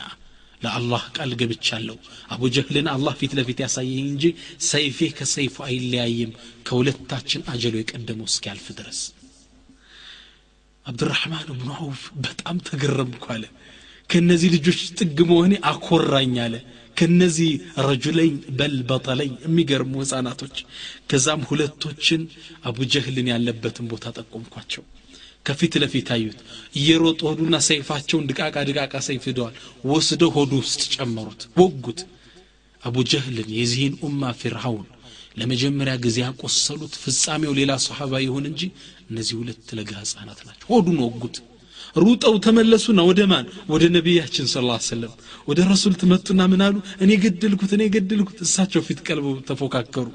ለአላህ 0.62 1.02
ቃል 1.16 1.32
ገብቻለሁ 1.40 1.96
አቡ 2.34 2.42
ጀህልን 2.56 2.86
አላህ 2.94 3.14
ፊት 3.20 3.32
ለፊት 3.38 3.58
ያሳየኝ 3.64 4.06
እንጂ 4.06 4.24
ሰይፌ 4.68 5.08
ከሰይፉ 5.18 5.56
አይለያይም 5.68 6.30
ከሁለታችን 6.68 7.44
አጀሉ 7.54 7.74
የቀደመው 7.80 8.28
እስኪያልፍ 8.32 8.66
ድረስ 8.78 9.00
አብዱራሕማን 10.86 11.46
ብኑ 11.52 11.68
ዐውፍ 11.78 12.02
በጣም 12.24 12.56
ተገረምኩ 12.68 13.24
አለ 13.34 13.44
ከነዚህ 14.11 14.49
ልጆች 14.55 14.79
ጥግ 14.97 15.17
መሆኔ 15.29 15.53
አኮራኝ 15.69 16.33
አለ። 16.45 16.55
ከነዚህ 16.97 17.51
ረጁለኝ 17.87 18.33
በል 18.57 18.73
የሚገርሙ 19.43 19.93
ህፃናቶች። 20.01 20.57
ከዛም 21.09 21.41
ሁለቶችን 21.49 22.21
አቡ 22.65 22.77
ጀህልን 22.93 23.29
ያለበትን 23.31 23.85
ቦታ 23.91 24.13
ጠቆምኳቸው። 24.17 24.83
ከፊት 25.45 25.73
ለፊት 25.81 26.09
አዩት። 26.15 26.39
እየሮጡ 26.79 27.19
ሆዱና 27.29 27.55
ሰይፋቸውን 27.67 28.27
ድቃቃ 28.29 28.55
ድቃቃ 28.69 28.93
ሰይፍ 29.07 29.23
ሂደዋል። 29.29 29.55
ወስደው 29.91 30.31
ሆዱ 30.35 30.51
ውስጥ 30.61 30.81
ጨመሩት። 30.95 31.43
ወጉት። 31.59 32.01
አቡ 32.83 32.97
ጀህልን 33.11 33.49
የዚህን 33.57 33.95
ኡማ 34.05 34.31
ፊርዓውን 34.39 34.87
ለመጀመሪያ 35.37 35.93
ጊዜ 36.05 36.17
ያቆሰሉት 36.23 36.93
ፍጻሜው 37.03 37.53
ሌላ 37.59 37.71
ሰሓባ 37.83 38.13
ይሁን 38.23 38.45
እንጂ 38.49 38.61
እነዚህ 39.09 39.35
ሁለት 39.41 39.69
ለጋ 39.77 39.91
ህፃናት 40.01 40.39
ናቸው። 40.47 40.67
ሆዱን 40.71 40.97
ወጉት 41.05 41.35
ሩጠው 41.95 42.35
ተመለሱና 42.39 42.99
ወደ 43.07 43.21
ማን? 43.31 43.45
ወደ 43.69 43.83
ነቢያችን 43.95 44.45
ስ 44.47 44.57
ሰለም 44.87 45.13
ወደ 45.47 45.59
ረሱል 45.71 45.93
ትመጡና 46.01 46.41
ምን 46.51 46.61
አሉ? 46.65 46.75
እኔ 47.01 47.11
ገደልኩት 47.23 47.71
እኔ 47.77 47.83
ገደልኩት። 47.95 48.39
እሳቸው 48.45 48.81
ፊት 48.87 48.99
ቀልበው 49.07 49.35
ተፎካከሩ። 49.49 50.07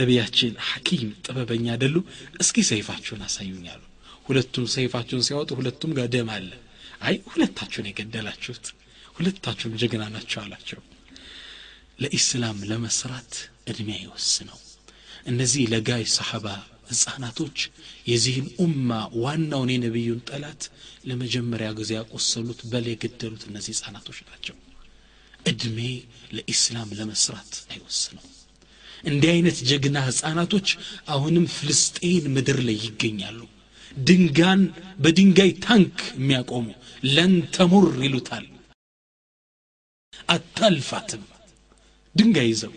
ነቢያችን 0.00 0.52
ሐኪም 0.68 1.10
ጥበበኛ 1.26 1.66
አይደሉ? 1.74 1.96
እስኪ 2.40 2.56
ሰይፋችሁን 2.70 3.22
አሳዩኝ 3.26 3.66
አሉ። 3.74 3.82
ሁለቱም 4.28 4.64
ሰይፋቸውን 4.74 5.24
ሲያወጡ 5.26 5.50
ሁለቱም 5.60 5.92
ጋር 5.98 6.08
ደም 6.14 6.30
አለ። 6.36 6.50
አይ 7.02 7.16
ሁለታችሁን 7.30 7.88
የገደላችሁት 7.90 8.64
ሁለታችሁም 9.16 9.76
ጀግና 9.80 10.04
ናቸው 10.14 10.40
አላቸው። 10.42 10.80
ለኢስላም 12.00 12.58
ለመስራት 12.70 13.32
እድሜ 13.68 13.88
አይወስነው 13.98 14.58
እነዚህ 15.26 15.62
ለጋይ 15.72 16.04
ሰሐባ 16.12 16.46
ህፃናቶች 16.90 17.58
የዚህን 18.08 18.46
ኡማ 18.64 18.90
ዋናውን 19.22 19.72
የነቢዩን 19.74 20.20
ጠላት 20.28 20.62
ለመጀመሪያ 21.08 21.68
ጊዜ 21.78 21.92
ያቆሰሉት 21.98 22.60
በል 22.70 22.86
የገደሉት 22.92 23.44
እነዚህ 23.48 23.74
ህፃናቶች 23.76 24.18
ናቸው። 24.28 24.56
እድሜ 25.46 25.78
ለኢስላም 26.36 26.90
ለመስራት 26.98 27.52
አይወስነው 27.70 28.24
እንዲህ 29.04 29.30
አይነት 29.34 29.58
ጀግና 29.68 29.98
ህፃናቶች 30.06 30.68
አሁንም 31.08 31.44
ፍልስጤን 31.54 32.24
ምድር 32.34 32.58
ላይ 32.66 32.76
ይገኛሉ። 32.86 33.40
ድንጋን 34.02 34.60
በድንጋይ 34.98 35.50
ታንክ 35.64 35.96
የሚያቆሙ 36.16 36.66
ለን 37.08 37.34
ተሙር 37.54 37.86
ይሉታል። 38.04 38.46
አታልፋትም። 40.28 41.22
ድንጋይ 42.14 42.48
ይዘው። 42.52 42.72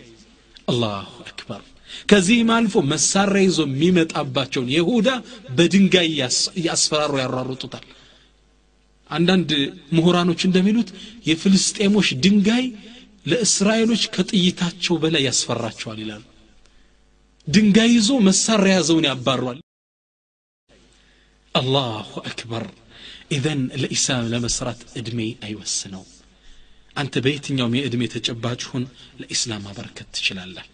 አላሁ 0.68 1.10
አክበር 1.24 1.62
ከዚህም 2.10 2.50
አልፎ 2.56 2.74
መሳሪያ 2.92 3.42
ይዞ 3.46 3.58
የሚመጣባቸውን 3.66 4.68
የሁዳ 4.74 5.08
በድንጋይ 5.56 6.08
እያስፈራሩ 6.58 7.12
ያሯሩጡታል። 7.22 7.86
አንዳንድ 9.10 9.50
ምሁራኖች 9.96 10.42
እንደሚሉት 10.48 10.90
የፍልስጤሞች 11.26 12.08
ድንጋይ 12.24 12.64
ለእስራኤሎች 13.26 14.04
ከጥይታቸው 14.14 14.94
በላይ 15.02 15.22
ያስፈራቸዋል 15.28 15.98
ይላሉ። 16.02 16.22
ድንጋይ 17.46 17.90
ይዞ 17.96 18.10
መሳሪያ 18.28 18.72
ያዘውን 18.76 19.06
ያባሯል 19.08 19.58
አላሁ 21.54 22.10
አክበር! 22.22 22.64
ኢዘን 23.32 23.60
ለኢስላም 23.82 24.28
ለመስራት 24.32 24.80
እድሜ 25.00 25.18
አይወስነው 25.46 26.04
አንተ 26.96 27.14
በየትኛውም 27.24 27.76
የዕድሜ 27.78 28.02
ተጨባጭ 28.14 28.60
ሁን 28.70 28.84
ለኢስላም 29.20 29.62
ማበረከት 29.66 30.08
ትችላለህ 30.16 30.66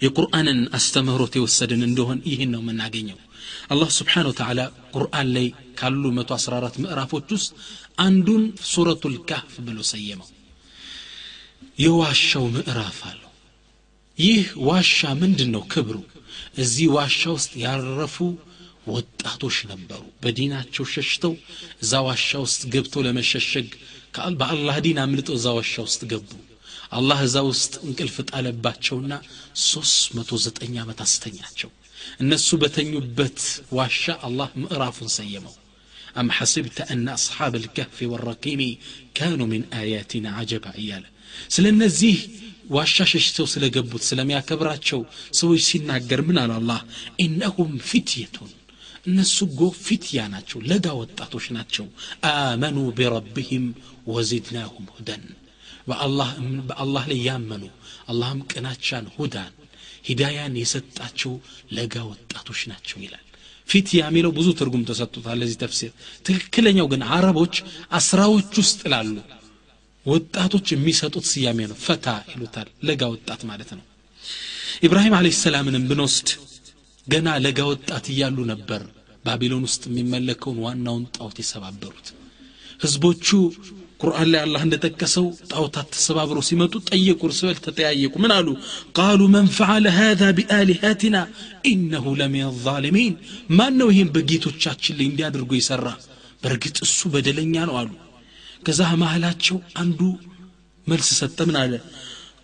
የቁርአንን 0.00 0.60
አስተምህሮት 0.78 1.34
የወሰድን 1.38 1.82
እንደሆን 1.88 2.18
ይህን 2.30 2.50
ነው 2.54 2.62
የምናገኘው። 2.62 3.18
አላህ 3.70 3.88
ስብሓን 3.96 4.28
ወተዓላ 4.30 4.60
ቁርአን 4.94 5.28
ላይ 5.36 5.46
ካሉ 5.74 6.02
114 6.16 6.78
ምዕራፎች 6.82 7.28
ውስጥ 7.36 7.50
አንዱን 8.04 8.42
ሱረቱ 8.70 9.02
ልካህፍ 9.14 9.54
ብሎ 9.66 9.78
ሰየመው። 9.90 10.28
የዋሻው 11.78 12.44
ምዕራፍ 12.56 12.98
አለው። 13.10 13.26
ይህ 14.18 14.46
ዋሻ 14.68 15.12
ምንድን 15.20 15.50
ነው 15.54 15.62
ክብሩ። 15.72 15.96
እዚህ 16.62 16.86
ዋሻ 16.96 17.22
ውስጥ 17.36 17.52
ያረፉ 17.64 18.16
ወጣቶች 18.88 19.56
ነበሩ። 19.70 20.02
በዲናቸው 20.22 20.84
ሸሽተው 20.94 21.34
እዛ 21.82 21.92
ዋሻ 22.06 22.30
ውስጥ 22.44 22.62
ገብተው 22.74 23.04
ለመሸሸግ 23.06 23.68
በአላህ 24.40 24.76
ዲን 24.84 24.98
አምልጠው 25.02 25.36
እዛ 25.38 25.48
ዋሻ 25.58 25.74
ውስጥ 25.86 26.00
ገቡ 26.12 26.28
አላህ 26.97 27.19
እዛ 27.27 27.37
ውስጥ 27.49 27.73
እንቅልፍ 27.87 28.15
ጣለባቸውና 28.31 29.13
ሶስት 29.69 29.99
መቶ 30.17 30.39
ዘጠኝ 30.45 30.73
ዓመት 30.83 31.01
አስተኛቸው 31.07 31.71
እነሱ 32.23 32.47
በተኙበት 32.63 33.39
ዋሻ 33.77 34.03
አላህ 34.27 34.49
ምዕራፉን 34.63 35.11
ሰየመው 35.19 35.55
أم 36.21 36.31
حسبت 36.31 36.77
أن 36.83 37.05
أصحاب 37.09 37.53
الكهف 37.55 37.97
والرقيم 38.03 38.61
كانوا 39.15 39.47
من 39.47 39.61
آياتنا 39.73 40.29
عجبا 40.39 40.71
إيالا 40.81 41.09
ስለ 41.53 41.65
እነዚህ 41.73 42.17
ዋሻ 42.75 42.95
ሸሽተው 43.11 43.45
ስለገቡት 43.53 44.03
ስለሚያከብራቸው 44.09 44.99
ሰዎች 45.39 45.61
ሲናገር 45.69 46.19
ምን 46.27 46.37
አለ 46.43 46.51
አላህ 46.59 46.79
ኢነሁም 47.25 47.71
ፊትየቱን 47.89 48.51
እነሱ 49.09 49.37
ጎ 49.59 49.67
ፊትያ 49.85 50.19
ናቸው 50.33 50.59
ለጋ 50.69 50.85
ወጣቶች 51.01 51.45
ናቸው 51.57 51.85
አመኑ 52.31 52.77
ቢረብህም 52.99 53.65
ወዚድናሁም 54.13 54.85
ሁደን 54.95 55.25
በአላህ 55.86 57.04
ላይ 57.10 57.18
ያመኑ 57.26 57.64
አላህም 58.10 58.40
ቅናቻን 58.52 59.06
ሁዳን 59.16 59.52
ሂዳያን 60.08 60.54
የሰጣቸው 60.60 61.32
ለጋ 61.76 61.94
ወጣቶች 62.10 62.60
ናቸው 62.70 62.98
ይላል። 63.04 63.24
ፊት 63.68 63.88
የሚለው 63.96 64.32
ብዙ 64.36 64.48
ትርጉም 64.58 64.86
ተሰጥቶታል 64.88 65.36
ለዚህ 65.40 65.58
ተፍሲር። 65.62 65.92
ትክክለኛው 66.26 66.86
ግን 66.92 67.02
አረቦች 67.14 67.56
አስራዎች 67.92 68.52
ውስጥ 68.62 68.80
ላሉ 68.92 69.12
ወጣቶች 70.06 70.66
የሚሰጡት 70.72 71.24
ስያሜ 71.30 71.60
ነው። 71.70 71.78
ፈታ 71.84 72.06
ይሉታል 72.30 72.68
ለጋ 72.88 73.02
ወጣት 73.14 73.42
ማለት 73.50 73.70
ነው። 73.78 73.84
ኢብራሂም 74.86 75.14
አለ 75.18 75.28
ሰላምንም 75.40 75.84
ብንወስድ 75.90 76.28
ገና 77.06 77.28
ለጋ 77.44 77.60
ወጣት 77.70 78.06
እያሉ 78.12 78.38
ነበር 78.52 78.82
ባቢሎን 79.24 79.64
ውስጥ 79.68 79.82
የሚመለከውን 79.88 80.58
ዋናውን 80.64 81.04
ጣዖት 81.16 81.38
የሰባበሩት። 81.42 82.08
ህዝቦቹ 82.80 83.28
ቁርአን 84.00 84.28
ላይ 84.32 84.40
አላህ 84.42 84.62
እንደጠቀሰው 84.66 85.24
ጣዖታት 85.50 85.88
ተሰባብረው 85.94 86.44
ሲመጡ 86.48 86.74
ጠየቁ 86.90 87.20
እርስ 87.28 87.40
በርስ 87.46 87.60
ተጠያየቁ። 87.66 88.14
ምን 88.22 88.32
አሉ? 88.36 88.48
ቃሉ 88.98 89.20
መን 89.34 89.48
ፈዓለ 89.56 89.86
ሃዛ 89.98 90.22
ቢአሊሃቲና 90.38 91.16
ኢነሁ 91.70 92.04
ለሚን 92.20 92.52
ዛሊሚን። 92.64 93.14
ማን 93.58 93.74
ነው 93.80 93.90
ይህም 93.94 94.12
በጌቶቻችን 94.14 94.96
ላይ 94.98 95.06
እንዲያደርጉ 95.10 95.50
ይሰራ 95.60 95.86
በእርግጥ 96.42 96.76
እሱ 96.86 97.00
በደለኛ 97.14 97.54
ነው 97.68 97.76
አሉ። 97.80 97.90
ከዛ 98.66 98.80
መሃላቸው 99.02 99.58
አንዱ 99.82 100.00
መልስ 100.86 101.08
ሰጠ። 101.20 101.38
ምን 101.48 101.58
አለ? 101.62 101.74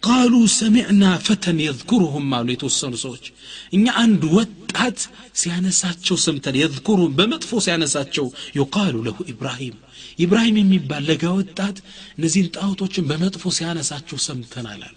ቃሉ 0.03 0.35
ሰሚዕና 0.55 1.05
ፈተን 1.27 1.59
የዝኩሩሁም 1.65 2.29
አሉ 2.37 2.49
የተወሰኑ 2.53 2.95
ሰዎች። 3.05 3.25
እኛ 3.73 3.87
አንድ 4.03 4.23
ወጣት 4.37 4.99
ሲያነሳቸው 5.41 6.17
ሰምተን 6.25 6.57
የዝኩሩሁም 6.61 7.15
በመጥፎ 7.19 7.61
ሲያነሳቸው 7.65 8.27
ዩቃሉ 8.59 8.97
ለሁ 9.07 9.17
ኢብራሂም። 9.33 9.77
ኢብራሂም 10.19 10.57
የሚባል 10.61 11.03
ለጋ 11.09 11.25
ወጣት 11.39 11.77
እነዚህን 12.17 12.51
ጣዖቶችን 12.57 13.09
በመጥፎ 13.11 13.53
ሲያነሳቸው 13.57 14.19
ሰምተናል 14.27 14.83
አሉ 14.87 14.97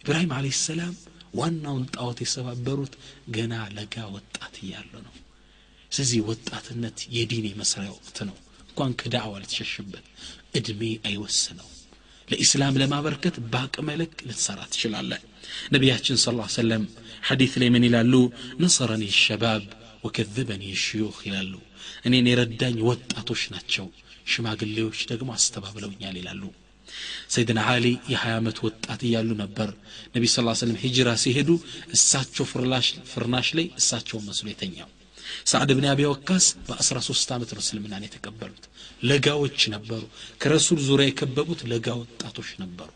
ኢብራሂም 0.00 0.32
አለ 0.36 0.48
ሰላም 0.60 0.94
ዋናውን 1.38 1.84
ጣዖት 1.94 2.18
የሰባበሩት 2.24 2.92
ገና 3.28 3.54
ለጋ 3.76 4.04
ወጣት 4.14 4.54
እያሉ 4.62 4.92
ነው። 5.06 5.14
ስለዚህ 5.92 6.20
ወጣትነት 6.28 6.98
የዲን 7.16 7.46
የመስሪያ 7.50 7.88
ወቅት 7.96 8.18
ነው። 8.28 8.36
እንኳን 8.68 8.92
ከዳዕዋ 9.00 9.34
ልትሸሽበት 9.42 10.06
እድሜ 10.58 10.80
አይወስነው 11.08 11.68
ለኢስላም 12.28 12.78
ለማበርከት 12.80 13.36
በአቅመ 13.52 13.88
ልክ 14.00 14.14
ልትሰራ 14.28 14.60
ትችላለህ። 14.72 15.20
ነቢያችን 15.74 16.16
ስ 16.18 16.26
ሰለም 16.56 16.84
ሐዲት 17.28 17.54
ላይ 17.60 17.68
ምን 17.74 17.84
ይላሉ? 17.88 18.12
ነሰረኒ 18.60 19.04
ሸባብ 19.20 19.64
ወከዘበኒ 20.04 20.64
ሽዩኽ 20.82 21.18
ይላሉ። 21.28 21.52
እኔን 22.06 22.26
የረዳኝ 22.30 22.76
ወጣቶች 22.88 23.42
ናቸው 23.54 23.86
ሽማግሌዎች 24.26 25.00
ደግሞ 25.10 25.28
አስተባብለውኛል 25.36 26.16
ይላሉ። 26.20 26.42
ሰይድና 27.34 27.60
አሊ 27.70 27.84
የ20 28.12 28.34
ዓመት 28.34 28.58
ወጣት 28.66 29.00
እያሉ 29.06 29.30
ነበር። 29.40 29.70
ነቢ 30.14 30.24
ስ 30.28 30.44
ሰለም 30.60 30.76
ሂጅራ 30.82 31.08
ሲሄዱ 31.22 31.50
እሳቸው 31.96 32.44
ፍርናሽ 33.12 33.48
ላይ 33.58 33.66
እሳቸውን 33.80 34.26
መስሎ 34.28 34.46
የተኛው። 34.52 34.90
ሳዕድ 35.50 35.70
ብን 35.76 35.86
አቢ 35.92 36.00
ወካስ 36.10 36.46
በ13 36.66 37.32
ዓመት 37.36 37.50
ነው 37.54 37.62
እስልምናን 37.64 38.06
የተቀበሉት። 38.06 38.64
ለጋዎች 39.02 39.60
ነበሩ። 39.74 40.02
ከረሱል 40.42 40.80
ዙሪያ 40.88 41.06
የከበቡት 41.10 41.62
ለጋ 41.72 41.86
ወጣቶች 42.02 42.50
ነበሩ። 42.62 42.90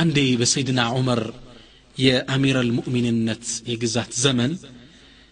አንዴ 0.00 0.18
በሰይድና 0.40 0.80
ዑመር 0.94 1.22
የአሚር 1.96 2.56
አልሙእሚንነት 2.60 3.44
የግዛት 3.70 4.12
ዘመን 4.24 4.52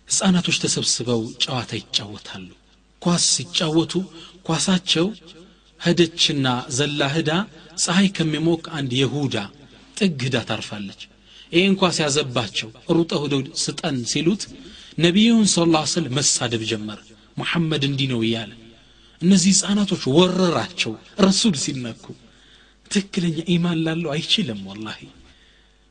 ህፃናቶች 0.09 0.57
ተሰብስበው 0.63 1.23
ጨዋታ 1.45 1.71
ይጫወታሉ 1.81 2.49
ኳስ 3.03 3.25
ሲጫወቱ 3.35 3.93
ኳሳቸው 4.49 5.07
ሄደችና 5.81 6.47
ዘላ 6.77 7.01
ህዳ 7.15 7.31
ፀሐይ 7.83 8.09
ከሚሞቅ 8.17 8.65
አንድ 8.79 8.93
የሁዳ 9.01 9.37
ጥግ 9.97 10.21
ህዳ 10.27 10.37
ታርፋለች። 10.49 11.01
ይህን 11.53 11.75
ኳስ 11.81 11.97
ያዘባቸው 12.05 12.69
ሩጠው 12.97 13.21
ሄደው 13.25 13.43
ስጠን 13.63 13.99
ሲሉት 14.13 14.43
ነቢዩን 14.99 15.45
ስ 15.47 15.59
ስለም 15.93 16.15
መሳደብ 16.19 16.63
ጀመረ። 16.71 16.99
ሙሐመድ 17.37 17.83
እንዲህ 17.89 18.09
ነው 18.13 18.21
እያለ 18.27 18.51
እነዚህ 19.21 19.53
ህፃናቶች 19.55 20.03
ወረራቸው 20.17 20.93
ረሱል 21.27 21.55
ሲነኩ 21.63 22.05
ትክክለኛ 22.91 23.39
ኢማን 23.55 23.79
ላለው 23.87 24.11
አይችልም 24.15 24.61
ወላሂ። 24.71 25.01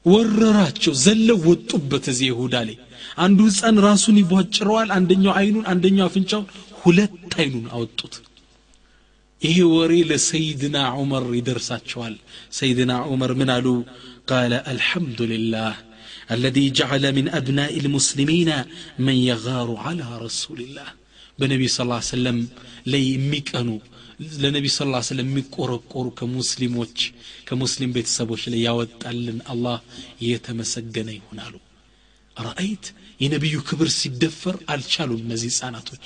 ወረራቸው 0.05 0.93
ዘለው 1.03 1.37
ወጡበት 1.47 2.05
እዚህ 2.11 2.27
ይሁዳ 2.31 2.55
ላይ። 2.67 2.77
አንዱ 3.17 3.39
ህፃን 3.49 3.77
ራሱን 3.85 4.15
ይቧጭረዋል 4.21 4.89
አንደኛው 4.97 5.33
አይኑን 5.39 5.65
አንደኛው 5.71 6.05
አፍንጫውን 6.07 6.47
ሁለት 6.86 7.32
አይኑን 7.40 7.66
አወጡት 7.74 8.14
ይሄ 9.42 9.56
ወሬ 9.74 9.92
ለሰይድና 10.10 10.76
ዑመር 10.98 11.24
ይደርሳቸዋል 11.38 12.14
ሰይድና 12.58 12.92
ዑመር 13.12 13.32
ምን 13.40 13.50
አሉ 13.56 13.68
ቃለ 14.30 14.52
አልሐምዱ 14.72 15.18
ልላህ 15.32 15.74
الذي 16.30 16.66
جعل 16.70 17.04
من 17.12 17.26
أبناء 17.30 17.72
المسلمين 17.78 18.50
من 18.98 19.16
يغار 19.28 19.68
على 19.76 20.06
رسول 20.18 20.58
الله 20.60 20.88
በነቢይ 21.38 21.70
ስ 21.74 21.80
ሰለም 22.10 22.38
ላይ 22.92 23.02
የሚቀኑ 23.08 23.68
ለነቢይ 24.42 24.72
ስ 24.74 24.80
ሰለም 25.10 25.28
የሚቆረቆሩ 25.30 26.06
ከሙስሊሞች 26.18 26.96
ከሙስሊም 27.48 27.94
ቤተሰቦች 27.96 28.42
ላይ 28.52 28.60
ያወጣልን 28.66 29.38
አላህ 29.52 29.78
የተመሰገነ 30.26 31.08
ይሆናሉ 31.18 31.54
ረአይት 32.36 32.84
የነቢዩ 33.20 33.56
ክብር 33.68 33.88
ሲደፈር 33.98 34.56
አልቻሉም 34.74 35.22
እነዚህ 35.26 35.50
ህፃናቶች 35.54 36.04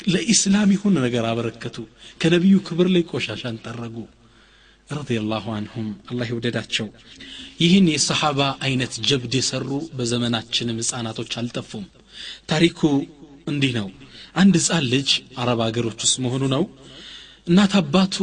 ለኢስላም 0.00 0.70
ይሁን 0.74 0.94
ነገር 0.98 1.24
አበረከቱ። 1.28 1.76
ከነቢዩ 2.20 2.56
ክብር 2.66 2.88
ላይ 2.94 3.02
ቆሻሻን 3.10 3.56
ጠረጉ። 3.64 3.96
ረዲየላሁ 4.88 5.44
አንሁም 5.54 5.86
አላህ 6.10 6.26
ይውደዳቸው። 6.30 6.86
ይህን 7.62 7.86
የሰሓባ 7.92 8.40
አይነት 8.66 8.92
ጀብድ 9.08 9.32
የሰሩ 9.38 9.68
በዘመናችንም 9.98 10.80
ህፃናቶች 10.82 11.32
አልጠፉም። 11.40 11.86
ታሪኩ 12.50 12.80
እንዲህ 13.46 13.72
ነው። 13.78 13.88
አንድ 14.34 14.54
ህፃን 14.60 14.84
ልጅ 14.92 15.08
አረብ 15.42 15.60
ሀገሮች 15.66 15.98
ውስጥ 16.06 16.16
መሆኑ 16.24 16.44
ነው። 16.54 16.64
እናት 17.46 17.74
አባቱ 17.80 18.16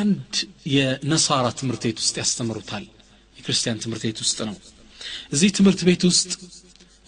አንድ 0.00 0.32
የነሳራ 0.74 1.46
ትምህርት 1.58 1.84
ቤት 1.88 1.98
ውስጥ 2.02 2.16
ያስተምሩታል። 2.22 2.84
የክርስቲያን 3.36 3.80
ትምህርት 3.84 4.04
ቤት 4.08 4.18
ውስጥ 4.24 4.38
ነው። 4.48 4.56
እዚህ 5.34 5.50
ትምህርት 5.58 5.80
ቤት 5.88 6.02
ውስጥ 6.08 6.30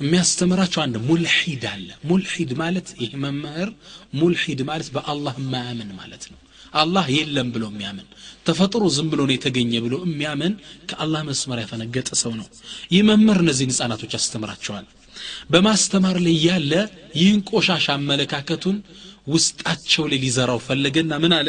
የሚያስተምራቸው 0.01 0.81
አንድ 0.83 0.97
ሙልሒድ 1.09 1.65
አለ። 1.71 1.89
ሙልሒድ 2.11 2.51
ማለት 2.61 2.89
ይህ 3.03 3.13
መምህር 3.25 3.71
ሙልሒድ 4.15 4.61
ማለት 4.71 4.89
በአላህ 4.95 5.35
የማያምን 5.41 5.91
ማለት 5.99 6.25
ነው። 6.33 6.39
አላህ 6.73 7.07
የለም 7.15 7.49
ብሎ 7.55 7.65
የሚያምን 7.71 8.07
ተፈጥሮ 8.47 8.85
ዝም 8.97 9.09
ብሎ 9.13 9.21
ነው 9.29 9.35
የተገኘ 9.37 9.73
ብሎ 9.87 9.95
የሚያምን 10.05 10.53
ከአላህ 10.91 11.23
መስመር 11.29 11.59
ያፈነገጠ 11.63 12.11
ሰው 12.23 12.33
ነው። 12.41 12.47
ይህ 12.93 13.03
መምህር 13.11 13.41
እነዚህን 13.45 13.73
ህፃናቶች 13.75 14.13
ያስተምራቸዋል። 14.17 14.87
በማስተማር 15.53 16.17
ላይ 16.27 16.37
ያለ 16.47 16.73
ይህን 17.19 17.41
ቆሻሻ 17.51 17.87
አመለካከቱን 17.97 18.77
ውስጣቸው 19.27 20.05
ላይ 20.11 20.19
ሊዘራው 20.25 20.61
ፈለገና 20.67 21.13
ምን 21.25 21.33
አለ? 21.39 21.49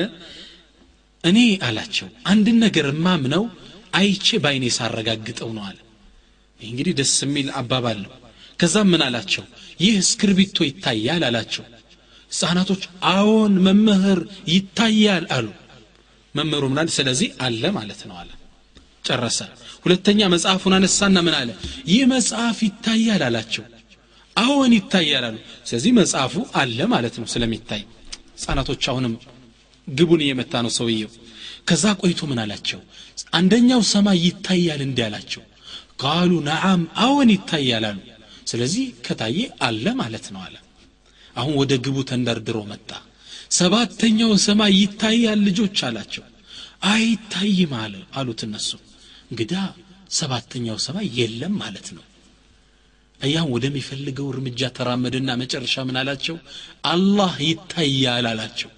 እኔ 1.24 1.38
አላቸው 1.66 2.08
አንድን 2.26 2.58
ነገር 2.66 2.88
ማምነው 3.06 3.44
አይቼ 3.94 4.28
በአይኔ 4.44 4.66
ሳረጋግጠው 4.78 5.50
ነው 5.58 5.64
አለ። 5.70 5.78
እንግዲህ 6.60 6.94
ደስ 7.00 7.14
የሚል 7.26 7.48
አባባል 7.60 8.00
ነው 8.06 8.12
ከዛም 8.60 8.90
ምን 8.92 9.02
አላቸው? 9.06 9.44
ይህ 9.80 9.94
እስክርቢቶ 10.02 10.58
ይታያል 10.68 11.24
አላቸው። 11.28 11.64
ህፃናቶች 12.32 12.84
አዎን 13.12 13.54
መምህር 13.66 14.20
ይታያል 14.52 15.26
አሉ። 15.36 15.48
መምህሩ 16.36 16.64
ምናል 16.72 16.90
ስለዚህ 16.96 17.30
አለ 17.46 17.64
ማለት 17.78 18.02
ነው 18.10 18.16
አለ። 18.22 18.30
ጨረሰ። 19.06 19.40
ሁለተኛ 19.86 20.20
መጽሐፉን 20.34 20.74
አነሳና 20.78 21.18
ምን 21.28 21.36
አለ? 21.40 21.50
ይህ 21.88 22.04
መጽሐፍ 22.14 22.58
ይታያል 22.68 23.24
አላቸው። 23.28 23.66
አዎን 24.36 24.74
ይታያል 24.78 25.26
አሉ። 25.30 25.38
ስለዚህ 25.66 25.92
መጽሐፉ 26.00 26.34
አለ 26.62 26.80
ማለት 26.94 27.16
ነው 27.22 27.28
ስለሚታይ። 27.34 27.82
ህፃናቶች 28.36 28.84
አሁንም 28.92 29.14
ግቡን 29.88 30.22
እየመታ 30.26 30.54
ነው 30.66 30.72
ሰውየው። 30.78 31.12
ከዛ 31.68 31.86
ቆይቶ 32.02 32.22
ምን 32.30 32.40
አላቸው? 32.44 32.80
አንደኛው 33.38 33.82
ሰማይ 33.92 34.20
ይታያል 34.28 34.82
እንዲህ 34.86 35.06
አላቸው። 35.08 35.44
ቃሉ 36.04 36.32
ነዓም 36.48 36.84
አዎን 37.04 37.30
ይታያል 37.36 37.84
አሉ 37.90 38.00
ስለዚህ 38.48 38.86
ከታየ 39.06 39.40
አለ 39.62 39.86
ማለት 40.00 40.26
ነው 40.34 40.42
አለ። 40.46 40.56
አሁን 41.36 41.54
ወደ 41.58 41.74
ግቡ 41.86 41.98
ተንደርድሮ 42.10 42.58
መጣ። 42.72 42.90
ሰባተኛው 43.52 44.32
ሰማይ 44.46 44.74
ይታያል 44.80 45.40
ልጆች 45.48 45.78
አላቸው። 45.88 46.24
አይታይም 46.92 47.74
አለ 47.82 47.96
አሉት 48.16 48.42
እነሱ። 48.48 48.70
እንግዳ 49.32 49.54
ሰባተኛው 50.12 50.78
ሰማይ 50.86 51.08
የለም 51.18 51.54
ማለት 51.64 51.88
ነው። 51.98 52.06
እያም 53.20 53.50
ወደሚፈልገው 53.54 54.28
እርምጃ 54.34 54.70
ተራመድና 54.78 55.30
መጨረሻ 55.42 55.84
ምን 55.88 55.98
አላቸው? 56.02 56.38
አላህ 56.86 57.34
ይታያል 57.48 58.26
አላቸው። 58.32 58.72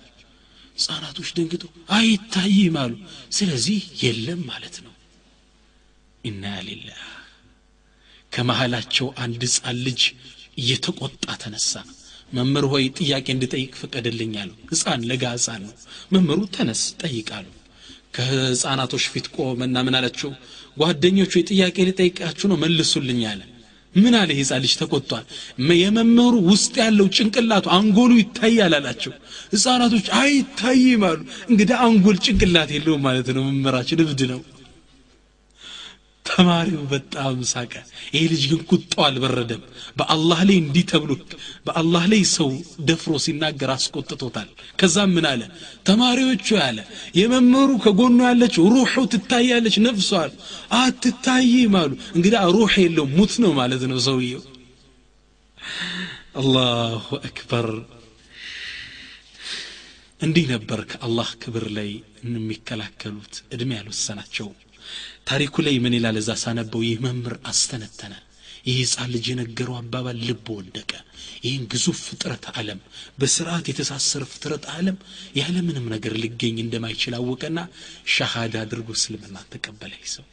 ህፃናቶች 0.78 1.30
ደንግጠው 1.38 1.70
አይታይም 1.98 2.78
አሉ። 2.82 2.94
ስለዚህ 3.32 3.82
የለም 4.04 4.42
ማለት 4.52 4.78
ነው። 4.86 4.94
ኢና 6.24 6.46
ሊላህ 6.68 7.02
ከመሃላቸው 8.34 9.08
አንድ 9.24 9.42
ህፃን 9.48 9.78
ልጅ 9.86 10.02
እየተቆጣ 10.58 11.26
ተነሳ። 11.42 11.74
መምህር 12.34 12.66
ሆይ 12.72 12.86
ጥያቄ 13.00 13.26
እንድጠይቅ 13.34 13.72
ፍቀድልኝ 13.80 14.34
አሉ። 14.42 14.52
ህፃን 14.72 15.02
ለጋ 15.10 15.24
ህፃን 15.36 15.62
ነው። 15.66 15.74
መምህሩ 16.14 16.40
ተነስ 16.56 16.82
ጠይቃሉ 17.02 17.48
ከህፃናቶች 18.16 19.04
ፊት 19.12 19.28
ቆመና 19.36 19.78
ምን 19.86 19.96
አላቸው? 20.00 20.32
ጓደኞቹ 20.78 21.34
ጥያቄ 21.50 21.78
ሊጠይቃችሁ 21.90 22.48
ነው 22.52 22.58
መልሱልኝ 22.64 23.22
አለ። 23.32 23.42
ምን 23.96 24.14
አለ? 24.20 24.30
ህፃን 24.40 24.62
ልጅ 24.64 24.74
ተቆጥቷል። 24.80 25.26
የመምህሩ 25.82 26.36
ውስጥ 26.50 26.74
ያለው 26.84 27.08
ጭንቅላቱ 27.18 27.66
አንጎሉ 27.78 28.12
ይታያል 28.22 28.74
አላቸው። 28.80 29.14
ህፃናቶች 29.54 30.08
አይታይም 30.20 31.04
አሉ። 31.10 31.20
እንግዲህ 31.50 31.76
አንጎል 31.86 32.18
ጭንቅላት 32.26 32.72
የለውም 32.76 33.04
ማለት 33.08 33.30
ነው። 33.38 33.44
መምህራችን 33.50 34.02
እብድ 34.06 34.24
ነው 34.32 34.42
ተማሪው 36.26 36.84
በጣም 36.92 37.38
ሳቀ። 37.50 37.74
ይሄ 38.14 38.22
ልጅ 38.32 38.44
ግን 38.52 38.60
ቁጣው 38.70 39.04
አልበረደም። 39.08 39.62
በአላህ 39.98 40.40
ላይ 40.48 40.58
እንዲህ 40.60 40.86
ተብሎ 40.92 41.12
በአላህ 41.68 42.04
ላይ 42.12 42.22
ሰው 42.34 42.50
ደፍሮ 42.82 43.14
ሲናገር 43.26 43.72
አስቆጥቶታል። 43.76 44.50
ከዛም 44.80 45.12
ምን 45.16 45.26
አለ? 45.32 45.42
ተማሪዎቹ 45.86 46.48
ያለ 46.60 46.80
የመምህሩ 47.16 47.70
ከጎኑ 47.86 48.20
ያለችው 48.30 48.70
ሩሑ 48.76 48.96
ትታያለች 49.14 49.78
ነፍሷል 49.88 50.32
አትታይም 50.80 51.76
አሉ። 51.82 51.92
እንግዲህ 52.16 52.40
ሩሕ 52.56 52.74
የለው 52.84 53.08
ሙት 53.16 53.36
ነው 53.44 53.54
ማለት 53.60 53.84
ነው 53.92 54.00
ሰውየው። 54.08 54.44
አላሁ 56.36 57.06
አክበር። 57.22 57.68
እንዲህ 60.22 60.46
ነበር 60.52 60.80
ከአላህ 60.92 61.30
ክብር 61.42 61.66
ላይ 61.78 61.90
የሚከላከሉት። 62.28 63.36
እድሜ 63.54 63.72
ያልወሰናቸው 63.78 64.48
ታሪኩ 65.30 65.56
ላይ 65.66 65.76
ምን 65.84 65.96
ይላል? 65.98 66.18
እዛ 66.22 66.32
ሳነበው 66.44 66.82
ይህ 66.88 66.98
መምህር 67.06 67.36
አስተነተነ። 67.52 68.14
ይህ 68.68 68.76
ህፃን 68.82 69.10
ልጅ 69.14 69.26
የነገረው 69.30 69.76
አባባል 69.80 70.18
ልብ 70.28 70.46
ወደቀ። 70.58 70.92
ይህን 71.44 71.64
ግዙፍ 71.72 71.98
ፍጥረት 72.06 72.46
ዓለም 72.54 72.80
በስርዓት 73.20 73.66
የተሳሰረ 73.70 74.24
ፍጥረት 74.32 74.66
ዓለም 74.76 74.98
ያለምንም 75.40 75.86
ነገር 75.94 76.14
ሊገኝ 76.22 76.58
እንደማይችል 76.62 77.16
አወቀና 77.18 77.60
ሻሃዳ 78.16 78.56
አድርጎ 78.64 78.90
እስልምና 78.98 79.36
ተቀበለ። 79.54 79.94
ሰው 80.14 80.26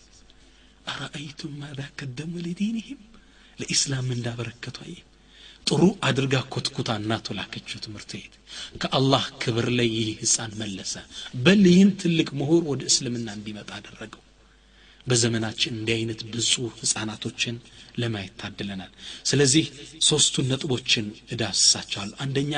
አረአይቱም 0.86 1.53
ማዛ 1.61 1.80
ቀደሙ 1.98 2.32
ለዲንህም 2.44 3.01
ለኢስላም 3.59 4.09
እንዳበረከቱ 4.14 4.78
አየ። 4.86 4.96
ጥሩ 5.66 5.82
አድርጋ 6.07 6.34
ኮትኩታ 6.53 6.90
እናቱ 7.01 7.26
ላከችው 7.36 7.78
ትምህርት 7.84 8.11
ቤት። 8.14 8.34
ከአላህ 8.82 9.24
ክብር 9.42 9.66
ላይ 9.78 9.88
ይህ 9.96 10.09
ህፃን 10.22 10.53
መለሰ። 10.61 10.94
በል 11.44 11.62
ይህን 11.70 11.90
ትልቅ 12.01 12.28
ምሁር 12.40 12.62
ወደ 12.70 12.82
እስልምና 12.90 13.28
እንዲመጣ 13.36 13.70
አደረገው 13.78 14.22
በዘመናችን 15.07 15.76
እንዲህ 15.76 15.94
አይነት 15.96 16.20
ብዙ 16.32 16.51
ህፃናቶችን 16.80 17.57
ለማየት 17.98 18.34
ታድለናል። 18.40 18.90
ስለዚህ 19.24 19.64
ሶስቱን 20.09 20.46
ነጥቦችን 20.51 21.07
እዳስሳቸዋለሁ። 21.34 22.16
አንደኛ 22.24 22.55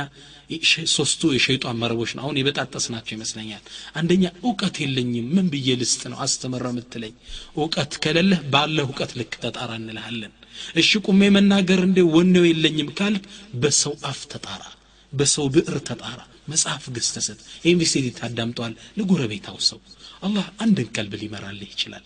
ሶስቱ 0.95 1.31
የሸይጣን 1.35 1.79
መረቦች 1.83 2.11
ነው 2.17 2.23
አሁን 2.25 2.39
የበጣጠስ 2.39 2.87
ናቸው 2.95 3.15
ይመስለኛል። 3.17 3.63
አንደኛ 3.97 4.25
እውቀት 4.43 4.77
የለኝም 4.83 5.29
ምን 5.37 5.47
ብዬ 5.53 5.77
ልስጥ 5.81 6.03
ነው 6.13 6.19
አስተምረ 6.25 6.73
ምትለኝ 6.77 7.15
እውቀት 7.57 7.95
ከሌለህ 8.05 8.43
ባለ 8.55 8.77
እውቀት 8.87 9.13
ልክ 9.21 9.33
ተጣራ 9.45 9.71
እንልሃለን። 9.81 10.35
እሺ 10.77 10.91
ቁሜ 11.07 11.31
መናገር 11.37 11.81
እንዴ 11.87 12.01
ወኔው 12.15 12.47
የለኝም 12.49 12.91
ካልክ 12.99 13.25
በሰው 13.63 13.95
አፍ 14.11 14.21
ተጣራ 14.33 14.63
በሰው 15.13 15.47
ብዕር 15.55 15.79
ተጣራ 15.89 16.21
መጽሐፍ 16.49 16.85
ገዝተሰት 16.95 17.41
ኤምቢሲዲ 17.71 18.07
ታዳምጠዋል 18.19 18.75
ለጎረቤታው 18.99 19.59
ሰው። 19.69 19.81
አላህ 20.23 20.47
አንድን 20.59 20.89
ቀልብ 20.97 21.15
ሊመራልህ 21.21 21.71
ይችላል 21.75 22.05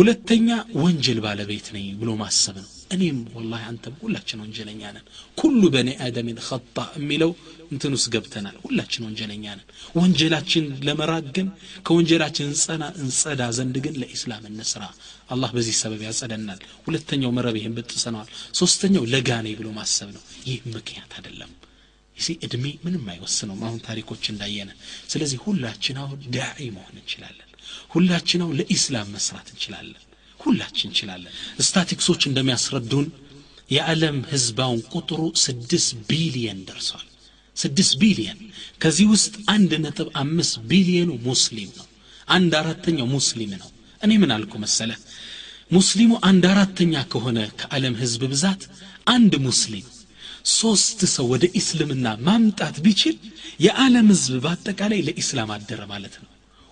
ሁለተኛ 0.00 0.48
ወንጀል 0.82 1.18
ባለቤት 1.24 1.66
ነኝ 1.74 1.86
ብሎ 2.00 2.10
ማሰብ 2.20 2.56
ነው። 2.58 2.68
እኔም 2.94 3.16
ወላሂ 3.34 3.62
አንተም 3.70 3.94
ሁላችን 4.02 4.42
ወንጀለኛ 4.42 4.82
ነን። 4.94 5.04
ኩሉ 5.38 5.60
በኒ 5.74 5.88
አደሚን 6.04 6.38
ኸጣ 6.46 6.76
የሚለው 6.98 7.30
እንትን 7.70 7.92
ውስጥ 7.96 8.08
ገብተናል። 8.14 8.56
ሁላችን 8.62 9.04
ወንጀለኛ 9.06 9.44
ነን። 9.58 9.66
ወንጀላችን 9.98 10.64
ለመራቅ 10.86 11.26
ግን 11.36 11.48
ከወንጀላችን 11.86 12.48
እንጸና 12.48 12.86
እንጸዳ 13.02 13.50
ዘንድ 13.58 13.76
ግን 13.86 13.98
ለኢስላም 14.02 14.46
እንስራ። 14.50 14.82
አላህ 15.30 15.52
በዚህ 15.56 15.76
ሰበብ 15.82 16.02
ያጸደናል። 16.08 16.62
ሁለተኛው 16.86 17.34
መረብ 17.38 17.58
ይህን 17.60 17.76
ብጥሰነዋል 17.78 18.30
ሶስተኛው 18.60 19.06
ለጋኔ 19.14 19.54
ብሎ 19.60 19.68
ማሰብ 19.78 20.10
ነው። 20.16 20.24
ይህ 20.48 20.58
ምክንያት 20.74 21.12
አይደለም። 21.18 21.52
ይሲ 22.16 22.30
እድሜ 22.46 22.64
ምንም 22.86 23.06
አይወስነውም። 23.12 23.62
አሁን 23.66 23.84
ታሪኮች 23.86 24.24
እንዳየነ 24.32 24.70
ስለዚህ 25.08 25.38
ሁላችን 25.46 25.98
አሁን 26.02 26.18
ዳዒ 26.34 26.70
መሆን 26.74 26.96
እንችላለን 26.96 27.46
ሁላችን 27.90 28.42
አሁን 28.44 28.56
ለኢስላም 28.60 29.08
መስራት 29.14 29.48
እንችላለን። 29.52 30.00
ሁላችን 30.40 30.88
እንችላለን። 30.88 31.32
ስታቲክሶች 31.66 32.22
እንደሚያስረዱን 32.28 33.06
የዓለም 33.70 34.18
ህዝባውን 34.30 34.80
ቁጥሩ 34.94 35.20
ስድስት 35.42 35.90
ቢሊየን 36.08 36.60
ደርሷል። 36.68 37.06
ስድስት 37.56 37.94
ቢሊየን 38.02 38.38
ከዚህ 38.82 39.06
ውስጥ 39.14 39.34
አንድ 39.54 39.72
ነጥብ 39.84 40.08
አምስት 40.22 40.54
ቢሊየኑ 40.70 41.10
ሙስሊም 41.28 41.70
ነው። 41.78 41.86
አንድ 42.28 42.52
አራተኛው 42.60 43.08
ሙስሊም 43.14 43.52
ነው። 43.62 43.68
እኔ 44.02 44.12
ምን 44.22 44.32
አልኩ 44.36 44.52
መሰለ 44.64 44.90
ሙስሊሙ 45.70 46.12
አንድ 46.28 46.44
አራተኛ 46.52 47.02
ከሆነ 47.12 47.38
ከዓለም 47.60 47.94
ህዝብ 48.02 48.22
ብዛት 48.32 48.62
አንድ 49.06 49.32
ሙስሊም 49.46 49.86
ሶስት 50.54 51.00
ሰው 51.14 51.26
ወደ 51.32 51.44
ኢስልምና 51.60 52.06
ማምጣት 52.26 52.76
ቢችል 52.84 53.16
የዓለም 53.60 54.06
ህዝብ 54.12 54.34
በአጠቃላይ 54.44 55.00
ለኢስላም 55.08 55.50
አደረ 55.56 55.80
ማለት 55.92 56.14
ነው 56.22 56.29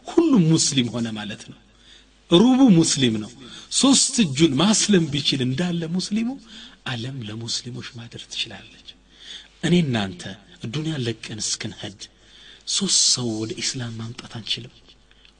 ሁሉም 0.09 0.45
ሙስሊም 0.53 0.89
ሆነ 0.95 1.09
ማለት 1.19 1.43
ነው። 1.51 1.59
ሩቡ 2.31 2.61
ሙስሊም 2.79 3.15
ነው። 3.23 3.31
ሶስት 3.79 4.15
እጁን 4.25 4.53
ማስለም 4.61 5.05
ቢችል 5.13 5.41
እንዳለ 5.47 5.83
ሙስሊሙ 5.97 6.29
አለም 6.87 7.17
ለሙስሊሞች 7.29 7.89
ማደር 7.99 8.23
ትችላለች። 8.27 8.89
እኔ 9.65 9.75
እናንተ 9.85 10.23
ዱንያ 10.69 10.95
ለቀን 11.07 11.41
እስክንሄድ 11.45 12.01
ሶስት 12.77 13.01
ሰው 13.15 13.29
ወደ 13.41 13.53
ኢስላም 13.63 13.95
ማምጣት 14.01 14.33
አንችልም። 14.39 14.75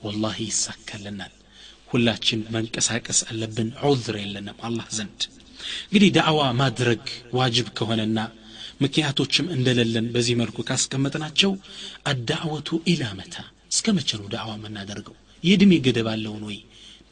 ወላሂ 0.03 0.39
ይሳካልናል። 0.49 1.33
ሁላችን 1.91 2.41
መንቀሳቀስ 2.55 3.21
አለብን። 3.31 3.69
ዑዝር 3.85 4.17
የለንም 4.23 4.59
አላህ 4.69 4.87
ዘንድ። 4.97 5.21
እንግዲህ 5.87 6.11
ዳዕዋ 6.17 6.41
ማድረግ 6.61 7.05
ዋጅብ 7.35 7.69
ከሆነና 7.79 8.19
ምክንያቶችም 8.83 9.47
እንደሌለን 9.55 10.07
በዚህ 10.15 10.35
መልኩ 10.41 10.59
ካስቀመጥናቸው 10.69 11.53
አዳዕወቱ 12.11 12.69
ኢላ 12.93 13.05
መታ 13.19 13.37
እስከ 13.72 13.88
መቼ 13.98 14.10
ነው 14.20 14.28
ዳዕዋ 14.34 14.52
የምናደርገው 14.58 15.16
የእድሜ 15.44 15.74
ገደብ 15.86 16.08
አለውን 16.12 16.44
ወይ 16.50 16.60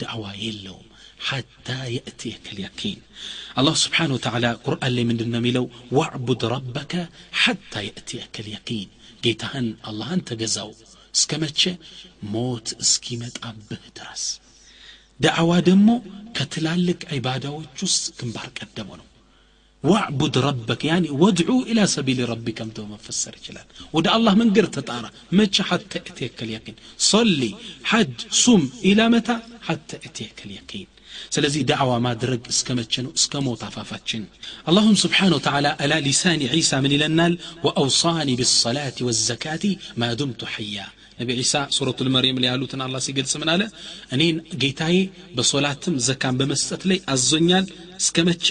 ዳዕዋ 0.01 0.25
የለውም 0.43 0.87
ሐታ 1.27 1.67
የእትየከ 1.95 2.45
ልያኪን 2.57 2.99
አላህ 3.59 3.75
ስብሓን 3.81 4.13
ወተዓላ 4.15 4.45
ቁርአን 4.65 4.93
ላይ 4.95 5.03
ምንድን 5.09 5.29
ነው 5.33 5.39
የሚለው 5.41 5.65
ዋዕቡድ 5.97 6.43
ረበከ 6.53 6.93
ሐታ 7.41 7.83
የእትየከ 7.87 8.35
ልያኪን 8.47 8.89
ጌታህን 9.23 9.67
አላህን 9.89 10.23
ተገዛው 10.29 10.71
እስከ 11.15 11.37
መቼ 11.43 11.61
ሞት 12.33 12.67
እስኪመጣብህ 12.83 13.83
ድረስ 13.97 14.23
ዳዕዋ 15.19 15.51
ደግሞ 15.67 15.89
ከትላልቅ 16.37 17.01
ዒባዳዎች 17.15 17.77
ውስጥ 17.85 18.05
ግንባር 18.19 18.47
ቀደሙ 18.59 18.89
ነው 18.99 19.04
ዋዕቡድ 19.83 20.35
ረበክ 20.45 20.81
ያኒ 20.89 21.05
ወድዑ 21.21 21.51
ኢላ 21.71 21.81
ሰቢል 21.93 22.19
ረቢከም 22.31 22.69
ተው 22.75 22.85
መፈሰር 22.91 23.33
ይችላል 23.39 23.67
ወደ 23.95 24.07
አላህ 24.15 24.33
መንገድ 24.41 24.65
ተጣራ 24.75 25.05
መቼ 25.37 25.55
ሐተ 25.69 25.93
እትየከ 26.03 26.39
ልያቂን 26.49 26.75
ሰሊ 27.07 27.41
ሐጅ 27.91 28.19
ሱም 28.41 28.61
ኢላ 28.89 29.01
መታ 29.13 29.29
ሐተ 29.67 29.89
እትየከ 30.07 30.39
ልያቂን 30.49 30.87
ስለዚህ 31.35 31.61
ዳዕዋ 31.69 31.91
ማድረግ 32.05 32.41
እስከ 32.53 32.75
መቼ 32.77 32.93
ነው 33.05 33.11
እስከ 33.19 33.41
ሞት 33.45 33.61
አፋፋችን 33.67 34.21
አላሁም 34.69 34.95
ስብሓን 35.01 35.33
ወተዓላ 35.37 35.67
አላ 35.83 35.93
ሊሳን 36.05 36.43
ዒሳ 36.53 36.79
ምን 36.83 36.93
ይለናል 36.95 37.33
ወአውሳኒ 37.65 38.29
ብሰላት 38.41 38.99
ወዘካቲ 39.07 39.65
ማ 40.01 40.11
ዱምቱ 40.21 40.41
ሕያ 40.55 40.77
ነቢ 41.18 41.28
ዒሳ 41.38 41.54
ሱረቱ 41.76 41.98
ልመርየም 42.06 42.40
ላይ 42.42 42.48
ያሉትን 42.50 42.82
አላ 42.84 42.96
ሲገልጽ 43.04 43.32
ምን 43.40 43.50
አለ? 43.52 43.62
እኔን 44.14 44.36
ጌታዬ 44.62 44.96
በሶላትም 45.36 45.94
ዘካን 46.06 46.38
በመስጠት 46.40 46.82
ላይ 46.90 47.00
አዞኛል። 47.14 47.66
እስከ 48.00 48.24
መቼ? 48.28 48.48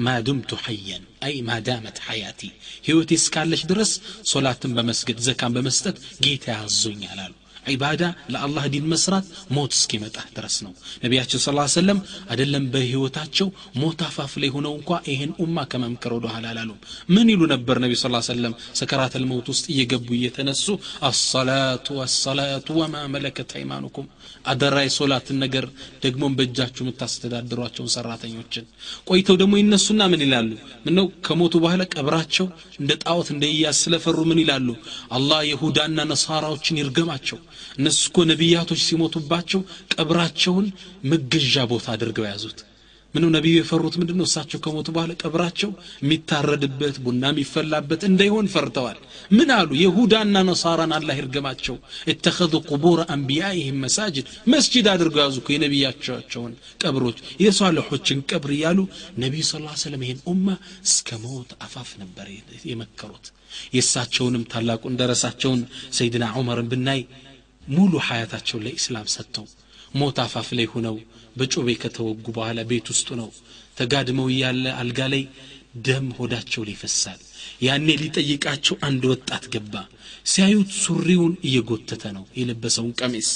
ማዱምቱ 0.00 0.50
ሐየን 0.64 1.04
አይ 1.22 1.34
ማዳመት 1.48 1.98
ሐያቲ። 2.06 2.40
ህይወቴ 2.86 3.10
እስካለች 3.20 3.64
ድረስ 3.70 3.92
ሶላትን 4.26 4.74
በመስገድ 4.76 5.20
ዘካን 5.26 5.54
በመስጠት 5.56 5.96
ጌታ 6.24 6.46
ያዞኛል 6.56 7.20
አሉ 7.24 7.32
ዒባዳ 7.65 8.03
ለአላህ 8.33 8.63
ዲን 8.73 8.85
መስራት 8.91 9.25
ሞት 9.55 9.71
እስኪመጣ 9.77 10.15
ድረስ 10.37 10.55
ነው 10.65 10.71
ነቢያችን 11.03 11.41
ስ 11.43 11.49
ሰለም 11.75 11.99
አደለም 12.33 12.63
በህይወታቸው 12.73 13.47
ሞት 13.81 13.99
አፋፍ 14.07 14.33
ላይ 14.41 14.49
ሆነው 14.55 14.73
እንኳ 14.79 14.99
ይህን 15.09 15.31
ኡማ 15.43 15.65
ከመምከር 15.71 16.13
ወደ 16.17 16.27
ኋላ 16.33 16.45
አላሉም 16.53 16.79
ምን 17.15 17.29
ይሉ 17.33 17.41
ነበር 17.53 17.79
ነቢ 17.83 17.93
ስ 18.01 18.09
ሰለም 18.29 18.55
ሰከራት 18.79 19.15
ልመውት 19.21 19.49
ውስጥ 19.53 19.65
እየገቡ 19.75 20.07
እየተነሱ 20.19 20.65
አሰላቱ 21.11 21.99
አሰላቱ 22.07 22.67
ወማ 22.81 23.03
መለከት 23.15 23.51
አይማኑኩም 23.59 24.07
አደራ 24.46 24.76
የሶላትን 24.84 25.38
ነገር 25.44 25.64
ደግሞም 26.04 26.36
በእጃችሁ 26.38 26.82
የምታስተዳድሯቸውን 26.84 27.90
ሰራተኞችን። 27.94 28.64
ቆይተው 29.08 29.36
ደግሞ 29.42 29.54
ይነሱና 29.60 30.02
ምን 30.12 30.24
ይላሉ? 30.26 30.50
ምነው 30.86 31.08
ከሞቱ 31.26 31.54
በኋላ 31.64 31.82
ቀብራቸው 31.94 32.46
እንደ 32.80 32.92
ጣዖት 33.04 33.30
እንደ 33.34 33.44
ኢያስ 33.54 33.80
ስለፈሩ 33.84 34.18
ምን 34.30 34.42
ይላሉ? 34.44 34.68
አላህ 35.12 35.40
የሁዳና 35.50 35.98
ነሳራዎችን 36.12 36.80
ይርገማቸው። 36.82 37.40
እነሱ 37.78 38.00
እኮ 38.10 38.24
ነቢያቶች 38.32 38.82
ሲሞቱባቸው 38.86 39.62
ቀብራቸውን 39.94 40.68
መገዣ 41.06 41.66
ቦታ 41.72 41.86
አድርገው 41.96 42.26
ያዙት 42.30 42.58
ምንም 43.16 43.30
ነቢዩ 43.34 43.54
የፈሩት? 43.58 43.94
ምንድን 44.00 44.16
ነው 44.20 44.26
እሳቸው 44.28 44.58
ከሞቱ 44.64 44.88
በኋላ 44.94 45.12
ቀብራቸው 45.22 45.70
የሚታረድበት 46.02 46.96
ቡና 47.04 47.24
የሚፈላበት 47.32 48.02
እንዳይሆን 48.08 48.50
ፈርተዋል። 48.54 48.98
ምን 49.30 49.50
አሉ? 49.56 49.70
የሁዳና 49.82 50.36
ነሳራን 50.48 50.92
አላህ 50.96 51.16
ይርገማቸው። 51.20 51.76
እተኸذ 52.12 52.54
ቁቡር 52.70 53.00
አንቢያይህም 53.14 53.80
መሳጅድ 53.86 54.26
መስጅድ 54.54 54.88
አድርገው 54.92 55.22
ያዙ 55.24 55.38
የነቢያቸውን 55.54 56.52
ቀብሮች። 56.82 57.18
የሷለሖችን 57.44 58.24
ቀብር 58.30 58.52
እያሉ 58.56 58.78
ነቢዩ 59.18 59.44
ስ 59.46 59.54
ሰለም 59.84 60.02
ይህን 60.04 60.20
ኡማ 60.30 60.46
እስከ 60.86 61.18
ሞት 61.24 61.50
አፋፍ 61.66 61.90
ነበር 62.02 62.26
የመከሩት። 62.70 63.26
የእሳቸውንም 63.74 64.48
ታላቁን 64.52 64.98
ደረሳቸውን 65.00 65.60
ሰይድና 65.98 66.26
ዑመርን 66.38 66.70
ብናይ 66.72 67.00
ሙሉ 67.68 67.92
ሀያታቸውን 68.08 68.64
ለኢስላም 68.66 69.06
ሰጥተው 69.14 69.46
ሞት 69.94 70.18
አፋፍ 70.22 70.48
ላይ 70.58 70.66
ሁነው 70.72 70.96
በጮቤ 71.36 71.68
ከተወጉ 71.82 72.26
በኋላ 72.36 72.60
ቤት 72.70 72.86
ውስጡ 72.92 73.08
ነው 73.20 73.28
ተጋድመው 73.78 74.28
እያለ 74.32 74.66
አልጋ 74.80 75.00
ላይ 75.12 75.22
ደም 75.86 76.06
ሆዳቸው 76.18 76.62
ላይ 76.66 76.74
ይፈሳል። 76.76 77.20
ያኔ 77.62 77.88
ሊጠይቃቸው 78.02 78.76
አንድ 78.86 79.02
ወጣት 79.10 79.44
ገባ። 79.54 79.74
ሲያዩት 80.26 80.70
ሱሪውን 80.82 81.34
እየጎተተ 81.48 82.04
ነው። 82.16 82.24
የለበሰውን 82.38 82.94
ቀሚስ 83.00 83.28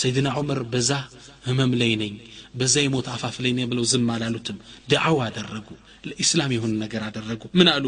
ሰይድና 0.00 0.28
ዑመር 0.38 0.60
በዛ 0.72 0.90
ህመም 1.46 1.72
ላይ 1.80 1.92
ነኝ 2.02 2.14
በዛ 2.54 2.74
የሞት 2.84 3.06
አፋፍ 3.14 3.36
ላይ 3.44 3.52
ነኝ 3.56 3.66
ብለው 3.70 3.84
ዝም 3.92 4.08
አላሉትም። 4.14 4.58
ደዓዋ 4.90 5.18
አደረጉ 5.28 5.68
ለኢስላም 6.04 6.52
የሆነ 6.56 6.72
ነገር 6.84 7.02
አደረጉ። 7.08 7.42
ምን 7.58 7.68
አሉ? 7.74 7.86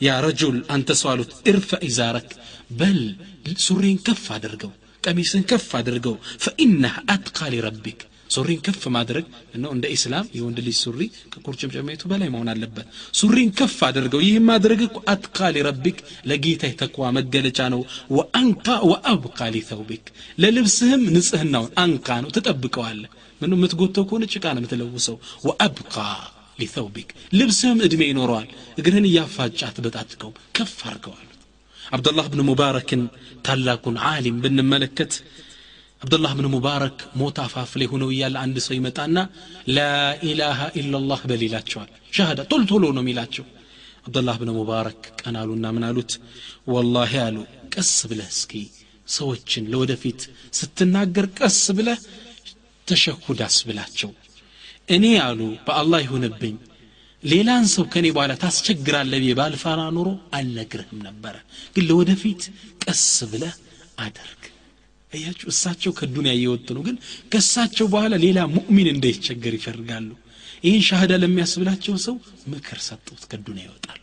يا 0.00 0.16
رجل 0.24 0.56
አንተ 0.74 0.88
ሰው 1.00 1.08
አሉት 1.12 1.30
ارفع 1.50 1.70
إزارك 1.88 2.30
በል 2.78 3.00
ሱሪን 3.66 3.98
ከፍ 4.06 4.24
አድርገው 4.34 4.72
ቀሚስን 5.06 5.46
ከፍ 5.50 5.70
አድርገው 5.78 6.14
فإنه 6.44 6.96
أتقى 7.12 7.48
لربك 7.54 8.00
ሱሪን 8.30 8.60
ከፍ 8.66 8.82
ማድረግ 8.94 9.24
ነው። 9.62 9.70
እንደ 9.74 9.86
ኢስላም 9.94 10.30
የወንድ 10.36 10.58
ልጅ 10.66 10.76
ሱሪ 10.80 11.00
ከቁርጭምጭሚቱ 11.32 12.02
በላይ 12.10 12.28
መሆን 12.34 12.48
አለበት። 12.52 12.86
ሱሪን 13.14 13.50
ከፍ 13.58 13.76
አድርገው 13.88 14.22
ይህ 14.24 14.38
ማድረግ 14.48 14.80
እኮ 14.86 14.98
أتقى 15.12 15.48
لربك 15.56 15.98
ለጌታ 16.30 16.62
የተቅዋ 16.70 17.10
መገለጫ 17.18 17.68
ነው። 17.74 17.82
وأنقى 18.16 18.66
وأبقى 18.90 19.38
لثوبك 19.56 20.06
ለልብስህም 20.38 21.04
ንጽህናውን 21.16 21.70
أنقى 21.84 22.18
ነው። 22.24 22.32
ትጠብቀዋለህ። 22.36 23.12
ምን 23.40 23.54
የምትጎተው 23.56 24.06
ከሆነ 24.08 24.24
ጭቃ 24.32 24.44
ነው 24.50 24.62
የምትለውሰው። 24.62 25.16
ወአብቃ 25.48 25.94
ሊተውቢክ 26.58 27.08
ልብስህም 27.38 27.80
እድሜ 27.86 28.02
ይኖረዋል። 28.10 28.48
እግርህን 28.78 29.08
እያፋጫት 29.08 29.78
በጣጥቀው 29.86 30.30
ከፍ 30.56 30.76
አድርገዋል 30.86 31.26
አብዱላህ 31.91 32.25
ብን 32.33 32.41
ሙባረክን 32.49 33.01
ታላቁን 33.45 33.95
ዓሊም 34.09 34.35
ብንመለከት 34.43 35.13
አብዱላህ 36.01 36.31
ብን 36.37 36.47
ሙባረክ 36.53 36.99
ሞት 37.19 37.37
አፋፍ 37.43 37.71
ላይ 37.79 37.87
ሆነው 37.91 38.09
እያለ 38.13 38.35
አንድ 38.43 38.57
ሰው 38.65 38.73
ይመጣና 38.77 39.17
ላኢላሃ 39.75 40.59
ኢላላህ 40.79 41.21
በል 41.31 41.41
ይላቸዋል 41.47 41.89
ሻሃዳ 42.17 42.39
ቶሎ 42.51 42.61
ቶሎ 42.71 42.85
ነው 42.97 43.03
የሚላቸው 43.03 43.45
አብዱላህ 44.05 44.37
ብን 44.41 44.51
ሙባረክ 44.59 45.01
ቀናሉና 45.21 45.65
ምን 45.75 45.83
አሉት 45.89 46.13
ወላሂ 46.73 47.13
አሉ 47.25 47.37
ቀስ 47.75 47.93
ብለህ 48.11 48.29
እስኪ 48.35 48.53
ሰዎችን 49.07 49.63
ለወደፊት 49.71 50.21
ስትናገር 50.59 51.25
ቀስ 51.39 51.59
ብለህ 51.77 51.99
ተሸሁድ 52.87 53.39
አስብላቸው 53.47 54.11
እኔ 54.95 55.05
አሉ 55.25 55.39
በአላህ 55.67 55.99
ይሁንብኝ 56.05 56.55
ሌላን 57.26 57.64
ሰው 57.72 57.84
ከኔ 57.92 58.06
በኋላ 58.14 58.32
ታስቸግራለህ 58.42 59.20
ብዬ 59.22 59.32
ባልፈራ 59.38 59.80
ኖሮ 59.96 60.08
አልነግርህም 60.36 60.98
ነበረ። 61.06 61.34
ግን 61.74 61.84
ለወደፊት 61.88 62.42
ቀስ 62.84 63.02
ብለህ 63.32 63.54
አደርግ 63.98 64.42
እያችሁ 65.12 65.46
እሳቸው 65.52 65.92
ከዱንያ 65.98 66.32
እየወጡ 66.38 66.68
ነው። 66.76 66.82
ግን 66.86 66.96
ከእሳቸው 67.32 67.86
በኋላ 67.92 68.14
ሌላ 68.24 68.38
ሙእሚን 68.54 68.88
እንዳይቸገር 68.92 69.54
ይፈልጋሉ። 69.58 70.08
ይህን 70.64 70.82
ሻህዳ 70.88 71.12
ለሚያስብላቸው 71.22 71.94
ሰው 72.06 72.16
ምክር 72.52 72.78
ሰጡት 72.86 73.22
ከዱንያ 73.30 73.64
ይወጣሉ። 73.66 74.00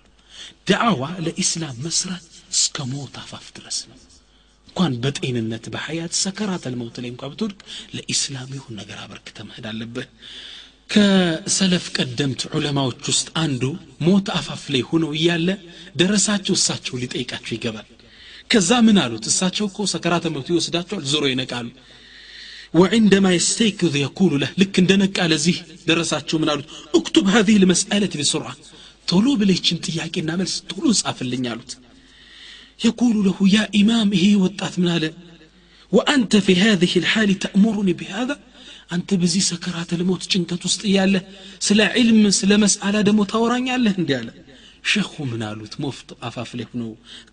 ዳዕዋ 0.69 1.03
ለኢስላም 1.25 1.77
መስራት 1.85 2.25
እስከ 2.53 2.85
ሞት 2.91 3.15
አፋፍ 3.21 3.45
ድረስ 3.57 3.77
ነው። 3.89 3.99
እንኳን 4.67 4.93
በጤንነት 5.03 5.65
በሐያት 5.73 6.13
ሰከራት 6.21 6.63
አልመውት 6.69 6.95
ላይ 7.01 7.09
እንኳ 7.11 7.23
ብትወድቅ 7.31 7.59
ለኢስላም 7.95 8.51
ይሁን 8.57 8.77
ነገር 8.79 8.97
አበርክተ 9.03 9.37
መሄድ 9.47 9.65
አለብህ 9.71 10.07
ከሰለፍ 10.92 11.86
ቀደምት 11.96 12.42
ዑለማዎች 12.56 13.00
ውስጥ 13.12 13.28
አንዱ 13.42 13.62
ሞት 14.06 14.26
አፋፍ 14.38 14.62
ላይ 14.74 14.82
ሆነው 14.90 15.10
እያለ 15.18 15.48
ደረሳቸው 16.00 16.54
እሳቸው 16.58 16.94
ሊጠይቃቸው 17.02 17.52
ይገባል 17.56 17.88
ከዛ 18.52 18.70
ምን 18.86 18.98
አሉት 19.04 19.24
እሳቸው 19.30 19.66
እኮ 19.70 19.86
ሰከራተ 19.92 20.26
መውት 20.34 20.48
ይወስዳቸዋል 20.52 21.04
ዞሮ 21.12 21.24
ይነቃሉ 21.34 21.68
وعندما 22.78 23.30
يستيقظ 23.38 23.94
يقول 24.06 24.32
له 24.42 24.48
لك 24.60 24.74
عند 24.80 24.90
نقا 25.02 25.26
لزيه 25.32 25.58
درساتشو 25.88 26.36
من 26.40 26.48
قالوا 26.50 26.64
اكتب 26.98 27.24
هذه 27.36 27.54
المسألة 27.62 28.12
بسرعة 28.20 28.54
ቶሎ 29.10 29.26
ብለችን 29.40 29.76
ጥያቄና 29.86 30.30
መልስ 30.40 30.54
ቶሎ 30.70 30.84
ጻፍልኝ 31.00 31.44
አሉት 31.52 31.70
يقول 32.88 33.16
له 33.26 33.36
يا 33.56 33.64
إمام 33.80 34.08
إيه 34.20 34.34
وطات 34.42 34.74
من 34.80 34.88
هذا 34.94 35.10
وأنت 35.96 36.32
في 36.46 36.52
هذه 36.66 36.92
الحال 37.02 37.30
تأمرني 37.44 37.92
بهذا 38.00 38.34
أنت 38.91 39.13
بزي 39.13 39.39
سكرات 39.39 39.93
الموت 39.93 40.23
جنت 40.31 40.53
تستي 40.53 41.21
سلا 41.59 41.85
علم 41.95 42.29
سلا 42.29 42.57
مسألة 42.57 43.01
دمو 43.01 43.23
توران 43.23 43.67
يالله 43.67 44.33
شيخ 44.91 45.21
من 45.21 45.43
آلوت 45.43 45.81
مفت 45.81 46.09
أفافلك 46.21 46.67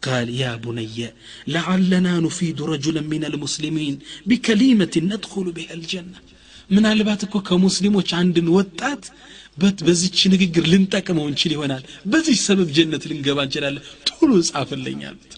قال 0.03 0.28
يا 0.42 0.57
بني 0.57 1.12
لعلنا 1.46 2.20
نفيد 2.20 2.62
رجلا 2.62 3.01
من 3.01 3.24
المسلمين 3.24 3.98
بكلمة 4.26 4.94
ندخل 4.96 5.46
بها 5.57 5.74
الجنة 5.74 6.18
من 6.74 6.86
آلباتك 6.86 7.34
كمسلم 7.48 7.94
عند 8.12 8.38
وطات 8.57 9.05
بت 9.59 9.78
بزي 9.84 10.11
شنقر 10.20 10.66
لنتك 10.72 11.09
ونشلي 11.11 11.57
ونال 11.57 11.82
بزي 12.12 12.34
سبب 12.34 12.68
جنة 12.72 13.01
لنقبا 13.11 13.44
جلال 13.44 13.76
تولوس 14.07 14.48
أفلين 14.61 15.01
يالت 15.03 15.32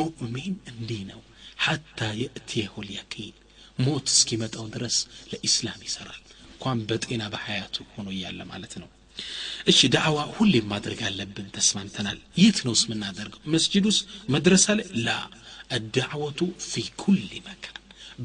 مؤمن 0.00 0.54
دينه 0.88 1.18
حتى 1.64 2.08
يأتيه 2.22 2.72
اليقين 2.82 3.36
ሞት 3.78 4.06
እስኪመጣው 4.12 4.66
ድረስ 4.74 4.96
ለኢስላም 5.30 5.80
ይሰራል። 5.86 6.20
እንኳን 6.50 6.78
በጤና 6.88 7.22
በሐያቱ 7.32 7.76
ሆኖ 7.94 8.08
እያለ 8.14 8.40
ማለት 8.52 8.74
ነው። 8.82 8.88
እሺ 9.66 9.78
ዳዕዋ 9.94 10.18
ሁሌም 10.34 10.66
ማድረግ 10.72 11.00
አለብን 11.08 11.46
ተስማምተናል። 11.56 12.18
የት 12.40 12.58
ነው 12.66 12.74
የምናደርገው? 12.82 13.40
መስጅድ 13.54 13.84
ውስጥ? 13.90 14.02
መድረሳ 14.28 14.66
ላይ? 14.78 14.86
ላ። 15.06 15.10
አዳዕወቱ 15.76 16.40
ፊ 16.64 16.72
ኩል 16.96 17.18
መካን። 17.46 17.72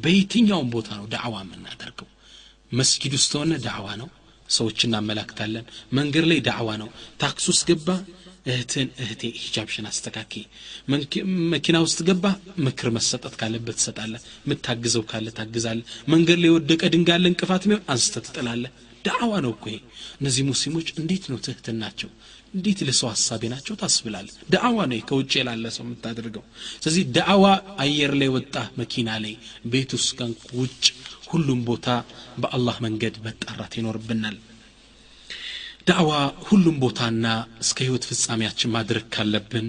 በየትኛውም 0.04 0.72
ቦታ 0.74 0.90
ነው 1.00 1.06
ዳዕዋ 1.14 1.36
የምናደርገው። 1.46 2.10
መስጊድ 2.72 3.14
ውስጥ 3.18 3.32
ሆነ 3.40 3.54
ዳዕዋ 3.66 3.88
ነው። 4.02 4.10
ሰዎች 4.50 4.80
እናመላክታለን። 4.86 5.66
መንገድ 5.94 6.26
ላይ 6.32 6.40
ዳዕዋ 6.48 6.70
ነው። 6.82 6.90
ታክስ 7.22 7.46
ውስጥ 7.52 7.64
ገባ 7.72 7.88
እህትን 8.46 8.88
እህቴ 9.02 9.22
ሂጃብሽን 9.40 9.88
አስተካኪ። 9.90 10.34
መኪና 11.54 11.78
ውስጥ 11.86 12.00
ገባ 12.08 12.26
ምክር 12.66 12.90
መሰጠት 12.96 13.34
ካለበት 13.42 13.78
ትሰጣለ 13.80 14.14
ምታግዘው 14.50 15.04
ካለ 15.12 15.28
ታግዛለ 15.40 15.80
መንገድ 16.14 16.40
ላይ 16.44 16.50
የወደቀ 16.52 16.82
ድንጋለ 16.94 17.26
እንቅፋት 17.32 17.66
ሚሆን 17.70 17.84
አንስተ 17.94 18.24
ትጥላለ 18.28 18.64
ዳዕዋ 19.06 19.34
ነው 19.46 19.52
እኮ 19.56 19.66
እነዚህ 20.20 20.44
ሙስሊሞች 20.50 20.88
እንዴት 21.00 21.24
ነው 21.32 21.38
ትህትናቸው 21.46 22.10
እንዴት 22.54 22.80
ለሰው 22.88 23.08
ሀሳቢ 23.12 23.44
ናቸው 23.54 23.76
ታስብላል 23.82 24.28
ዳዕዋ 24.54 24.78
ነው 24.92 25.00
ከውጭ 25.10 25.34
ላለ 25.48 25.66
ሰው 25.76 25.84
የምታደርገው። 25.86 26.44
ስለዚህ 26.82 27.04
ዳዕዋ 27.18 27.46
አየር 27.84 28.14
ላይ 28.22 28.30
ወጣ 28.36 28.56
መኪና 28.78 29.10
ላይ 29.26 29.34
ቤት 29.66 29.92
ውስጥ 29.98 30.20
ውጭ 30.54 30.84
ሁሉም 31.28 31.60
ቦታ 31.70 31.88
በአላህ 32.42 32.78
መንገድ 32.86 33.18
መጣራት 33.28 33.76
ይኖርብናል 33.80 34.38
ዳዕዋ 35.89 36.13
ሁሉም 36.49 36.77
ቦታና 36.85 37.27
እስከ 37.65 37.79
ህይወት 37.87 38.05
ፍጻሜያችን 38.11 38.73
ማድረግ 38.77 39.05
ካለብን 39.15 39.67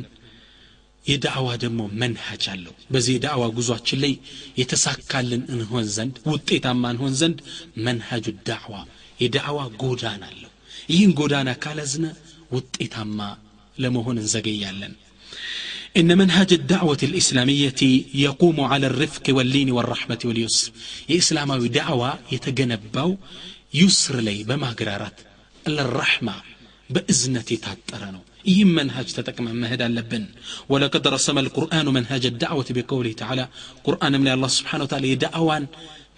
የዳዕዋ 1.05 1.49
ደግሞ 1.63 1.81
መንሃጅ 2.01 2.45
አለው 2.53 2.73
በዚህ 2.93 3.13
የዳዕዋ 3.15 3.43
ጉዟችን 3.57 3.99
ላይ 4.03 4.13
የተሳካልን 4.61 5.43
እንሆን 5.53 5.85
ዘንድ 5.95 6.15
ውጤታማ 6.31 6.83
እንሆን 6.93 7.13
ዘንድ 7.21 7.37
መንሃጁ 7.87 8.25
ዳዕዋ 8.49 8.75
የዳዕዋ 9.23 9.59
ጎዳና 9.83 10.23
አለው 10.31 10.51
ይህን 10.93 11.11
ጎዳና 11.19 11.49
ካለዝነ 11.63 12.07
ውጤታማ 12.57 13.19
ለመሆን 13.77 14.19
እንዘገያለን 14.23 14.95
إن 15.95 16.09
منهج 16.17 16.49
الدعوة 16.53 17.01
الإسلامية 17.03 17.81
يقوم 18.25 18.57
على 18.71 18.87
الرفق 18.87 19.25
واللين 19.29 19.69
والرحمة 19.75 20.21
واليسر 20.25 20.67
የኢስላማዊ 21.09 21.61
ዳዕዋ 21.77 22.01
የተገነባው 22.33 23.09
ዩስር 23.73 24.15
ላይ 24.27 24.37
በማግራራት 24.49 25.17
الرحمة 25.65 26.35
بإذنة 26.89 27.47
የታጠረ 27.55 28.03
ነው 28.15 28.23
ይህም 28.49 28.69
መንሃጅ 28.77 29.09
ተጠቅመን 29.17 29.55
መሄድ 29.63 29.81
አለብን 29.87 30.25
ወለቀድ 30.71 31.05
ረሰመ 31.15 31.37
القرآن 31.45 31.87
منهج 31.97 32.23
الدعوة 32.33 32.67
بقوله 32.77 33.13
تعالى 33.21 33.45
ቁርአንም 33.87 34.21
ላይ 34.25 34.33
አላህ 34.37 34.51
ስብሓን 34.57 34.81
ወተላ 34.85 35.03
የዳዕዋን 35.11 35.63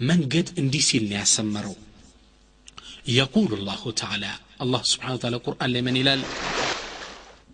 መንገድ 0.10 0.48
እንዲህ 0.62 0.84
ሲል 0.90 1.04
ነው 1.12 1.18
ያሰመረው 1.22 1.76
يقول 3.22 3.52
الله 3.60 3.82
تعالى 4.04 4.32
الله 4.64 4.82
سبحانه 4.94 5.16
وتعالى 5.18 5.38
قرآن 5.48 5.70
لمن 5.76 5.96
إلال 6.02 6.22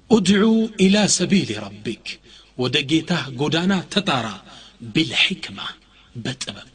ادعو 0.09 0.53
إلى 0.83 1.01
سبيل 1.19 1.49
ربك 1.63 2.05
ودقيته 2.57 3.21
قدانا 3.41 3.77
تطارا 3.93 4.35
بالحكمة 4.93 5.65
بتبب 6.15 6.67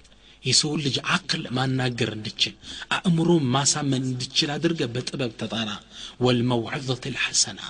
የሰውን 0.46 0.82
ልጅ 0.86 0.98
አቅል 1.14 1.44
ማናገር 1.58 2.10
እንድችል 2.16 2.54
አእምሮም 2.96 3.46
ማሳመን 3.56 4.04
እንድችል 4.10 4.50
አድርገ 4.56 4.82
በጥበብ 4.94 5.34
ተጣራ። 5.42 5.70
ወልመውዕዘት 6.26 7.06
ልሐሰና 7.14 7.62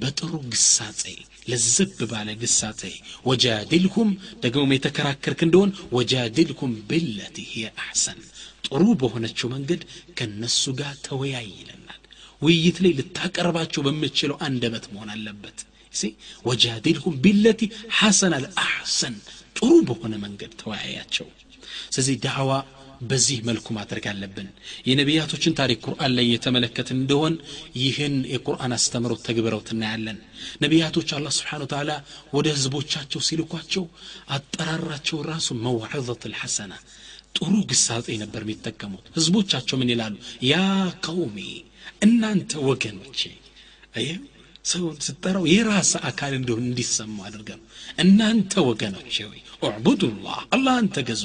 በጥሩ 0.00 0.32
ግሳጼ 0.52 1.02
ለዘብ 1.50 1.98
ባለ 2.10 2.28
ግሳጼ። 2.40 2.80
ወጃድልሁም 3.28 4.10
ደግሞም 4.42 4.74
የተከራከርክ 4.74 5.40
እንደሆን 5.46 5.70
ወጃድልሁም 5.96 6.72
ብለቲ 6.90 7.36
ሂየ 7.50 7.68
አሕሰን። 7.82 8.20
ጥሩ 8.66 8.84
በሆነችው 9.00 9.48
መንገድ 9.54 9.82
ከነሱ 10.18 10.62
ጋር 10.78 10.94
ተወያይ 11.06 11.48
ይለናል 11.54 12.00
ውይይት 12.42 12.78
ላይ 12.84 12.92
ልታቀርባቸው 12.98 13.82
በምችለው 13.86 14.38
አንደበት 14.46 14.86
መሆን 14.92 15.10
አለበት። 15.14 15.58
ወጃድልሁም 16.46 17.14
ቢለቲ 17.24 17.60
ሐሰን 17.98 18.32
አልአሕሰን 18.38 19.14
ጥሩ 19.56 19.70
በሆነ 19.88 20.14
መንገድ 20.24 20.52
ተወያያቸው 20.60 21.28
ስለዚህ 21.88 22.16
ዳዕዋ 22.24 22.52
በዚህ 23.02 23.38
መልኩ 23.46 23.66
ማድረግ 23.76 24.04
አለብን። 24.10 24.46
የነቢያቶችን 24.86 25.56
ታሪክ 25.58 25.78
ቁርአን 25.86 26.12
ላይ 26.16 26.26
የተመለከትን 26.30 26.98
እንደሆን 27.00 27.34
ይህን 27.80 28.14
የቁርአን 28.32 28.74
አስተምሮት 28.76 29.20
ተግብረው 29.26 29.60
ትናያለን 29.68 30.18
ነቢያቶች 30.64 31.10
አላ 31.16 31.32
ስብሓን 31.38 31.64
ተዓላ 31.72 31.90
ወደ 32.36 32.46
ህዝቦቻቸው 32.56 33.22
ሲልኳቸው 33.28 33.84
አጠራራቸው 34.36 35.18
ራሱ 35.30 35.48
መዋዕዘት 35.64 36.24
ልሐሰና 36.32 36.72
ጥሩ 37.36 37.54
ግሳጼ 37.70 38.08
ነበር 38.22 38.42
የሚጠቀሙት። 38.44 39.06
ህዝቦቻቸው 39.16 39.76
ምን 39.80 39.90
ይላሉ? 39.92 40.14
ያ 40.46 40.56
ቀውሜ 41.06 41.38
እናንተ 42.06 42.52
ወገኖቼ 42.68 43.20
አየ 43.96 44.08
ሰውን 44.64 44.96
ስጠራው 45.06 45.44
የራስ 45.50 45.90
አካል 46.08 46.32
እንደሆን 46.38 46.64
እንዲሰማው 46.66 47.26
አድርገ 47.28 47.50
ነው 47.58 47.66
እናንተ 48.02 48.52
ወገኖቼ 48.68 49.14
ወይ 49.30 49.40
ኡዕቡዱላህ 49.66 50.38
አላህን 50.56 50.88
ተገዙ 50.96 51.22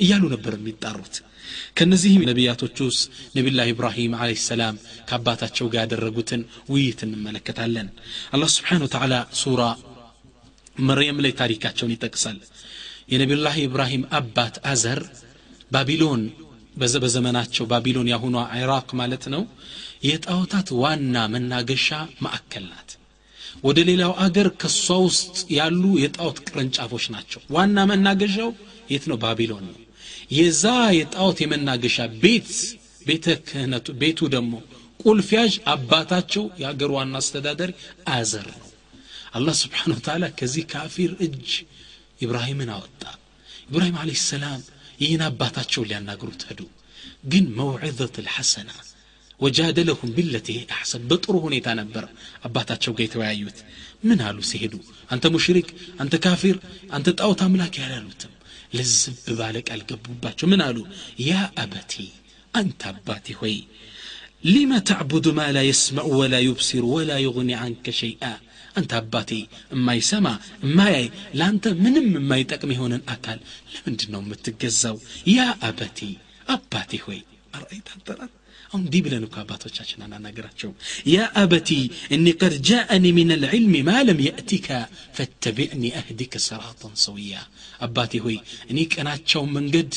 እያሉ 0.00 0.24
ነበር 0.34 0.52
የሚጣሩት 0.56 1.16
ከነዚህም 1.78 2.22
ነቢያቶች 2.28 2.76
ውስጥ 2.86 3.02
ነቢላህ 3.36 3.66
ኢብራሂም 3.72 4.12
አለ 4.20 4.30
ሰላም 4.44 4.76
ከአባታቸው 5.08 5.66
ጋር 5.72 5.82
ያደረጉትን 5.84 6.42
ውይይት 6.72 7.00
እንመለከታለን 7.06 7.88
አላህ 8.34 8.48
ስብሓን 8.54 8.84
ወተዓላ 8.86 9.14
ሱራ 9.42 9.62
መርየም 10.88 11.20
ላይ 11.24 11.32
ታሪካቸውን 11.40 11.94
ይጠቅሳል 11.94 12.38
የነቢዩላህ 13.12 13.56
ኢብራሂም 13.64 14.04
አባት 14.18 14.56
አዘር 14.72 15.00
ባቢሎን 15.70 16.22
በዘመናቸው 17.02 17.64
ባቢሎን 17.72 18.10
ያሁኗ 18.12 18.36
ኢራቅ 18.58 18.88
ማለት 19.00 19.24
ነው 19.34 19.42
የጣዖታት 20.08 20.68
ዋና 20.82 21.16
መናገሻ 21.34 21.88
ማዕከል 22.24 22.64
ናት 22.72 22.90
ወደ 23.66 23.78
ሌላው 23.88 24.12
አገር 24.24 24.48
ከእሷ 24.60 24.96
ውስጥ 25.06 25.36
ያሉ 25.58 25.82
የጣዖት 26.02 26.38
ቅርንጫፎች 26.46 27.04
ናቸው 27.14 27.42
ዋና 27.56 27.86
መናገሻው 27.90 28.50
የት 28.92 29.04
ነው 29.10 29.18
ባቢሎን 29.22 29.64
ነው 29.68 29.78
የዛ 30.29 30.63
የጣዖት 30.97 31.37
የመናገሻ 31.43 31.95
ቤት 32.23 32.49
ቤተ 33.05 33.27
ክህነቱ 33.47 33.87
ቤቱ 34.01 34.19
ደግሞ 34.33 34.53
ቁልፊያዥ 35.03 35.53
አባታቸው 35.73 36.43
የአገር 36.61 36.89
ዋና 36.95 37.15
አስተዳደሪ 37.21 37.71
አዘር 38.15 38.47
ነው። 38.53 38.65
አላህ 39.37 39.55
ስብሓን 39.61 39.93
ወተላ 39.95 40.25
ከዚህ 40.39 40.63
ካፊር 40.71 41.11
እጅ 41.25 41.49
ኢብራሂምን 42.21 42.69
አወጣ። 42.75 43.01
ኢብራሂም 43.67 43.97
አለ 44.01 44.11
ሰላም 44.25 44.61
ይህን 44.99 45.21
አባታቸው 45.27 45.83
ሊያናግሩት 45.89 46.41
ሄዱ። 46.49 46.61
ግን 47.31 47.45
መውዕዘት 47.59 48.15
ልሐሰና 48.25 48.71
ወጃደለሁም 49.39 50.09
ቢለቲ 50.15 50.47
አሕሰን 50.75 51.03
በጥሩ 51.09 51.35
ሁኔታ 51.45 51.67
ነበር 51.81 52.05
አባታቸው 52.45 52.93
ጋር 52.97 53.05
የተወያዩት። 53.05 53.59
ምን 54.03 54.19
አሉ 54.27 54.37
ሲሄዱ? 54.49 54.73
አንተ 55.09 55.25
ሙሽሪክ 55.35 55.69
አንተ 56.01 56.15
ካፊር 56.25 56.57
አንተ 56.91 57.07
ጣዖት 57.19 57.41
አምላክ 57.45 57.75
ያላሉትም 57.81 58.33
ልዝብ 58.73 59.17
ባለ 59.39 59.57
ቃል 59.67 59.81
ገቡባቸው 59.89 60.47
ምን 60.51 60.61
አሉ 60.65 60.77
ያ 61.27 61.33
አበቲ 61.63 61.93
አንተ 62.53 62.81
አባቲ 62.91 63.35
ሆይ 63.39 63.55
ሊመ 64.47 64.73
ተዕቡዱ 64.89 65.27
ማ 65.37 65.45
ላ 65.55 65.61
የስመዑ 65.67 66.09
ወላ 66.19 66.35
ዩብሲሩ 66.45 66.83
ወላ 66.95 67.11
ዩغኒ 67.25 67.49
አንከ 67.63 67.93
ሸይአ 67.99 68.23
አንተ 68.79 68.91
አባቴ 68.99 69.31
የማይሰማ 69.73 70.27
የማያይ 70.63 71.05
ለአንተ 71.39 71.73
ምንም 71.83 72.07
የማይጠቅም 72.17 72.73
የሆነን 72.75 73.03
አካል 73.15 73.39
ለምንድን 73.73 74.11
ነው 74.15 74.21
የምትገዛው 74.23 74.97
ያ 75.35 75.47
አበቲ 75.69 75.99
አባቴ 76.55 77.01
ሆይ 77.05 77.19
አርአይት 77.57 77.87
አንተናት 77.95 78.33
እንዲህ 78.76 79.00
ብለን 79.04 79.24
እኮ 79.26 79.36
አባቶቻችን 79.42 80.02
አናናገራቸውም 80.04 80.76
ያ 81.12 81.26
አበቲ 81.42 81.68
እኒ 82.16 82.26
ቀድ 82.40 82.54
ጃአኒ 82.68 83.04
ምን 83.18 83.30
ልዕልም 83.42 83.74
ማ 83.88 84.00
ለም 84.08 84.20
የእቲከ 84.26 84.68
ፈተቢዕኒ 85.18 85.84
አህዲከ 86.00 86.42
ሰራጠን 86.46 86.94
ሰውያ 87.04 87.34
አባቴ 87.86 88.22
ሆይ 88.24 88.38
እኔ 88.70 88.78
ቀናቸውን 88.94 89.52
መንገድ 89.58 89.92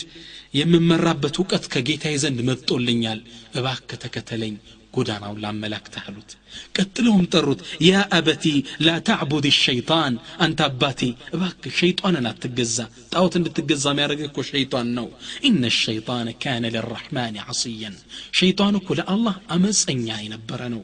የምመራበት 0.60 1.36
እውቀት 1.40 1.66
ከጌታዬ 1.74 2.16
ዘንድ 2.24 2.40
መጥቶልኛል 2.50 3.22
እባክ 3.60 3.90
ተከተለኝ 4.04 4.56
ጎዳናውን 4.94 5.42
ላመላክተህ 5.44 6.06
አሉት 6.10 6.32
ቀጥለውም 6.76 7.26
ጠሩት 7.34 7.60
ያ 7.88 8.04
አበቲ 8.18 8.46
ላ 8.86 8.96
ታዕቡድ 9.08 9.46
ሸይጣን 9.58 10.14
አንተ 10.46 10.60
አባቴ 10.68 11.02
እባክ 11.36 11.66
ሸይጣንን 11.80 12.28
አትገዛ 12.32 12.78
ጣዖት 13.14 13.36
እንድትገዛ 13.40 13.86
የሚያደርግ 13.94 14.22
እኮ 14.28 14.46
ሸይጣን 14.52 14.90
ነው 14.98 15.08
ኢነ 15.50 15.64
ሸይጣን 15.84 16.30
ካነ 16.44 16.72
ለራሕማን 16.76 17.38
ዓስየን 17.46 17.98
ሸይጣን 18.40 18.78
እኮ 18.82 18.98
ለአላህ 19.00 19.36
አመፀኛ 19.56 20.08
የነበረ 20.26 20.62
ነው 20.76 20.84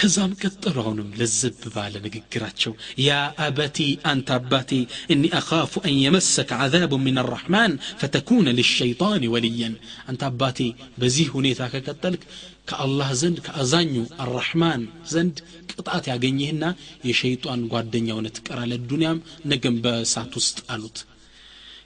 ከዛም 0.00 0.32
ቀጠሉ 0.42 0.76
አሁንም 0.82 1.10
ለዘብ 1.18 1.60
ባለ 1.74 1.94
ንግግራቸው 2.04 2.72
ያ 3.04 3.10
አበቲ 3.44 3.78
አንተ 4.12 4.28
አባቴ 4.36 4.70
እኒ 5.14 5.22
አኻፉ 5.40 5.72
አን 5.84 5.94
የመሰከ 6.04 6.50
ዓዛቡ 6.64 6.92
ምን 7.04 7.18
አራሕማን 7.22 7.72
ፈተኩነ 8.00 8.54
ልሸይጣን 8.58 9.26
ወልየን 9.34 9.74
አንተ 10.10 10.22
አባቴ 10.30 10.58
በዚህ 11.00 11.28
ሁኔታ 11.36 11.70
ከቀጠልክ 11.74 12.24
ከአላህ 12.70 13.08
ዘንድ 13.20 13.38
ከአዛኙ 13.46 13.94
አራሕማን 14.24 14.82
ዘንድ 15.12 15.36
ቅጣት 15.72 16.04
ያገኝህና 16.12 16.64
የሸይጣን 17.08 17.62
ጓደኛ 17.72 18.08
ሆነ 18.18 18.28
ትቀራለ 18.36 18.72
ዱንያም 18.90 19.18
ነገም 19.52 19.78
በእሳት 19.84 20.34
ውስጥ 20.40 20.58
አሉት 20.74 20.98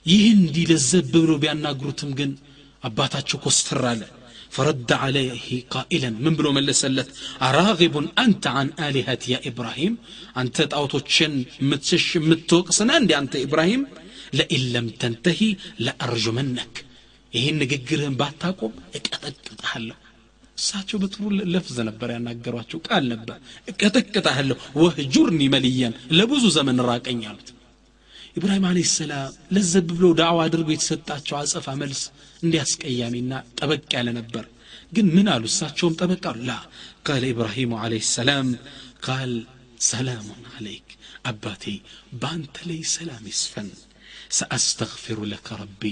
ይህን 0.07 0.38
እንዲህ 0.42 0.66
ለዘብ 0.70 1.07
ብሎ 1.14 1.32
ቢያናግሩትም 1.42 2.11
ግን 2.18 2.32
አባታቸው 2.84 3.38
ኮስተር 3.44 3.82
አለ 3.92 4.02
فرد 4.57 4.90
عليه 5.04 5.46
قائلا 5.74 6.11
من 6.24 6.32
بلو 6.38 6.50
ملسلت 6.59 7.09
أراغب 7.48 7.94
أنت 8.24 8.44
عن 8.57 8.68
آلهتي 8.86 9.28
يا 9.32 9.38
إبراهيم 9.50 9.92
أنت 10.40 10.57
تأوتوشن 10.72 11.34
متسش 11.70 12.09
متوك 12.28 12.66
سنان 12.78 13.02
دي 13.09 13.14
أنت 13.20 13.34
إبراهيم 13.46 13.82
لئن 14.38 14.62
لم 14.74 14.86
تنتهي 15.00 15.50
لأرجمنك 15.84 16.74
ይህን 17.32 17.57
ንግግርህን 17.62 18.14
ባታቆም 18.20 18.74
እቀጠቅጥሃለሁ 18.98 19.96
እሳቸው 20.59 20.98
በጥሩ 21.02 21.22
ለፍዘ 21.54 21.78
ነበር 21.88 22.09
ያናገሯቸው 22.14 22.78
ቃል 22.88 23.04
ነበር 23.12 23.38
እቀጠቅጥሃለሁ 23.70 24.57
ወህጁርኒ 24.82 25.40
መልያን 25.54 25.94
ለብዙ 26.18 26.44
ዘመን 26.57 26.78
ራቀኝ 26.90 27.20
አሉት 27.30 27.48
ኢብራሂም 28.38 28.64
አለ 28.70 28.78
ሰላም 28.94 29.34
ለዘብ 29.57 29.86
ብሎ 29.98 30.07
ዳዕዋ 30.20 30.40
አድርጎ 30.46 30.68
የተሰጣቸው 30.74 31.36
አጸፋ 31.42 31.74
መልስ 31.82 32.00
እንዲያስቀያሚና 32.42 33.32
ጠበቅ 33.59 33.82
ያለ 33.96 34.09
ነበር 34.18 34.44
ግን 34.92 35.07
ምን 35.16 35.26
አሉ 35.34 35.44
እሳቸውም 35.50 35.96
ጠበቅ 36.00 36.22
አሉ 36.30 36.40
ላ 36.48 36.54
ቃል 37.07 37.24
ኢብራሂሙ 37.30 37.72
አለ 37.84 37.94
ሰላም 38.14 38.48
ቃል 39.07 39.32
ሰላሙን 39.88 40.44
አለይክ 40.54 40.88
አባቴ 41.30 41.64
በአንተ 42.20 42.57
ላይ 42.68 42.80
ሰላም 42.96 43.24
ይስፈን 43.32 43.68
ሰአስተግፊሩ 44.38 45.18
ለከ 45.32 45.48
ረቢ 45.61 45.82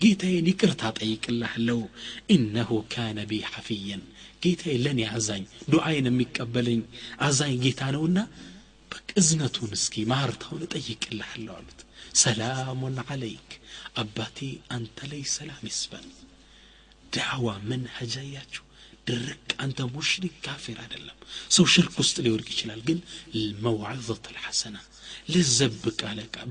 ጌታዬን 0.00 0.48
ይቅርታ 0.50 0.82
ጠይቅልሃለሁ 0.98 1.78
ኢነሁ 2.34 2.70
ካነ 2.92 3.18
ቢ 3.30 3.38
ሐፊየን 3.50 4.02
ጌታዬ 4.44 4.74
ለእኔ 4.84 5.00
አዛኝ 5.16 5.44
ዱዓይን 5.72 6.08
የሚቀበለኝ 6.10 6.80
አዛኝ 7.26 7.54
ጌታ 7.64 7.82
ነውና 7.94 8.18
በቃ 8.90 9.08
እዝነቱን 9.20 9.70
እስኪ 9.78 10.04
ማርታውን 10.12 10.64
እጠይቅልሃለሁ 10.66 11.54
አሉት 11.58 11.80
ሰላሙን 12.22 12.98
አለይክ 13.06 13.48
አባቴ 13.95 14.37
አንተ 14.75 15.07
ላይ 15.11 15.23
ሰላም 15.33 15.63
ይስፈን 15.67 16.05
ዳዕዋ 17.13 17.47
መንሀጃ 17.69 18.15
ያችሁ። 18.29 18.63
ድርቅ 19.07 19.49
አንተ 19.63 19.79
ሙሽሪክ 19.93 20.35
ካፊር 20.45 20.77
አይደለም። 20.83 21.17
ሰው 21.55 21.65
ሽርክ 21.73 21.93
ውስጥ 22.01 22.17
ሊወድቅ 22.25 22.47
ይችላል 22.53 22.81
ግን 22.87 22.99
መዋዕዘት 23.63 24.25
ልሐሰና 24.35 24.77
ለዘብ 25.29 25.73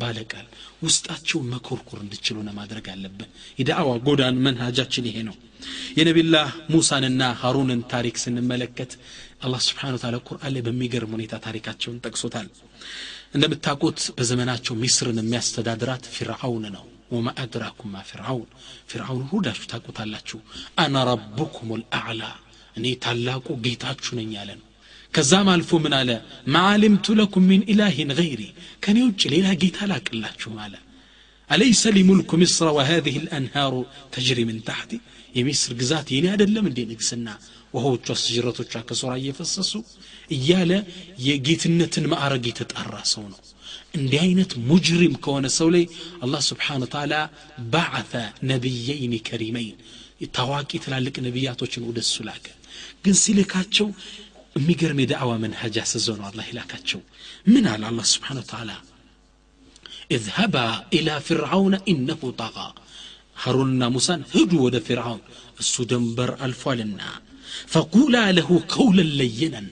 ባለ 0.01 0.19
ቃል 0.33 0.47
ውስጣቸው 0.83 1.39
መኮርኮር 1.53 2.01
እንድችሉ 2.03 2.37
ማድረግ 2.59 2.87
አለብን። 2.95 3.31
የዳዕዋ 3.61 3.93
ጎዳን 4.07 4.43
መንሃጃችን 4.47 5.09
ይሄ 5.11 5.19
ነው። 5.29 5.37
የነቢላህ 5.99 6.51
ሙሳንና 6.75 7.23
ሀሩንን 7.41 7.81
ታሪክ 7.93 8.19
ስንመለከት 8.25 8.93
አላህ 9.43 9.61
ስብሓን 9.67 9.99
ታላ 10.03 10.17
ቁርአን 10.29 10.53
ላይ 10.55 10.63
በሚገርም 10.67 11.15
ሁኔታ 11.17 11.35
ታሪካቸውን 11.47 12.01
ጠቅሶታል። 12.07 12.49
እንደምታውቁት 13.35 14.01
በዘመናቸው 14.17 14.75
ሚስርን 14.83 15.21
የሚያስተዳድራት 15.23 16.07
ፊርዓውን 16.15 16.65
ነው 16.77 16.85
ወማ 17.16 17.28
አድራኩም 17.44 17.92
ማ 17.96 18.04
ፊርዓውን 18.10 18.48
ፊርዓውን 18.92 19.26
ሁዳችሁ 19.32 19.66
ታውቁታላችሁ 19.72 20.40
አና 20.84 21.04
ረቡኩም 21.12 21.70
ልአዕላ 21.82 22.24
እኔ 22.80 22.86
ታላቁ 23.06 23.48
ጌታችሁ 23.66 24.14
ነኝ 24.20 24.32
ያለ 24.38 24.50
ነው 24.62 24.68
ከዛም 25.14 25.50
አልፎ 25.54 25.78
ምን 25.84 25.94
አለ 26.00 26.10
ማዓሊምቱ 26.56 27.16
ለኩም 27.20 27.46
ሚን 27.52 27.62
ኢላሂን 27.74 28.10
ገይሪ 28.20 28.42
ከኔ 28.86 28.98
ውጭ 29.10 29.22
ሌላ 29.36 29.48
ጌታ 29.64 29.78
ላቅላችሁም 29.94 30.58
አለ 30.66 30.76
أليس 31.50 31.84
لي 31.88 32.04
ملك 32.04 32.30
مصر 32.36 32.66
وهذه 32.78 33.16
الأنهار 33.24 33.74
تجري 34.14 34.44
من 34.50 34.58
تحتي 34.70 34.98
የሚስር 35.36 35.72
ግዛት 35.80 36.08
የኔ 36.16 36.26
አይደለም 36.34 36.66
እንዴ 36.70 36.80
ንግስና 36.92 37.28
ውሃዎቿ 37.76 38.08
ስጅረቶቿ 38.22 38.74
ከሶራ 38.90 39.12
እየፈሰሱ 39.22 39.72
እያለ 40.36 40.72
የጌትነትን 41.28 42.06
ማዕረግ 42.12 42.46
የተጣራ 42.52 42.94
ሰው 43.14 43.24
ነው 43.32 43.40
እንዲህ 43.98 44.20
አይነት 44.26 44.52
ሙጅሪም 44.70 45.16
ከሆነ 45.26 45.46
ሰው 45.60 45.70
ላይ 45.76 45.84
አላህ 46.26 46.42
ስብሓን 46.50 46.84
ተዓላ 46.94 47.16
ባዓተ 47.74 48.14
ነቢየይን 48.52 49.14
ከሪመይን 49.30 49.78
ታዋቂ 50.38 50.72
ትላልቅ 50.86 51.16
ነቢያቶችን 51.28 51.86
ወደ 51.90 52.00
እሱ 52.06 52.18
ላከ 52.30 52.46
ግን 53.06 53.16
ሲልካቸው 53.24 53.88
የሚገርም 54.56 55.00
የዳዕዋ 55.04 55.32
መንሀጅ 55.46 55.78
አስዘው 55.84 56.16
ነው 56.20 56.28
አላህ 56.32 56.46
ይላካቸው 56.52 57.02
ምን 57.54 57.66
አለ 57.74 57.84
አላህ 57.92 58.06
ስብሓን 58.16 58.42
ተዓላ 58.52 58.72
اذهبا 60.12 60.68
إلى 60.94 61.22
فرعون 61.22 61.74
إنه 61.92 62.22
طغى 62.38 62.70
هاروننا 63.44 63.90
موسى 63.90 64.14
هدوا 64.36 64.62
ود 64.62 64.78
فرعون 64.80 65.22
السدنبر 65.60 66.30
ألفالنا 66.46 67.10
فقولا 67.68 68.32
له 68.32 68.50
قولا 68.70 69.02
لينا 69.02 69.64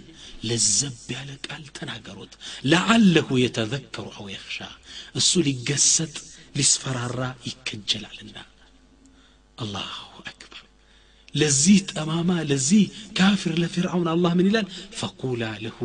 ለዘብ 0.49 0.97
ያለ 1.14 1.30
ቃል 1.47 1.64
ተናገሩት 1.78 2.32
ለአለሁ 2.72 3.28
የተዘከሩ 3.45 4.07
አው 4.18 4.26
የክሻ 4.34 4.59
እሱ 5.20 5.32
ሊገሰጥ 5.49 6.14
ሊስፈራራ 6.59 7.20
ይከጀላልና 7.49 8.36
አላሁ 9.59 9.97
አክበር 10.30 10.62
ለዚህ 11.34 11.78
ጠማማ 11.93 12.30
ለዚህ 12.51 12.84
ካፊር 13.18 13.55
ለፊርዓውን 13.62 14.09
አላህ 14.14 14.32
ምን 14.39 14.49
ይላል 14.51 14.66
ፈቁላ 15.01 15.43
ለሁ 15.64 15.78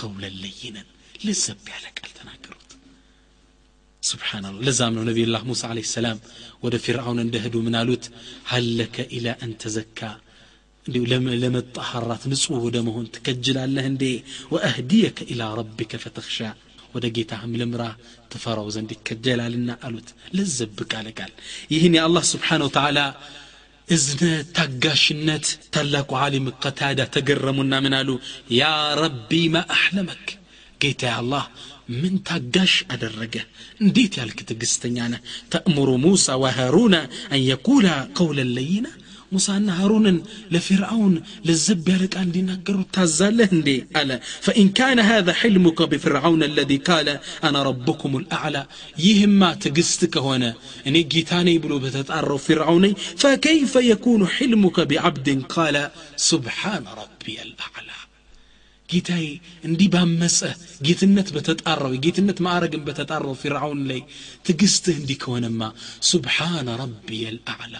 ቀውለን 0.00 0.36
ለይነን 0.42 0.88
ለዘብ 1.26 1.66
ያለ 1.72 1.86
ቃል 1.98 2.10
ተናገሩት 2.18 2.70
ስብናላህ 4.02 4.62
ለዛም 4.66 4.94
ነው 4.96 5.04
ነቢዩላህ 5.08 5.42
ሙሳ 5.50 5.62
አለ 5.72 5.80
ሰላም 5.94 6.18
ወደ 6.64 6.74
ፊርዓውን 6.84 7.20
እንደህዱ 7.24 7.54
ምን 7.66 7.76
አሉት 7.80 8.04
ሀል 8.50 8.66
ለከ 8.80 9.06
ኢላ 9.18 9.28
አንተዘካ 9.46 10.00
እንዲሁ 10.85 11.03
ለመጣሐራት 11.43 12.23
ንጹሕ 12.31 12.59
ወደ 12.65 12.77
መሆን 12.87 13.05
ትከጅላለህ 13.15 13.85
እንዴ 13.91 14.03
ወአህዲየከ 14.53 15.19
ኢላ 15.33 15.49
ረቢከ 15.59 15.99
ፈተኽሻ 16.03 16.39
ወደ 16.95 17.05
ጌታህም 17.17 17.51
ልምራ 17.59 17.83
ትፈራው 18.31 18.67
ዘንድ 18.75 18.89
ይከጀላልና 18.95 19.71
አሉት 19.87 20.07
ለዘብ 20.37 20.79
ቃለ 20.91 21.07
ቃል 21.19 21.31
ይህን 21.73 21.93
የአላህ 21.97 22.23
ስብሓን 22.31 22.63
ወተዓላ 22.67 22.99
እዝነት 23.87 24.47
ታጋሽነት 24.57 25.45
ታላቁ 25.75 26.11
ዓሊም 26.23 26.47
ቀታዳ 26.63 27.01
ተገረሙና 27.15 27.73
ምን 27.85 27.93
አሉ 27.99 28.09
ያ 28.59 28.63
ረቢ 29.01 29.31
ማ 29.53 29.63
አሕለመክ 29.75 30.25
ጌታ 30.81 31.03
አላህ 31.19 31.45
ምን 32.01 32.13
ታጋሽ 32.29 32.73
አደረገ 32.93 33.35
እንዴት 33.81 34.13
ያልክ 34.19 34.39
ትዕግስተኛ 34.49 35.07
ነህ 35.13 35.21
ተእምሩ 35.53 35.89
ሙሳ 36.05 36.37
ወሃሩነ 36.43 36.95
አን 37.33 37.41
የቁላ 37.49 37.87
ቀውለን 38.17 38.51
ለይና 38.57 38.87
ሙሳና 39.34 39.68
ሀሩንን 39.78 40.18
ለፊርአውን 40.54 41.14
ለዘብ 41.48 41.86
ያለ 41.92 42.02
ቃል 42.14 42.24
እንዲናገሩ 42.28 42.76
ታዛለህ 42.96 43.50
እንዴ 43.56 43.68
አለ 44.00 44.10
ፈኢን 44.46 44.68
ካነ 44.78 44.98
ሃذا 45.10 45.32
ሕልሙከ 45.40 45.80
بفرعون 45.92 46.42
الذي 46.42 46.78
قال 46.88 47.08
أنا 47.44 47.60
ربكم 47.62 48.12
الأعلى 48.20 48.62
ይህማ 49.06 49.40
ትዕግስት 49.62 50.00
ከሆነ 50.14 50.44
እኔ 50.88 50.96
ጌታ 51.12 51.30
ነኝ 51.46 51.56
ብሎ 51.64 51.72
በተጣራው 51.84 52.38
ፊርዓውነኝ 52.46 52.92
فكيف 53.22 53.72
يكون 53.92 54.22
حلمك 54.36 54.76
بعبد 54.90 55.28
قال 55.54 55.76
سبحان 56.30 56.84
ربي 57.00 57.36
الأعلى 57.46 57.96
ጌታዬ 58.88 59.26
እንዲህ 59.68 59.88
ባመፀ 59.94 60.38
ጌትነት 60.86 61.28
በተጣራው 61.36 61.92
የጌትነት 61.94 62.38
ማዕረግን 62.46 62.82
በተጣራው 62.88 63.34
ፊርዓውን 63.42 63.80
ላይ 63.90 64.00
ትዕግስትህ 64.46 64.96
እንዲህ 65.00 65.18
ከሆነማ 65.22 65.60
ሱብሓነ 66.10 66.68
ረቢየ 66.82 67.24
ልአዕላ 67.36 67.74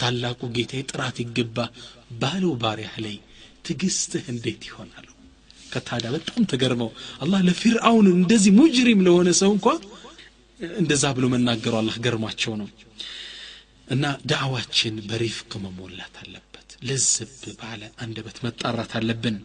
ታላቁ 0.00 0.40
ጌታዬ 0.56 0.82
ጥራት 0.90 1.16
ይገባ 1.22 1.58
ባለው 2.20 2.52
ባሪያህ 2.62 2.94
ላይ 3.04 3.16
ትዕግስትህ 3.66 4.24
እንዴት 4.32 4.62
ይሆናሉ 4.68 5.06
ከታዳ 5.72 6.06
በጣም 6.14 6.42
ተገርመው 6.50 6.90
አላህ 7.24 7.40
ለፊርዓውን 7.46 8.08
እንደዚህ 8.14 8.52
ሙጅሪም 8.58 9.04
ለሆነ 9.06 9.28
ሰው 9.40 9.50
እንኳ 9.56 9.66
እንደዛ 10.78 11.04
ብሎ 11.16 11.24
መናገሩ 11.32 11.74
አላህ 11.80 11.96
ገርሟቸው 12.04 12.52
ነው። 12.60 12.68
እና 13.88 14.04
ዳዕዋችን 14.30 14.94
በሪፍቅ 15.08 15.52
መሞላት 15.64 16.14
አለበት። 16.22 16.50
ለዝብ 16.88 17.32
ባለ 17.60 17.82
አንደበት 18.04 18.38
መጣራት 18.46 18.92
አለብን 18.98 19.36